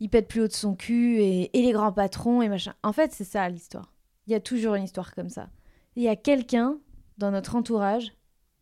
[0.00, 2.74] il, pète plus haut de son cul, et, et les grands patrons, et machin.
[2.82, 3.94] En fait, c'est ça l'histoire.
[4.26, 5.48] Il y a toujours une histoire comme ça.
[5.96, 6.76] Il y a quelqu'un
[7.16, 8.12] dans notre entourage,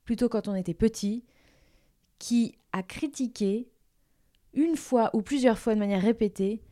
[0.04, 1.24] plutôt quand on était petit,
[2.18, 3.68] qui a critiqué
[4.52, 6.62] une fois ou plusieurs fois de manière répétée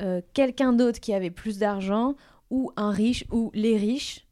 [0.00, 2.14] euh, quelqu'un d'autre qui avait plus d'argent
[2.50, 4.26] ou un riche ou les riches.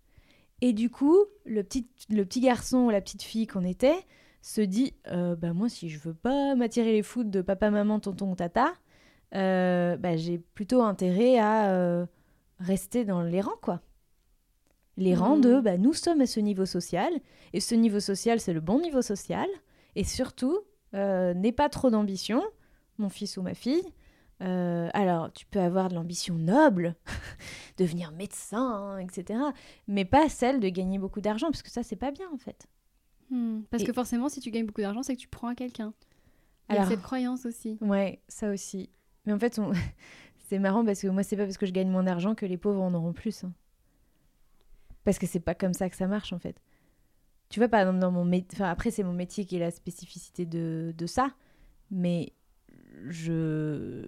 [0.61, 3.99] Et du coup, le petit, le petit garçon ou la petite fille qu'on était
[4.41, 7.99] se dit euh, bah moi si je veux pas m'attirer les foudres de papa maman
[7.99, 8.73] tonton ou tata
[9.35, 12.07] euh, bah, j'ai plutôt intérêt à
[12.61, 13.83] rester dans les rangs quoi
[14.97, 15.61] les rangs de mmh.
[15.61, 17.13] bah, nous sommes à ce niveau social
[17.53, 19.49] et ce niveau social c'est le bon niveau social
[19.97, 20.61] et surtout
[20.93, 22.43] n'aie pas trop d'ambition
[22.99, 23.85] mon fils ou ma fille
[24.41, 26.95] euh, alors, tu peux avoir de l'ambition noble,
[27.77, 29.41] devenir médecin, etc.
[29.89, 32.67] Mais pas celle de gagner beaucoup d'argent, parce que ça, c'est pas bien en fait.
[33.31, 35.93] Hmm, parce que forcément, si tu gagnes beaucoup d'argent, c'est que tu prends à quelqu'un.
[36.69, 37.79] Alors, cette croyance aussi.
[37.81, 38.91] Ouais, ça aussi.
[39.27, 39.59] Mais en fait,
[40.49, 42.59] c'est marrant parce que moi, c'est pas parce que je gagne moins d'argent que les
[42.59, 43.45] pauvres en auront plus.
[43.45, 43.53] Hein.
[45.05, 46.61] Parce que c'est pas comme ça que ça marche en fait.
[47.49, 48.51] Tu vois, par exemple, dans mon métier.
[48.53, 51.33] Enfin, après, c'est mon métier qui est la spécificité de, de ça.
[51.91, 52.35] Mais
[53.09, 54.03] je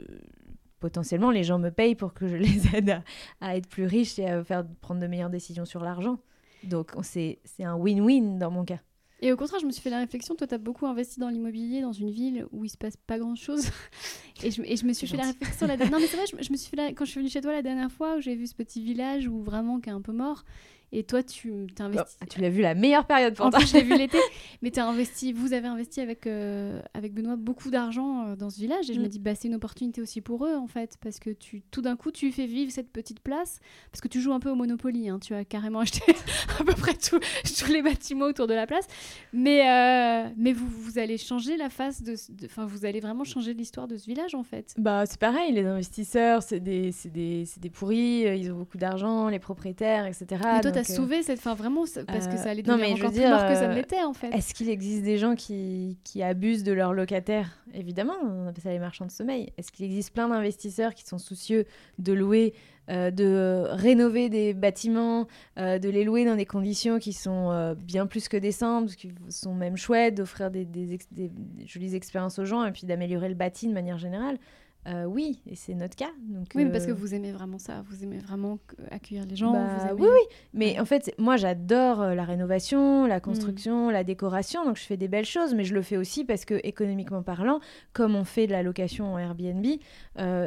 [0.81, 3.03] potentiellement les gens me payent pour que je les aide
[3.41, 6.19] à, être plus riches et à faire prendre de meilleures décisions sur l'argent.
[6.65, 8.81] Donc c'est un win-win dans mon cas.
[9.23, 11.29] Et au contraire, je me suis fait la réflexion, toi, tu as beaucoup investi dans
[11.29, 13.71] l'immobilier, dans une ville où il se passe pas grand-chose.
[14.43, 16.53] et, je, et je me suis fait la réflexion la Non, mais c'est vrai, je,
[16.53, 18.47] me suis fait quand je suis venue chez toi la dernière fois, où j'ai vu
[18.47, 20.45] ce petit village où vraiment qui est un peu mort.
[20.93, 22.17] Et toi, tu t'es investi.
[22.21, 23.61] Ah, tu l'as vu la meilleure période pour en toi.
[23.61, 24.19] je vu l'été.
[24.61, 28.59] Mais as investi, vous avez investi avec, euh, avec Benoît beaucoup d'argent euh, dans ce
[28.59, 28.91] village.
[28.91, 29.09] Et je me mm.
[29.09, 30.97] dis, bah, c'est une opportunité aussi pour eux, en fait.
[31.01, 33.61] Parce que tu, tout d'un coup, tu fais vivre cette petite place.
[33.93, 35.09] Parce que tu joues un peu au Monopoly.
[35.09, 35.21] Hein.
[35.21, 36.03] Tu as carrément acheté
[36.59, 38.87] à peu près tous les bâtiments autour de la place.
[39.33, 42.17] Mais, euh, mais vous, vous allez changer la face de.
[42.45, 44.75] Enfin, vous allez vraiment changer l'histoire de ce village, en fait.
[44.77, 45.53] Bah, c'est pareil.
[45.53, 48.23] Les investisseurs, c'est des, des, des pourris.
[48.41, 50.41] Ils ont beaucoup d'argent, les propriétaires, etc
[50.85, 53.31] sauver cette fin vraiment parce que ça allait devenir non, mais encore je plus dire,
[53.31, 54.29] que ça ne euh, l'était en fait.
[54.29, 57.63] Est-ce qu'il existe des gens qui, qui abusent de leurs locataires?
[57.73, 59.53] Évidemment, on appelle ça les marchands de sommeil.
[59.57, 61.67] Est-ce qu'il existe plein d'investisseurs qui sont soucieux
[61.99, 62.55] de louer,
[62.89, 65.27] euh, de rénover des bâtiments,
[65.59, 69.55] euh, de les louer dans des conditions qui sont bien plus que décentes, qui sont
[69.55, 71.31] même chouettes, d'offrir des, des, des,
[71.67, 74.39] jolies expériences aux gens et puis d'améliorer le bâti de manière générale?
[74.87, 76.11] Euh, oui, et c'est notre cas.
[76.23, 78.59] Donc, oui, parce que euh, vous aimez vraiment ça, vous aimez vraiment
[78.91, 79.53] accueillir les gens.
[79.53, 83.93] Bah, oui, oui, mais en fait, moi j'adore euh, la rénovation, la construction, mm.
[83.93, 86.59] la décoration, donc je fais des belles choses, mais je le fais aussi parce que
[86.65, 87.61] économiquement parlant,
[87.93, 89.67] comme on fait de la location en Airbnb,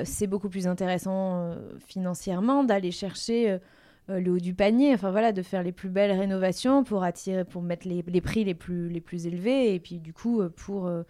[0.03, 3.59] c'est beaucoup plus intéressant financièrement d'aller chercher
[4.07, 7.61] le haut du panier, enfin voilà, de faire les plus belles rénovations pour attirer, pour
[7.61, 11.03] mettre les, les prix les plus, les plus élevés, et puis du coup pour euh,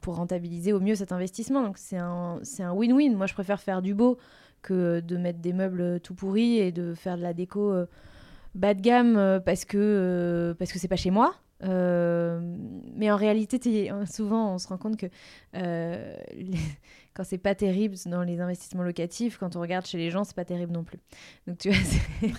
[0.00, 1.62] pour rentabiliser au mieux cet investissement.
[1.62, 2.40] Donc c'est un
[2.74, 3.14] win-win.
[3.14, 4.18] Moi, je préfère faire du beau
[4.62, 7.86] que de mettre des meubles tout pourris et de faire de la déco euh,
[8.54, 11.34] bas de gamme euh, parce que parce que c'est pas chez moi.
[11.62, 15.06] mais en réalité, souvent, on se rend compte que
[17.20, 20.34] quand c'est pas terrible dans les investissements locatifs, quand on regarde chez les gens, c'est
[20.34, 20.98] pas terrible non plus.
[21.46, 21.78] Donc tu vois,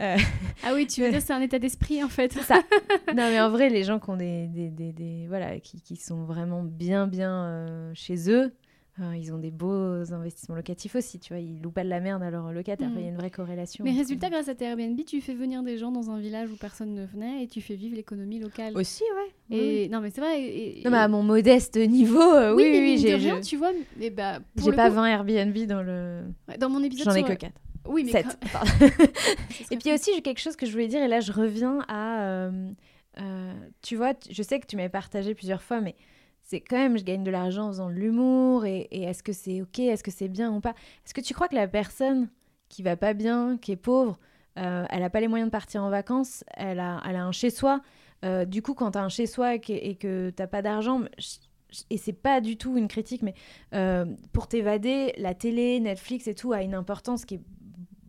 [0.00, 0.16] euh,
[0.64, 2.32] ah oui, tu veux dire c'est un état d'esprit en fait.
[2.32, 2.62] ça.
[3.08, 6.24] Non mais en vrai, les gens qui ont des, des, des, voilà, qui, qui, sont
[6.24, 8.54] vraiment bien bien euh, chez eux,
[8.98, 12.22] ils ont des beaux investissements locatifs aussi, tu vois, ils louent pas de la merde
[12.22, 13.84] à leurs locataires, il y a une vraie corrélation.
[13.84, 16.56] Mais résultat, grâce à tes Airbnb, tu fais venir des gens dans un village où
[16.56, 18.76] personne ne venait et tu fais vivre l'économie locale.
[18.76, 19.56] Aussi, ouais.
[19.56, 20.82] Et non, mais c'est vrai.
[20.84, 23.72] Non, mais à mon modeste niveau, euh, oui, oui, oui, j'ai rien, tu vois.
[23.96, 26.22] Mais bah, j'ai pas 20 Airbnb dans le.
[26.58, 27.06] dans mon épisode.
[27.06, 27.52] J'en ai que 4.
[27.88, 28.38] Oui, mais 7.
[29.70, 32.22] et puis aussi, j'ai quelque chose que je voulais dire, et là, je reviens à.
[32.22, 32.70] Euh,
[33.20, 33.52] euh,
[33.82, 35.96] tu vois, je sais que tu m'avais partagé plusieurs fois, mais
[36.52, 39.62] c'est quand même, je gagne de l'argent en faisant de l'humour, et, est-ce que c'est
[39.62, 40.74] ok, est-ce que c'est bien ou pas?
[41.06, 42.28] Est-ce que tu crois que la personne
[42.68, 44.18] qui va pas bien, qui est pauvre,
[44.58, 47.80] euh, elle n'a pas les moyens de partir en vacances, elle a, un chez-soi.
[48.26, 51.00] Euh, du coup, quand tu as un chez-soi et, et que tu pas d'argent,
[51.88, 53.32] et c'est pas du tout une critique, mais
[53.72, 54.04] euh,
[54.34, 57.42] pour t'évader, la télé, Netflix et tout a une importance qui est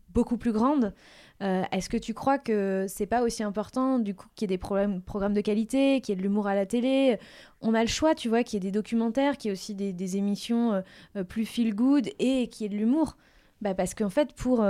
[0.09, 0.93] beaucoup plus grande.
[1.41, 4.57] Est-ce que tu crois que c'est pas aussi important du coup qu'il y ait des
[4.57, 7.19] programmes de qualité, qu'il y ait de l'humour à la télé?
[7.59, 9.75] On a le choix, tu vois, qu'il y ait des documentaires, qu'il y ait aussi
[9.75, 10.81] des, émissions
[11.27, 13.17] plus feel good et qu'il y ait de l'humour.
[13.59, 14.65] Bah parce qu'en fait, pour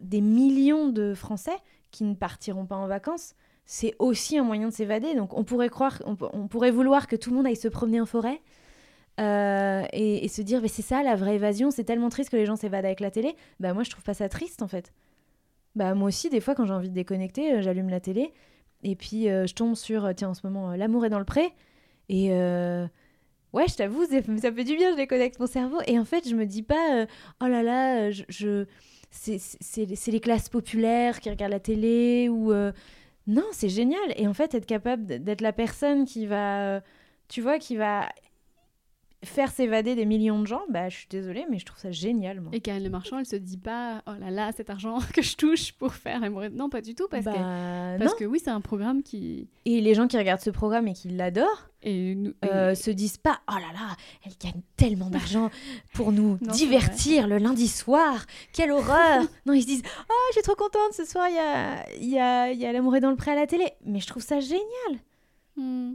[0.00, 1.56] des millions de Français
[1.92, 5.14] qui ne partiront pas en vacances, c'est aussi un moyen de s'évader.
[5.14, 8.06] Donc on pourrait croire, on, pourrait vouloir que tout le monde aille se promener en
[8.06, 8.40] forêt
[9.20, 12.46] euh, et, se dire, mais c'est ça la vraie évasion, c'est tellement triste que les
[12.46, 13.36] gens s'évadent avec la télé.
[13.60, 14.92] Bah moi je trouve pas ça triste en fait.
[15.76, 18.32] Bah moi aussi des fois quand j'ai envie de déconnecter, euh, j'allume la télé
[18.82, 21.52] et puis euh, je tombe sur, tiens en ce moment, L'amour est dans le pré
[22.08, 22.30] et
[23.52, 24.04] ouais je t'avoue
[24.40, 27.06] ça fait du bien, je déconnecte mon cerveau et en fait je me dis pas,
[27.40, 28.66] oh là là, je
[29.10, 32.72] c'est les classes populaires qui regardent la télé ou euh,
[33.26, 36.80] non c'est génial et en fait être capable d'être la personne qui va
[37.28, 38.08] tu vois qui va
[39.24, 42.42] faire s'évader des millions de gens, bah, je suis désolée, mais je trouve ça génial.
[42.52, 45.36] Et Karine Le Marchand, elle se dit pas, oh là là, cet argent que je
[45.36, 46.20] touche pour faire
[46.52, 49.48] Non, pas du tout, parce, que, bah, parce que oui, c'est un programme qui.
[49.66, 53.40] Et les gens qui regardent ce programme et qui l'adorent, et, euh, se disent pas,
[53.50, 55.50] oh là là, elle gagne tellement d'argent
[55.94, 60.42] pour nous divertir le lundi soir, quelle horreur Non, ils se disent, oh, je suis
[60.42, 63.16] trop contente, ce soir, il y a, y, a, y a l'amour est dans le
[63.16, 63.66] pré à la télé.
[63.84, 65.00] Mais je trouve ça génial.
[65.56, 65.94] Hmm.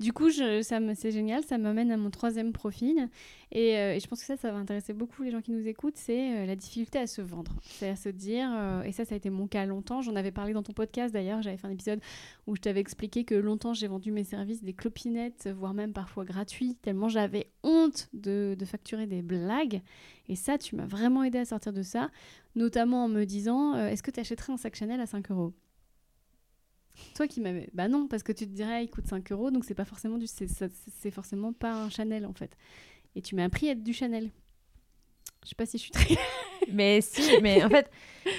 [0.00, 3.08] Du coup, ça c'est génial, ça m'amène à mon troisième profil.
[3.50, 5.96] Et, euh, je pense que ça, ça va intéresser beaucoup les gens qui nous écoutent,
[5.96, 7.52] c'est euh, la difficulté à se vendre.
[7.62, 10.30] C'est à se dire, euh, et ça, ça a été mon cas longtemps, j'en avais
[10.30, 12.00] parlé dans ton podcast d'ailleurs, j'avais fait un épisode
[12.46, 16.24] où je t'avais expliqué que longtemps j'ai vendu mes services des clopinettes, voire même parfois
[16.24, 19.82] gratuits, tellement j'avais honte de, de, facturer des blagues.
[20.28, 22.10] Et ça, tu m'as vraiment aidé à sortir de ça,
[22.54, 25.52] notamment en me disant, est-ce que tu achèterais un sac Chanel à 5 euros?
[27.14, 27.68] Toi qui m'avais.
[27.74, 30.18] Bah non, parce que tu te dirais, il coûte 5 euros, donc c'est pas forcément
[30.18, 30.26] du.
[30.26, 32.56] C'est forcément pas un Chanel en fait.
[33.14, 34.30] Et tu m'as appris à être du Chanel.
[35.44, 36.16] Je sais pas si je suis très.
[36.72, 37.90] mais si, mais en fait,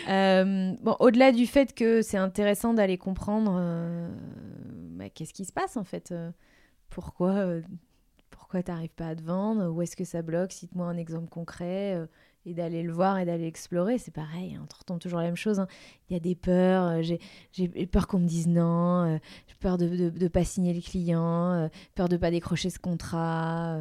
[0.10, 4.10] euh, bon, au-delà du fait que c'est intéressant d'aller comprendre euh,
[4.92, 6.32] bah, qu'est-ce qui se passe en fait, euh,
[6.90, 7.46] pourquoi,
[8.30, 12.08] pourquoi t'arrives pas à te vendre, où est-ce que ça bloque, cite-moi un exemple concret
[12.46, 15.36] et d'aller le voir et d'aller explorer, c'est pareil, hein, on retombe toujours la même
[15.36, 15.60] chose.
[15.60, 15.68] Hein.
[16.10, 19.18] Il y a des peurs, euh, j'ai peur qu'on me dise non, euh,
[19.48, 22.80] j'ai peur de ne pas signer le client, euh, peur de ne pas décrocher ce
[22.80, 23.78] contrat.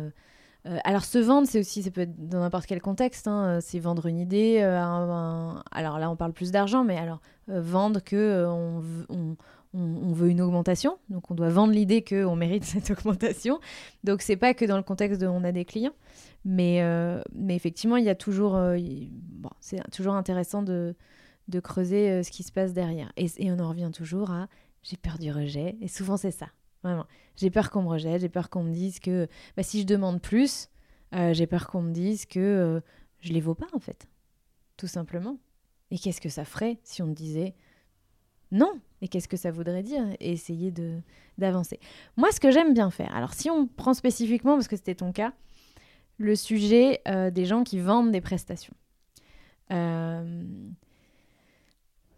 [0.85, 4.07] alors se vendre, c'est aussi, ça peut être dans n'importe quel contexte, hein, c'est vendre
[4.07, 4.61] une idée.
[4.61, 9.37] alors là, on parle plus d'argent, mais alors vendre que on, on,
[9.75, 13.59] on, veut une augmentation, donc on doit vendre l'idée qu'on mérite cette augmentation.
[14.05, 15.95] Donc c'est pas que dans le contexte de on a des clients,
[16.45, 20.95] mais, euh, mais effectivement, il y a toujours, euh, bon, c'est toujours intéressant de,
[21.49, 23.13] de creuser euh, ce qui se passe derrière.
[23.17, 24.49] Et, on en revient toujours à
[24.83, 26.49] j'ai peur du rejet, et souvent c'est ça,
[26.83, 27.07] vraiment.
[27.37, 30.21] J'ai peur qu'on me rejette, j'ai peur qu'on me dise que bah, si je demande
[30.21, 30.69] plus,
[31.13, 32.83] j'ai peur qu'on me dise que
[33.21, 34.09] je les vaux pas en fait,
[34.77, 35.39] tout simplement.
[35.93, 37.55] Et qu'est-ce que ça ferait si on me disait
[38.51, 40.05] non, et qu'est-ce que ça voudrait dire?
[40.21, 40.75] Et essayer
[41.39, 41.81] d'avancer.
[42.17, 45.13] Moi, ce que j'aime bien faire, alors si on prend spécifiquement, parce que c'était ton
[45.13, 45.33] cas,
[46.23, 48.75] le sujet euh, des gens qui vendent des prestations.
[49.73, 50.45] Euh,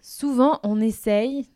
[0.00, 1.48] souvent, on essaye,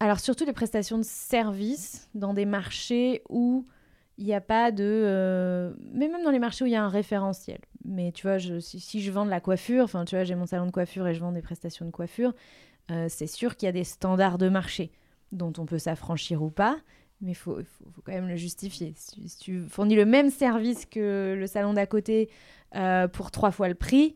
[0.00, 3.66] alors surtout les prestations de service, dans des marchés où
[4.16, 4.84] il n'y a pas de...
[4.84, 7.60] Euh, mais même dans les marchés où il y a un référentiel.
[7.84, 10.46] Mais tu vois, si, si, je vends de la coiffure, enfin tu vois, j'ai mon
[10.46, 12.34] salon de coiffure et je vends des prestations de coiffure,
[13.08, 14.90] c'est sûr qu'il y a des standards de marché
[15.30, 16.76] dont on peut s'affranchir ou pas,
[17.20, 17.58] mais il faut,
[18.04, 18.94] quand même le justifier.
[18.96, 22.30] Si, tu fournis le même service que le salon d'à côté
[22.74, 24.14] euh, pour trois fois le prix,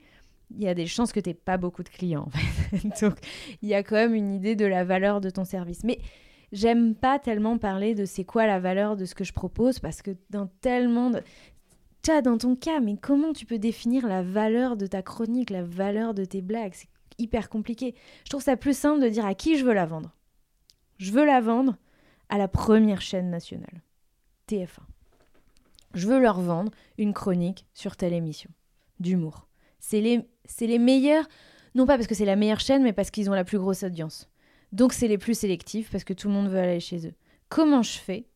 [0.50, 2.28] il y a des chances que tu n'aies pas beaucoup de clients.
[3.00, 3.16] Donc,
[3.62, 5.84] il y a quand même une idée de la valeur de ton service.
[5.84, 5.98] Mais
[6.52, 10.00] j'aime pas tellement parler de c'est quoi la valeur de ce que je propose, parce
[10.00, 11.20] que dans tellement de...
[12.08, 15.62] as dans ton cas, mais comment tu peux définir la valeur de ta chronique, la
[15.62, 16.74] valeur de tes blagues?
[17.18, 17.94] Hyper compliqué.
[18.24, 20.12] Je trouve ça plus simple de dire à qui je veux la vendre.
[20.98, 21.76] Je veux la vendre
[22.38, 23.82] la première chaîne nationale,
[24.48, 24.80] TF1.
[25.94, 28.50] Je veux leur vendre une chronique sur telle émission,
[29.00, 29.46] d'humour.
[29.78, 30.26] C'est les,
[30.60, 31.28] les meilleurs,
[31.74, 33.82] non pas parce que c'est la meilleure chaîne, mais parce qu'ils ont la plus grosse
[33.82, 34.28] audience.
[34.72, 37.14] Donc c'est les plus sélectifs parce que tout le monde veut aller chez eux.
[37.48, 38.26] Comment je fais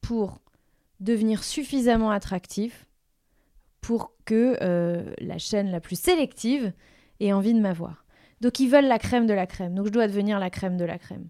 [0.00, 0.38] pour
[1.00, 2.86] devenir suffisamment attractif
[3.80, 6.72] pour que euh, la chaîne la plus sélective
[7.18, 8.04] et envie de m'avoir?
[8.40, 9.74] Donc ils veulent la crème de la crème.
[9.74, 11.28] Donc je dois devenir la crème de la crème.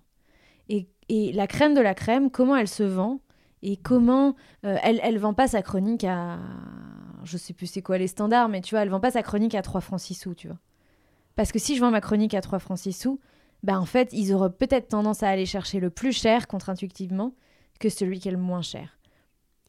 [0.69, 3.21] Et, et la crème de la crème, comment elle se vend
[3.63, 6.39] et comment euh, elle elle vend pas sa chronique à
[7.25, 9.55] je sais plus c'est quoi les standards mais tu vois elle vend pas sa chronique
[9.55, 10.59] à 3 francs 6 sous tu vois
[11.37, 13.21] Parce que si je vends ma chronique à 3 francs 6 sous,
[13.63, 17.35] bah en fait, ils auraient peut-être tendance à aller chercher le plus cher, contre-intuitivement,
[17.81, 18.99] que celui qui est le moins cher.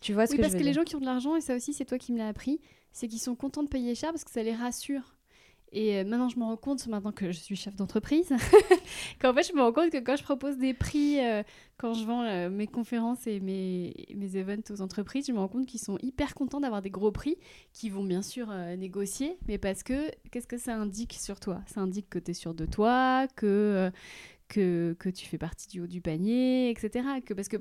[0.02, 1.36] Tu vois ce oui, que parce je veux que les gens qui ont de l'argent,
[1.36, 2.62] et ça aussi c'est toi qui me l'as appris,
[2.92, 5.17] c'est qu'ils sont contents de payer cher parce que ça les rassure.
[5.72, 8.30] Et euh, maintenant, je me rends compte, maintenant que je suis chef d'entreprise,
[9.22, 11.44] qu'en fait, je me rends compte que quand je propose des prix, euh,
[11.78, 15.50] quand je vends euh, mes conférences et mes, mes events aux entreprises, je me rends
[15.50, 17.38] compte qu'ils sont hyper contents d'avoir des gros prix,
[17.74, 21.62] qui vont bien sûr négocier, mais parce que, qu'est-ce que ça indique sur toi?
[21.68, 23.92] Ça indique que tu es sûr de toi, que,
[24.48, 27.06] que, que tu fais partie du haut du panier, etc.
[27.26, 27.58] Que, parce que...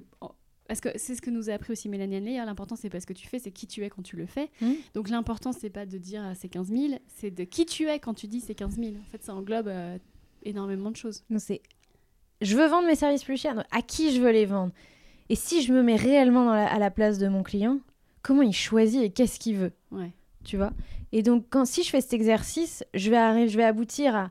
[0.68, 3.06] parce que c'est ce que nous a appris aussi Mélanie hein, l'important c'est pas ce
[3.06, 4.50] que tu fais, c'est qui tu es quand tu le fais.
[4.60, 4.74] Mhm.
[4.94, 7.98] Donc l'important c'est pas de dire ah, c'est 15 000, c'est de qui tu es
[7.98, 8.88] quand tu dis c'est 15 000.
[9.00, 9.98] En fait ça englobe euh,
[10.42, 11.24] énormément de choses.
[11.30, 11.62] Non, c'est
[12.42, 13.54] je veux vendre mes services plus chers.
[13.54, 14.72] donc À qui je veux les vendre?
[15.28, 17.80] Et si je me mets réellement dans la- à la place de mon client,
[18.22, 19.72] comment il choisit et qu'est-ce qu'il veut?
[19.90, 20.12] Ouais.
[20.44, 20.72] Tu vois?
[21.12, 24.30] Et donc, quand, si je fais cet exercice, je vais, je vais aboutir à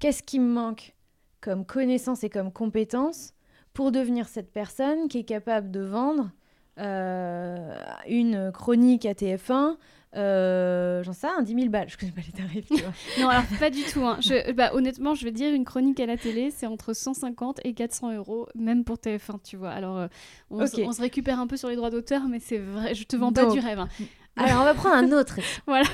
[0.00, 0.94] qu'est-ce qui me manque
[1.40, 3.33] comme connaissance et comme compétence
[3.74, 6.30] pour devenir cette personne qui est capable de vendre
[6.78, 7.74] euh,
[8.08, 9.76] une chronique à TF1.
[10.16, 12.92] Euh, J'en sais un 10 000 balles, je connais pas les tarifs, tu vois.
[13.20, 14.04] Non alors pas du tout.
[14.06, 14.16] hein.
[14.20, 17.74] Je, bah, honnêtement je vais dire une chronique à la télé c'est entre 150 et
[17.74, 19.70] 400 euros même pour TF1 tu vois.
[19.70, 20.06] Alors euh,
[20.50, 20.82] on, se- Ok.
[20.86, 23.32] on se récupère un peu sur les droits d'auteur mais c'est vrai, je te vends
[23.32, 23.80] pas du rêve.
[23.80, 23.88] hein.
[24.36, 25.38] Alors, on va prendre un autre.
[25.66, 25.86] Voilà.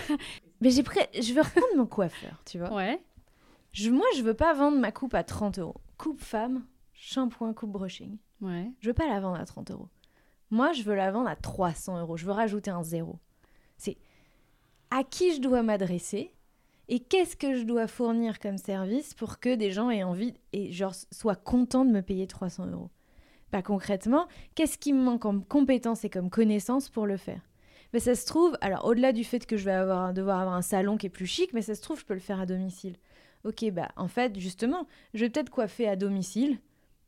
[0.62, 1.08] Mais j'ai prêt...
[1.18, 2.72] je veux reprendre mon coiffeur, tu vois.
[2.74, 2.98] Ouais.
[3.72, 5.76] Je, moi, je veux pas vendre ma coupe à 30 euros.
[5.98, 6.62] Coupe femme,
[7.00, 8.18] shampoing, coupe brushing.
[8.40, 8.70] Ouais.
[8.80, 9.88] Je veux pas la vendre à 30 euros.
[10.50, 12.16] Moi, je veux la vendre à 300 euros.
[12.16, 13.18] Je veux rajouter un zéro.
[13.78, 13.96] C'est
[14.90, 16.34] à qui je dois m'adresser
[16.88, 20.72] et qu'est-ce que je dois fournir comme service pour que des gens aient envie et
[20.72, 22.90] genre soient contents de me payer 300 euros?
[23.50, 27.40] Pas concrètement, qu'est-ce qui me manque comme compétences et comme connaissances pour le faire?
[27.92, 30.62] Mais ça se trouve, alors au-delà du fait que je vais avoir, devoir avoir un
[30.62, 32.96] salon qui est plus chic, mais ça se trouve, je peux le faire à domicile.
[33.44, 36.60] Ok, bah en fait, justement, je vais peut-être coiffer à domicile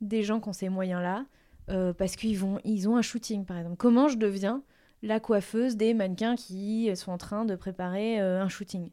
[0.02, 1.24] des gens qui ont ces moyens-là,
[1.70, 3.76] euh, parce qu'ils vont, ils ont un shooting, par exemple.
[3.76, 4.62] Comment je deviens
[5.02, 8.90] la coiffeuse des mannequins qui sont en train de préparer euh, un shooting?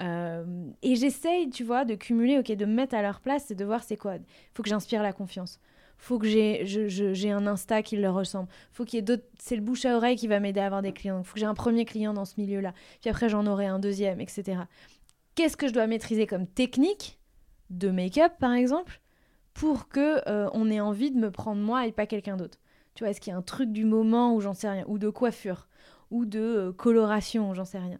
[0.00, 0.44] Euh,
[0.82, 3.64] Et j'essaye, tu vois, de cumuler, ok, de me mettre à leur place et de
[3.64, 4.14] voir c'est quoi.
[4.54, 5.60] Faut que j'inspire la confiance.
[5.98, 8.48] faut que j'ai un Insta qui leur ressemble.
[8.72, 9.26] faut qu'il y ait d'autres...
[9.38, 11.18] C'est le bouche à oreille qui va m'aider à avoir des clients.
[11.20, 12.72] Il faut que j'ai un premier client dans ce milieu-là.
[13.00, 14.62] Puis après, j'en aurai un deuxième, etc.
[15.34, 17.18] Qu'est-ce que je dois maîtriser comme technique?
[17.68, 19.00] De make-up, par exemple,
[19.54, 22.58] pour que euh, on ait envie de me prendre moi et pas quelqu'un d'autre
[22.94, 24.98] Tu vois, est-ce qu'il y a un truc du moment où j'en sais rien Ou
[24.98, 25.68] de coiffure
[26.10, 27.98] Ou de euh, coloration, j'en sais rien.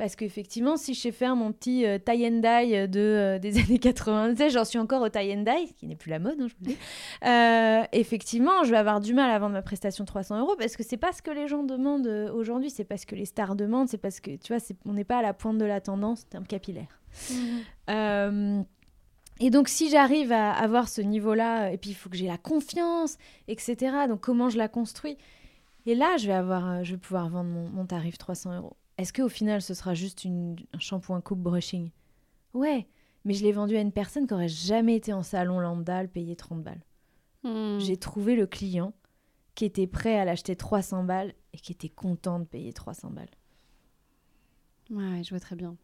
[0.00, 3.58] Parce qu'effectivement, si je sais faire mon petit euh, tie and dye de, euh, des
[3.62, 6.18] années 80, tu sais, j'en suis encore au tie and dye, qui n'est plus la
[6.18, 6.78] mode, hein, je vous le dis.
[7.26, 10.82] Euh, effectivement, je vais avoir du mal à vendre ma prestation 300 euros parce que
[10.82, 13.90] c'est pas ce que les gens demandent aujourd'hui, c'est pas ce que les stars demandent,
[13.90, 16.46] c'est parce que, tu vois, on n'est pas à la pointe de la tendance, terme
[16.46, 16.98] capillaire.
[17.90, 18.62] Euh,
[19.40, 22.38] et donc, si j'arrive à avoir ce niveau-là, et puis il faut que j'ai la
[22.38, 23.16] confiance,
[23.48, 24.06] etc.
[24.06, 25.16] Donc, comment je la construis
[25.86, 28.76] Et là, je vais, avoir, euh, je vais pouvoir vendre mon, mon tarif 300 euros.
[28.98, 31.90] Est-ce qu'au final, ce sera juste une, un shampoing coupe brushing?
[32.52, 32.86] Ouais,
[33.24, 36.08] mais je l'ai vendu à une personne qui aurait jamais été en salon lambda, le
[36.08, 36.84] payer 30 balles.
[37.42, 37.78] Hmm.
[37.78, 38.92] J'ai trouvé le client
[39.54, 43.30] qui était prêt à l'acheter 300 balles et qui était content de payer 300 balles.
[44.90, 45.76] Ouais, ouais, je vois très bien.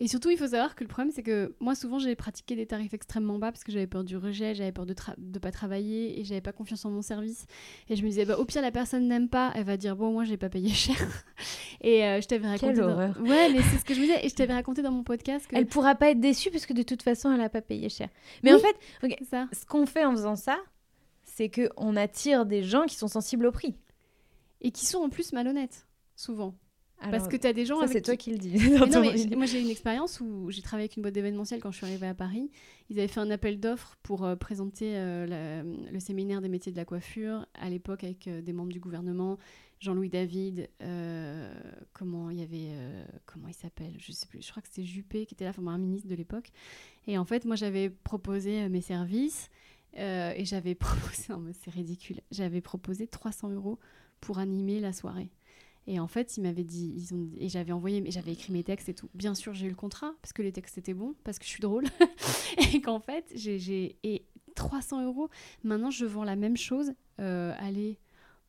[0.00, 2.66] Et surtout, il faut savoir que le problème, c'est que moi, souvent, j'ai pratiqué des
[2.66, 6.20] tarifs extrêmement bas parce que j'avais peur du rejet, j'avais peur de ne pas travailler
[6.20, 7.46] et j'avais pas confiance en mon service.
[7.88, 10.12] Et je me disais, bah, au pire, la personne n'aime pas, elle va dire, bon,
[10.12, 10.96] moi, j'ai pas payé cher.
[11.80, 12.66] et euh, je t'avais raconté.
[12.74, 13.16] Quelle dans- horreur.
[13.20, 14.24] Ouais, mais c'est ce que je me disais.
[14.24, 15.56] Et je t'avais raconté dans mon podcast que.
[15.56, 18.08] Elle pourra pas être déçue parce que de toute façon, elle n'a pas payé cher.
[18.44, 19.48] Mais en fait, ok, C'est ça.
[19.52, 20.58] ce qu'on fait en faisant ça,
[21.24, 23.74] c'est que on attire des gens qui sont sensibles au prix.
[24.60, 26.54] Et qui sont en plus malhonnêtes, souvent.
[27.10, 28.70] Parce que tu as des gens ça, c'est toi qui- qui le dis.
[28.70, 31.60] Mais non, mais moi j'ai eu une expérience où j'ai travaillé avec une boîte d'événementiel
[31.60, 32.50] quand je suis arrivée à Paris.
[32.90, 36.72] Ils avaient fait un appel d'offres pour euh, présenter euh, la- le séminaire des métiers
[36.72, 39.38] de la coiffure à l'époque avec euh, des membres du gouvernement,
[39.80, 40.68] Jean-Louis David,
[41.92, 42.70] comment il y avait,
[43.26, 45.66] comment il s'appelle, je sais plus, je crois que c'était Juppé qui était là, enfin
[45.68, 46.50] un ministre de l'époque.
[47.06, 49.50] Et en fait, moi j'avais proposé mes services
[49.96, 53.78] et j'avais proposé, non mais c'est ridicule, j'avais proposé 300 euros
[54.20, 55.30] pour animer la soirée.
[55.90, 58.62] Et en fait, ils m'avaient dit, ils ont, et j'avais envoyé, mais j'avais écrit mes
[58.62, 59.08] textes et tout.
[59.14, 61.48] Bien sûr, j'ai eu le contrat parce que les textes étaient bons, parce que je
[61.48, 61.86] suis drôle,
[62.74, 65.30] et qu'en fait, j'ai, et 300 euros.
[65.64, 66.92] Maintenant, je vends la même chose.
[67.20, 67.98] Euh, allez,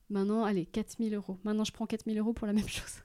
[0.10, 1.38] maintenant, allez, 4000 euros.
[1.46, 3.04] Maintenant, je prends 4000 euros pour la même chose.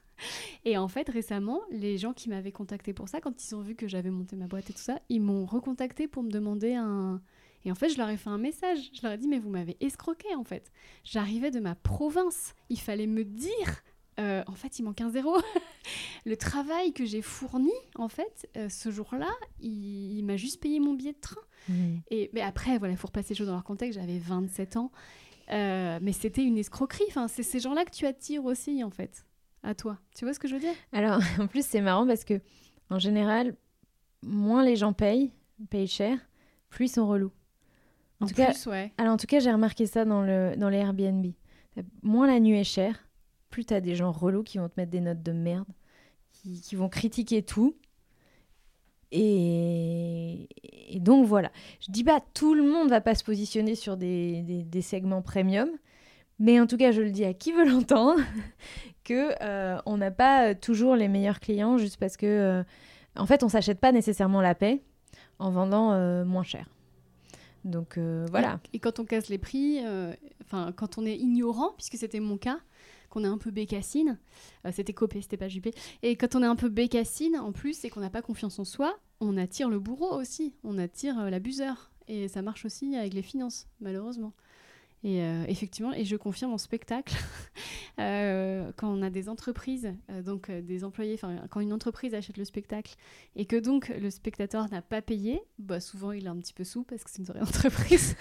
[0.65, 3.75] Et en fait, récemment, les gens qui m'avaient contacté pour ça, quand ils ont vu
[3.75, 7.21] que j'avais monté ma boîte et tout ça, ils m'ont recontacté pour me demander un.
[7.63, 8.91] Et en fait, je leur ai fait un message.
[8.93, 10.73] Je leur ai dit, mais vous m'avez escroqué en fait.
[11.05, 12.53] J'arrivais de ma province.
[12.69, 13.81] Il fallait me dire
[14.19, 15.37] euh, en fait, il manque un zéro.
[16.25, 20.93] le travail que j'ai fourni, en fait, euh, ce jour-là, il, m'a juste payé mon
[20.93, 21.41] billet de train.
[21.67, 21.97] Mmh.
[22.11, 23.99] Et mais après, voilà, il faut repasser les choses dans leur contexte.
[23.99, 24.91] J'avais 27 ans,
[25.51, 27.05] euh, mais c'était une escroquerie.
[27.09, 29.25] Enfin, c'est ces gens-là que tu attires aussi, en fait,
[29.63, 29.99] à toi.
[30.15, 30.75] Tu vois ce que je veux dire?
[30.93, 32.39] Alors, en plus, c'est marrant parce que,
[32.89, 33.55] en général,
[34.21, 35.31] moins les gens payent,
[35.69, 36.17] payent cher,
[36.69, 37.31] plus ils sont relous.
[38.21, 38.93] En, tout cas, ouais.
[38.97, 41.25] Alors, en tout cas, j'ai remarqué ça dans, le, dans les Airbnb.
[42.01, 43.04] Moins la nuit est chère,
[43.55, 45.69] plus tu as des gens relous qui vont te mettre des notes de merde,
[46.33, 47.77] qui, vont critiquer tout.
[49.13, 50.49] Et,
[50.95, 51.49] donc voilà.
[51.79, 55.69] Je dis pas tout le monde va pas se positionner sur des, segments premium,
[56.37, 58.19] mais en tout cas, je le dis à qui veut l'entendre,
[59.05, 62.63] que euh, on n'a pas toujours les meilleurs clients juste parce que, euh,
[63.15, 64.81] en fait, on s'achète pas nécessairement la paix
[65.39, 66.67] en vendant euh, moins cher.
[67.63, 67.97] Donc
[68.29, 68.59] voilà.
[68.73, 69.79] Et quand on casse les prix,
[70.43, 72.59] enfin quand on est ignorant, puisque c'était mon cas,
[73.09, 74.17] qu'on est un peu bécassine.
[74.65, 75.73] Euh, c'était copé, c'était pas jupé.
[76.03, 78.65] Et quand on est un peu bécassine, en plus, et qu'on n'a pas confiance en
[78.65, 80.53] soi, on attire le bourreau aussi.
[80.63, 81.91] On attire euh, l'abuseur.
[82.07, 84.33] Et ça marche aussi avec les finances, malheureusement.
[85.03, 87.15] Et euh, effectivement, et je confirme en spectacle,
[87.99, 91.19] euh, quand on a des entreprises, euh, donc des employés,
[91.51, 92.95] quand une entreprise achète le spectacle
[93.35, 96.63] et que donc le spectateur n'a pas payé, bah souvent il est un petit peu
[96.63, 98.15] sous parce que c'est une vraie entreprise,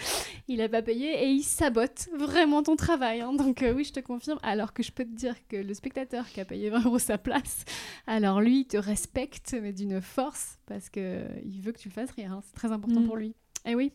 [0.47, 3.23] il n'a pas payé et il sabote vraiment ton travail.
[3.23, 3.33] Hein.
[3.33, 6.41] Donc oui, je te confirme, alors que je peux te dire que le spectateur qui
[6.41, 7.65] a payé 20 euros sa place,
[8.07, 12.11] alors lui, il te respecte, mais d'une force, parce qu'il veut que tu le fasses
[12.11, 12.33] rire.
[12.33, 12.43] Hein.
[12.45, 13.07] C'est très important mm.
[13.07, 13.35] pour lui.
[13.67, 13.93] Et oui,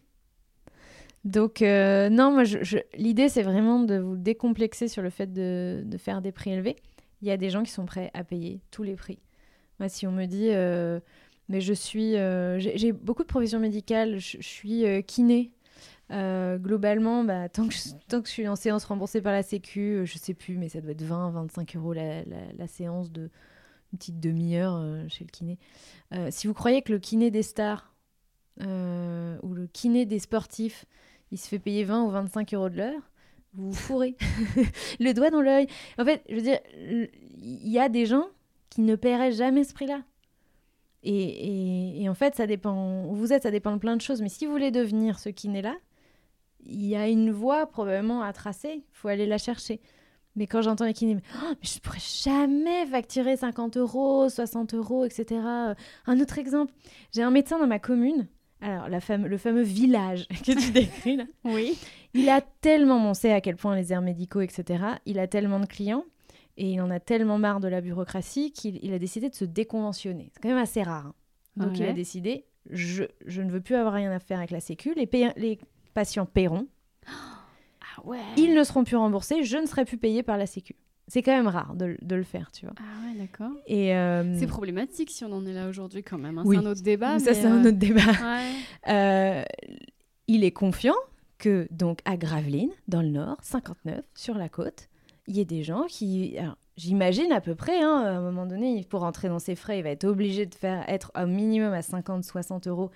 [1.25, 2.43] donc, euh, non, moi,
[2.97, 6.77] l'idée, c'est vraiment de vous décomplexer sur le fait de, faire des prix élevés.
[7.21, 9.19] Il y a des gens qui sont prêts à payer tous les prix.
[9.79, 10.99] Moi, si on me dit, euh,
[11.49, 12.15] mais je suis.
[12.15, 15.51] Euh, j'ai beaucoup de professions médicales, je, suis kiné.
[16.09, 20.57] globalement, bah, tant, que je, suis en séance remboursée par la Sécu, je sais plus,
[20.57, 23.29] mais ça doit être 20, 25 euros la, la, séance de
[23.91, 25.57] une petite demi-heure chez le kiné.
[26.29, 27.93] si vous croyez que le kiné des stars
[28.61, 30.85] ou le kiné des sportifs,
[31.31, 33.01] il se fait payer 20 ou 25 euros de l'heure,
[33.53, 34.15] vous fourrez.
[34.99, 35.68] le doigt dans l'œil.
[35.97, 38.27] En fait, je veux dire, il y a des gens
[38.69, 40.01] qui ne paieraient jamais ce prix-là.
[41.01, 43.06] Et, et, en fait, ça dépend.
[43.06, 44.22] Où vous êtes, ça dépend de plein de choses.
[44.22, 45.76] Mais si vous voulez devenir ce kiné-là,
[46.65, 48.84] il y a une voie probablement à tracer.
[48.85, 49.81] Il faut aller la chercher.
[50.35, 55.06] Mais quand j'entends les kinés, oh, mais je pourrais jamais facturer 50 euros, 60 euros,
[55.06, 55.41] etc.
[56.06, 56.73] Un autre exemple,
[57.14, 58.27] j'ai un médecin dans ma commune
[58.61, 61.26] alors, la le fameux village que tu décris là.
[61.45, 61.77] oui.
[62.14, 65.60] Il a tellement, on sait à quel point les airs médicaux, etc., il a tellement
[65.60, 66.03] de clients
[66.57, 70.31] et il en a tellement marre de la bureaucratie qu'il a décidé de se déconventionner.
[70.34, 71.07] C'est quand même assez rare.
[71.07, 71.14] Hein.
[71.68, 74.60] Donc, il a décidé je, je, ne veux plus avoir rien à faire avec la
[74.60, 74.94] Sécu.
[74.95, 75.60] Les, les
[75.94, 76.68] patients paieront.
[77.81, 78.19] Ah ouais.
[78.38, 79.44] Ils ne seront plus remboursés.
[79.44, 80.76] Je ne serai plus payé par la Sécu
[81.10, 82.76] c'est quand même rare de, le faire, tu vois.
[82.77, 83.52] Ah ouais, d'accord.
[83.65, 86.38] Et euh, c'est problématique si on en est là aujourd'hui quand même.
[86.38, 86.44] Hein.
[86.48, 87.18] C'est un autre débat.
[87.18, 88.02] Ça, c'est un euh, autre débat.
[88.88, 89.44] Euh,
[90.27, 90.95] il est confiant
[91.38, 94.90] que donc à Gravelines, dans le Nord, 59, sur la côte,
[95.27, 96.38] il y ait des gens qui,
[96.77, 99.84] j'imagine à peu près, hein, à un moment donné, pour rentrer dans ses frais, il
[99.84, 102.90] va être obligé de faire être au minimum à 50-60 euros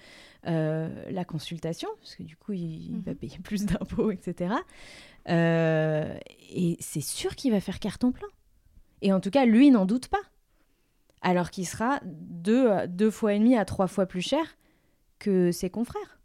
[0.45, 3.17] la consultation, parce que du coup, il, va mhm.
[3.17, 4.55] payer plus d'impôts, etc.
[5.29, 6.17] Euh,
[6.49, 8.27] et c'est sûr qu'il va faire carton plein.
[9.01, 10.21] Et en tout cas, lui n'en doute pas.
[11.21, 14.57] Alors qu'il sera deux, deux fois et demi à trois fois plus cher
[15.19, 16.19] que ses confrères.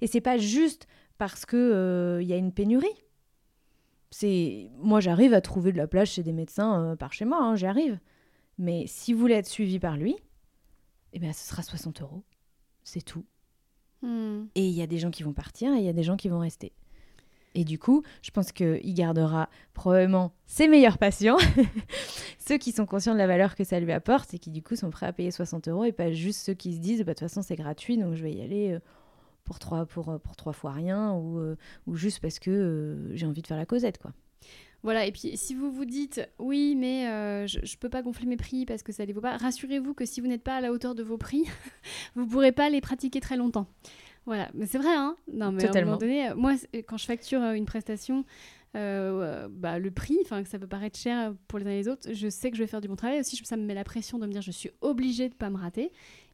[0.00, 0.86] Et c'est pas juste
[1.18, 2.86] parce que il euh, y a une pénurie.
[4.10, 7.42] C'est moi j'arrive à trouver de la place chez des médecins euh, par chez moi,
[7.42, 7.98] hein, j'y arrive.
[8.56, 10.16] Mais si vous voulez être suivi par lui,
[11.12, 12.22] eh bien ce sera 60 euros.
[12.84, 13.24] C'est tout.
[14.00, 14.46] Hmm.
[14.54, 16.16] Et il y a des gens qui vont partir et il y a des gens
[16.16, 16.72] qui vont rester.
[17.58, 21.38] Et du coup, je pense qu'il gardera probablement ses meilleurs patients,
[22.38, 24.76] ceux qui sont conscients de la valeur que ça lui apporte et qui du coup
[24.76, 27.18] sont prêts à payer 60 euros et pas juste ceux qui se disent bah, de
[27.18, 28.78] toute façon c'est gratuit donc je vais y aller euh,
[29.42, 31.56] pour trois, pour, euh, pour trois fois rien ou, euh,
[31.88, 34.12] ou juste parce que j'ai envie de faire la causette quoi.
[34.84, 37.08] Voilà, et puis si vous vous dites oui, mais
[37.48, 39.94] je ne peux pas gonfler mes prix parce que ça ne les vaut pas, rassurez-vous
[39.94, 41.42] que si vous n'êtes pas à la hauteur de vos prix,
[42.14, 43.66] vous ne pourrez pas les pratiquer très longtemps.
[44.26, 46.54] Voilà, mais c'est vrai, hein Non, mais à un moment donné, moi,
[46.86, 48.24] quand je facture euh, une prestation,
[48.76, 51.88] euh, bah, le prix, enfin que ça peut paraître cher pour les uns et les
[51.88, 53.20] autres, je sais que je vais faire du bon travail.
[53.20, 55.56] Aussi, ça me met la pression de me dire je suis obligée de pas me
[55.56, 55.90] rater.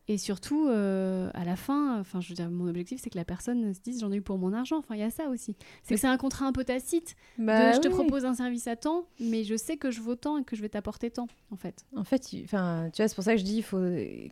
[0.07, 3.25] Et surtout, euh, à la fin, enfin, je veux dire, mon objectif, c'est que la
[3.25, 4.77] personne se dise j'en ai eu pour mon argent.
[4.77, 5.57] Enfin, il y a ça aussi.
[5.83, 7.17] C'est que c'est un contrat un peu tacite.
[7.39, 10.37] Bah je te propose un service à temps, mais je sais que je vaux tant
[10.37, 11.87] et que je vais t'apporter tant, en fait.
[11.97, 13.83] En fait, enfin, tu vois, c'est pour ça que je dis, il faut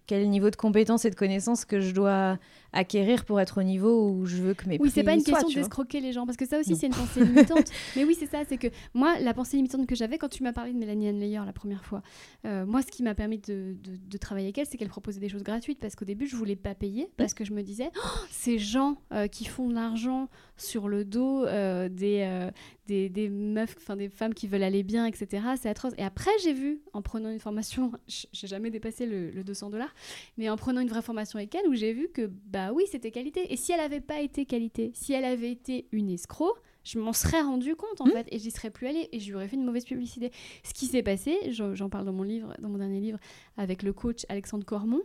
[0.06, 2.38] quel niveau de compétence et de connaissance que je dois
[2.72, 5.38] acquérir pour être au niveau où je veux que mes Oui, c'est pas une soient,
[5.40, 7.66] question d'escroquer les gens, parce que ça aussi, c'est une pensée limitante.
[7.96, 10.52] Mais oui, c'est ça, c'est que moi, la pensée limitante que j'avais quand tu m'as
[10.52, 12.02] parlé de Mélanie Anne Leyer la première fois,
[12.46, 15.20] euh, moi, ce qui m'a permis de, de- de travailler avec elle, c'est qu'elle proposait
[15.20, 17.90] des choses gratuites, parce qu'au début, je voulais pas payer, parce que je me disais,
[17.96, 20.28] Oh, ces gens euh, qui font de l'argent
[20.62, 22.50] sur le dos euh, des, euh,
[22.86, 25.92] des, des meufs, enfin des femmes qui veulent aller bien, etc., c'est atroce.
[25.98, 27.92] Et après, j'ai vu, en prenant une formation,
[28.32, 29.94] j'ai jamais dépassé le, le 200 dollars,
[30.36, 33.10] mais en prenant une vraie formation avec elle, où j'ai vu que, bah oui, c'était
[33.10, 33.52] qualité.
[33.52, 37.12] Et si elle avait pas été qualité, si elle avait été une escroc, je m'en
[37.12, 38.10] serais rendu compte en Hmm.
[38.10, 40.32] fait, et j'y serais plus allée, et je lui aurais fait une mauvaise publicité.
[40.64, 43.18] Ce qui s'est passé, j'en parle dans mon livre, dans mon dernier livre,
[43.56, 45.00] avec le coach Alexandre Cormon,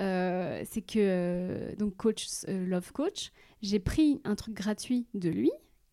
[0.00, 3.30] euh, c'est que, donc coach, euh, love coach,
[3.62, 5.50] j'ai pris un truc gratuit de lui,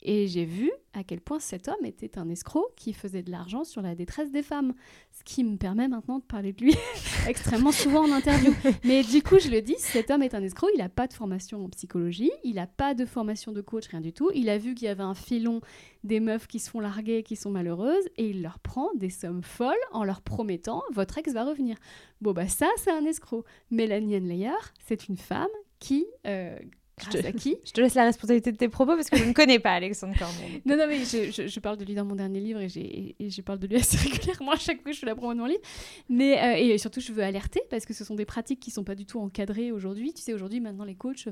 [0.08, 3.64] et j'ai vu à quel point cet homme était un escroc qui faisait de l'argent
[3.64, 4.76] sur la détresse des femmes.
[5.12, 6.76] Ce qui me permet maintenant de parler de lui
[7.28, 8.54] extrêmement souvent en interview.
[8.84, 10.68] Mais du coup, je le dis, cet homme est un escroc.
[10.76, 14.00] Il n'a pas de formation en psychologie, il n'a pas de formation de coach, rien
[14.00, 14.30] du tout.
[14.36, 15.60] Il a vu qu'il y avait un filon
[16.04, 19.42] des meufs qui se font larguer, qui sont malheureuses, et il leur prend des sommes
[19.42, 21.78] folles en leur promettant votre ex va revenir.
[22.22, 23.44] Bon, bah ça, c'est un escroc.
[23.72, 24.52] Mélanie Leyer,
[24.86, 25.48] c'est une femme
[25.80, 26.60] qui, euh,
[26.98, 27.58] grâce Je te- à qui?
[27.66, 30.14] Je te laisse la responsabilité de tes propos parce que je ne connais pas Alexandre
[30.18, 30.34] Cormon.
[30.66, 33.30] non, non, mais je, je- je parle de lui dans mon dernier livre et, et
[33.30, 35.40] je parle de lui assez régulièrement à chaque fois que je fais la promo de
[35.40, 35.62] mon livre.
[36.10, 38.84] Mais, euh, et surtout, je veux alerter parce que ce sont des pratiques qui sont
[38.84, 40.14] pas du tout encadrées aujourd'hui.
[40.14, 41.28] Tu sais, aujourd'hui, maintenant, les coachs,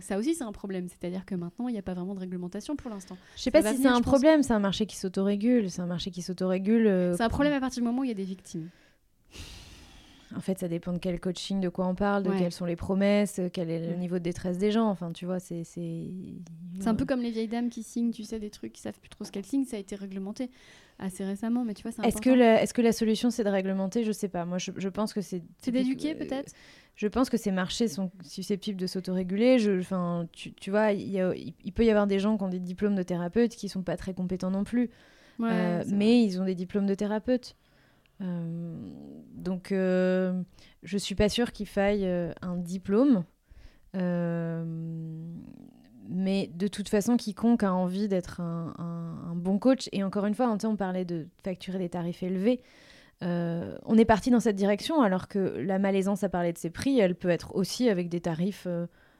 [0.00, 0.88] ça aussi, c'est un problème.
[0.88, 3.16] C'est-à-dire que maintenant, il n'y a pas vraiment de réglementation pour l'instant.
[3.36, 5.86] Je sais Ça pas si c'est un problème, c'est un marché qui s'autorégule, c'est un
[5.86, 6.86] marché qui s'autorégule.
[6.86, 8.68] euh, C'est un problème à partir du moment où il y a des victimes.
[10.36, 12.38] En fait, ça dépend de quel coaching, de quoi on parle, de Ouais.
[12.38, 14.88] quelles sont les promesses, euh, quel est le niveau de détresse des gens.
[14.88, 15.64] Enfin, tu vois, c'est.
[15.64, 18.98] C'est un peu comme les vieilles dames qui signent, tu sais, des trucs qui savent
[19.00, 19.64] plus trop ce qu'elles signent.
[19.64, 20.50] Ça a été réglementé
[20.98, 23.48] assez récemment, mais tu vois, c'est Est-ce que, la, est-ce que la solution c'est de
[23.48, 24.04] réglementer?
[24.04, 24.44] Je sais pas.
[24.44, 25.42] Moi, je, je pense que c'est.
[25.62, 26.52] C'est d'éduquer, euh, peut-être?
[26.94, 29.58] Je pense que ces marchés sont susceptibles de s'autoréguler.
[29.58, 32.36] Je, enfin, tu, tu vois, il, y a- il- il peut y avoir des gens
[32.36, 34.90] qui ont des diplômes de thérapeute qui sont pas très compétents non plus,
[35.38, 35.94] Ouais, Euh, vrai.
[35.96, 37.54] mais ils ont des diplômes de thérapeute.
[38.20, 38.76] Euh,
[39.34, 40.42] donc, euh,
[40.82, 43.24] je suis pas sûre qu'il faille euh, un diplôme.
[46.10, 50.56] Mais de toute façon, quiconque a envie d'être un, bon coach, et encore une fois,
[50.64, 52.60] on, parlait de facturer des tarifs élevés,
[53.20, 56.98] on est parti dans cette direction, alors que la malaisance à parler de ses prix,
[56.98, 58.68] elle peut être aussi avec des tarifs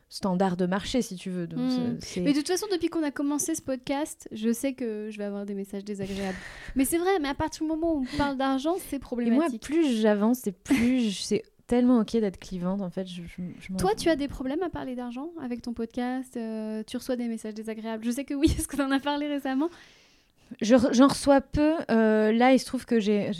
[0.09, 1.47] standards de marché, si tu veux.
[1.47, 1.97] Donc, Mm.
[2.01, 5.19] c'est- Mais de toute façon, depuis qu'on a commencé ce podcast, je sais que je
[5.19, 6.37] vais avoir des messages désagréables.
[6.77, 9.01] mais c'est vrai, mais à partir du moment où on parle d'argent, c'est Et moi,
[9.01, 9.63] problématique.
[9.63, 13.07] plus j'avance, et plus je- c'est tellement ok d'être clivante, en fait.
[13.07, 16.35] Je, je- je m'en- Toi, tu as des problèmes à parler d'argent avec ton podcast
[16.39, 19.27] euh, Tu reçois des messages désagréables Je sais que oui, parce qu'on en a parlé
[19.29, 19.69] récemment.
[20.63, 21.75] Je J'en reçois peu.
[21.91, 23.31] Euh, là, il se trouve que j'ai-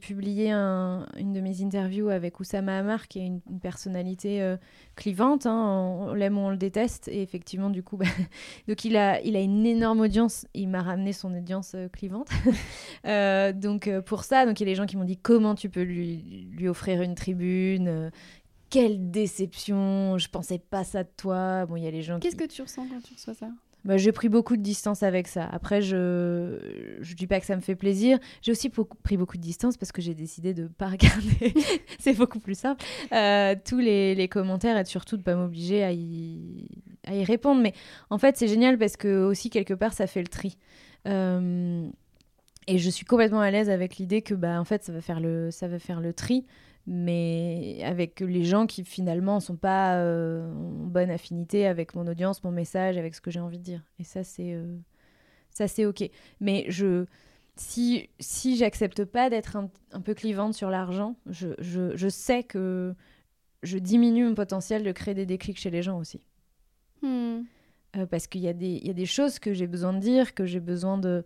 [0.00, 4.56] publié un- une de mes interviews avec Oussama Hamar, qui est une, une personnalité euh,
[4.96, 5.44] clivante.
[5.46, 5.52] hein.
[6.00, 7.08] on on l'aime ou on le déteste.
[7.08, 8.06] Et effectivement, du coup, bah,
[8.66, 10.46] donc il a, il a une énorme audience.
[10.54, 12.28] Il m'a ramené son audience euh, clivante.
[13.54, 15.82] Donc pour ça, donc il y a des gens qui m'ont dit comment tu peux
[15.82, 18.10] lui, lui offrir une tribune.
[18.70, 21.66] quelle déception, je pensais pas ça de toi.
[21.66, 22.46] Bon, il y a les gens Qu'est-ce qui...
[22.46, 23.48] que tu ressens quand tu reçois ça?
[23.84, 25.44] Bah, j'ai pris beaucoup de distance avec ça.
[25.44, 26.58] Après, je
[27.00, 28.18] je dis pas que ça me fait plaisir.
[28.42, 31.54] J'ai aussi pris beaucoup de distance parce que j'ai décidé de pas regarder.
[31.98, 32.84] c'est beaucoup plus simple.
[33.12, 36.68] Euh, tous les, les commentaires et surtout de pas m'obliger à y,
[37.06, 37.62] à y répondre.
[37.62, 37.72] Mais
[38.10, 40.58] en fait, c'est génial parce que aussi quelque part, ça fait le tri.
[41.06, 41.88] Euh,
[42.66, 45.20] et je suis complètement à l'aise avec l'idée que bah en fait, ça va faire
[45.20, 46.44] le ça va faire le tri.
[46.90, 52.42] Mais avec les gens qui finalement sont pas euh, en bonne affinité avec mon audience,
[52.44, 53.84] mon message, avec ce que j'ai envie de dire.
[53.98, 54.74] Et ça, c'est euh,
[55.50, 56.08] ça c'est ok.
[56.40, 57.04] Mais je
[57.56, 62.42] si si j'accepte pas d'être un, un peu clivante sur l'argent, je, je, je sais
[62.42, 62.94] que
[63.62, 66.22] je diminue mon potentiel de créer des déclics chez les gens aussi.
[67.02, 67.42] Hmm.
[67.96, 70.34] Euh, parce qu'il y, a des- y a des choses que j'ai besoin de dire,
[70.34, 71.24] que j'ai besoin de...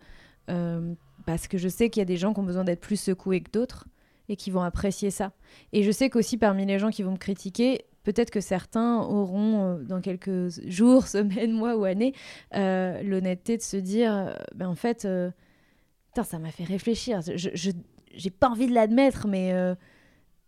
[1.25, 3.43] parce que je sais qu'il y a des gens qui ont besoin d'être plus secoués
[3.43, 3.87] que d'autres
[4.29, 5.33] et qui vont apprécier ça.
[5.73, 9.63] Et je sais qu'aussi parmi les gens qui vont me critiquer, peut-être que certains auront
[9.63, 12.15] euh, dans quelques jours, semaines, mois ou années,
[12.55, 17.21] euh, l'honnêteté de se dire, euh, ben en fait, ça m'a fait réfléchir.
[17.23, 17.71] Je,
[18.15, 19.55] j'ai pas envie de l'admettre, mais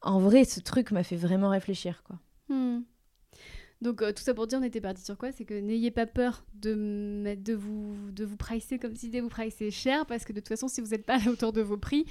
[0.03, 2.19] en vrai, ce truc m'a fait vraiment réfléchir, quoi.
[3.85, 5.31] Donc euh, tout ça pour dire, on était parti sur quoi?
[5.31, 9.71] C'est que n'ayez pas peur de, de, vous, de vous pricer comme si vous pricez
[9.71, 11.77] cher, parce que de toute façon, si vous n'êtes pas à la hauteur de vos
[11.77, 12.07] prix,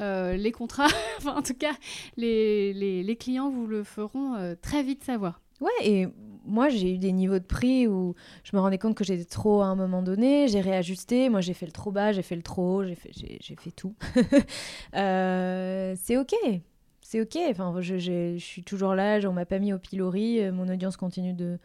[0.00, 0.88] euh, les contrats,
[1.18, 1.74] enfin en tout cas,
[2.16, 5.42] les, les, clients vous le feront euh, très vite savoir.
[5.60, 6.06] Ouais, et
[6.46, 9.60] moi j'ai eu des niveaux de prix où je me rendais compte que j'étais trop
[9.60, 12.42] à un moment donné, j'ai réajusté, moi j'ai fait le trop bas, j'ai fait le
[12.42, 13.94] trop haut, j'ai fait, fait tout.
[14.94, 16.34] C'est ok,
[17.08, 17.38] c'est ok.
[17.80, 21.58] Je, suis toujours là, on m'a pas mis au pilori, euh, mon audience continue de,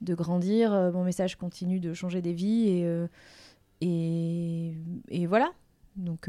[0.00, 2.68] grandir, euh, mon message continue de changer des vies
[3.80, 4.72] et,
[5.12, 5.50] euh, voilà.
[5.96, 6.28] Donc,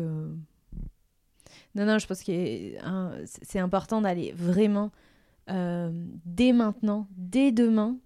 [1.76, 4.92] non, je pense que c'est important d'aller vraiment
[5.48, 7.98] dès maintenant, dès demain.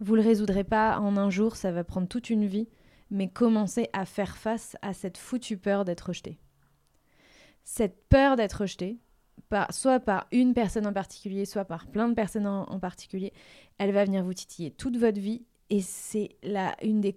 [0.00, 2.68] Vous le résoudrez pas en un jour, ça va prendre toute une vie,
[3.10, 6.38] mais commencez à faire face à cette foutue peur d'être rejeté.
[7.64, 8.98] Cette peur d'être rejeté,
[9.70, 13.32] soit par une personne en particulier, soit par plein de personnes en, particulier,
[13.78, 16.36] elle va venir vous titiller toute votre vie et c'est
[16.82, 17.16] une des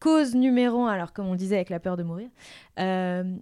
[0.00, 2.28] causes numéro un, alors comme on disait avec la peur de mourir,
[2.78, 3.36] euh,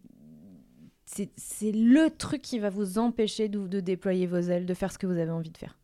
[1.07, 4.99] c'est le truc qui va vous empêcher de, de déployer vos ailes, de faire ce
[4.99, 5.79] que vous avez envie de faire.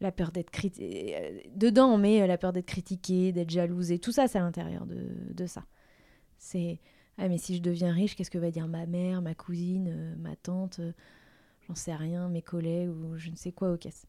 [0.00, 1.42] La peur d'être critiqué.
[1.54, 3.98] Dedans, on met euh, la peur d'être critiqué, d'être jalousé.
[3.98, 5.64] Tout ça, c'est à l'intérieur de, de ça.
[6.36, 6.80] C'est
[7.16, 10.14] Ah, mais si je deviens riche, qu'est-ce que va dire ma mère, ma cousine, euh,
[10.18, 10.92] ma tante euh,
[11.66, 14.06] J'en sais rien, mes collègues ou je ne sais quoi aux caisses.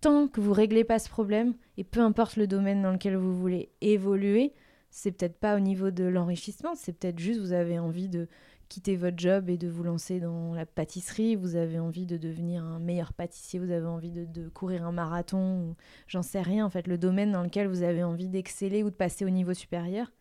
[0.00, 3.34] Tant que vous réglez pas ce problème, et peu importe le domaine dans lequel vous
[3.34, 4.52] voulez évoluer,
[4.90, 8.28] c'est peut-être pas au niveau de l'enrichissement, c'est peut-être juste vous avez envie de
[8.68, 12.64] quitter votre job et de vous lancer dans la pâtisserie, vous avez envie de devenir
[12.64, 15.76] un meilleur pâtissier, vous avez envie de, courir un marathon,
[16.08, 18.94] j'en sais rien, en fait, le domaine dans lequel vous avez envie d'exceller ou de
[18.94, 20.12] passer au niveau supérieur,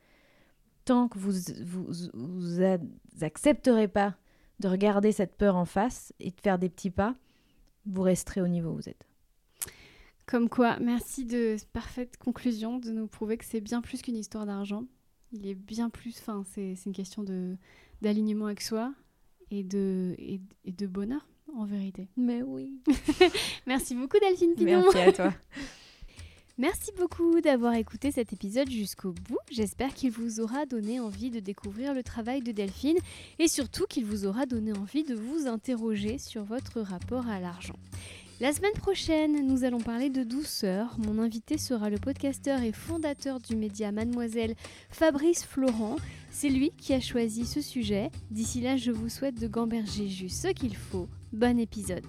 [0.86, 1.34] tant que vous
[1.64, 2.62] vous, vous
[3.22, 4.16] accepterez pas
[4.60, 7.16] de regarder cette peur en face et de faire des petits pas,
[7.86, 9.06] vous resterez au niveau où vous êtes.
[10.26, 14.18] Comme quoi, merci de cette parfaite conclusion, de nous prouver que c'est bien plus qu'une
[14.18, 14.86] histoire d'argent.
[15.32, 17.58] Il est bien plus, enfin, c'est une question de
[18.02, 18.94] d'alignement avec soi
[19.52, 22.10] et de, et, et de bonheur, en vérité.
[22.18, 22.74] Mais oui.
[23.68, 24.82] Merci beaucoup Delphine Pinon.
[24.82, 25.34] Merci à toi.
[26.58, 29.40] Merci beaucoup d'avoir écouté cet épisode jusqu'au bout.
[29.52, 32.98] J'espère qu'il vous aura donné envie de découvrir le travail de Delphine
[33.40, 37.76] et surtout qu'il vous aura donné envie de vous interroger sur votre rapport à l'argent.
[38.40, 40.96] La semaine prochaine, nous allons parler de douceur.
[40.98, 44.56] Mon invité sera le podcasteur et fondateur du média Mademoiselle,
[44.90, 45.98] Fabrice Florent.
[46.32, 48.12] C'est lui qui a choisi ce sujet.
[48.32, 51.10] D'ici là, je vous souhaite de gamberger juste ce qu'il faut.
[51.34, 52.06] Bon épisode.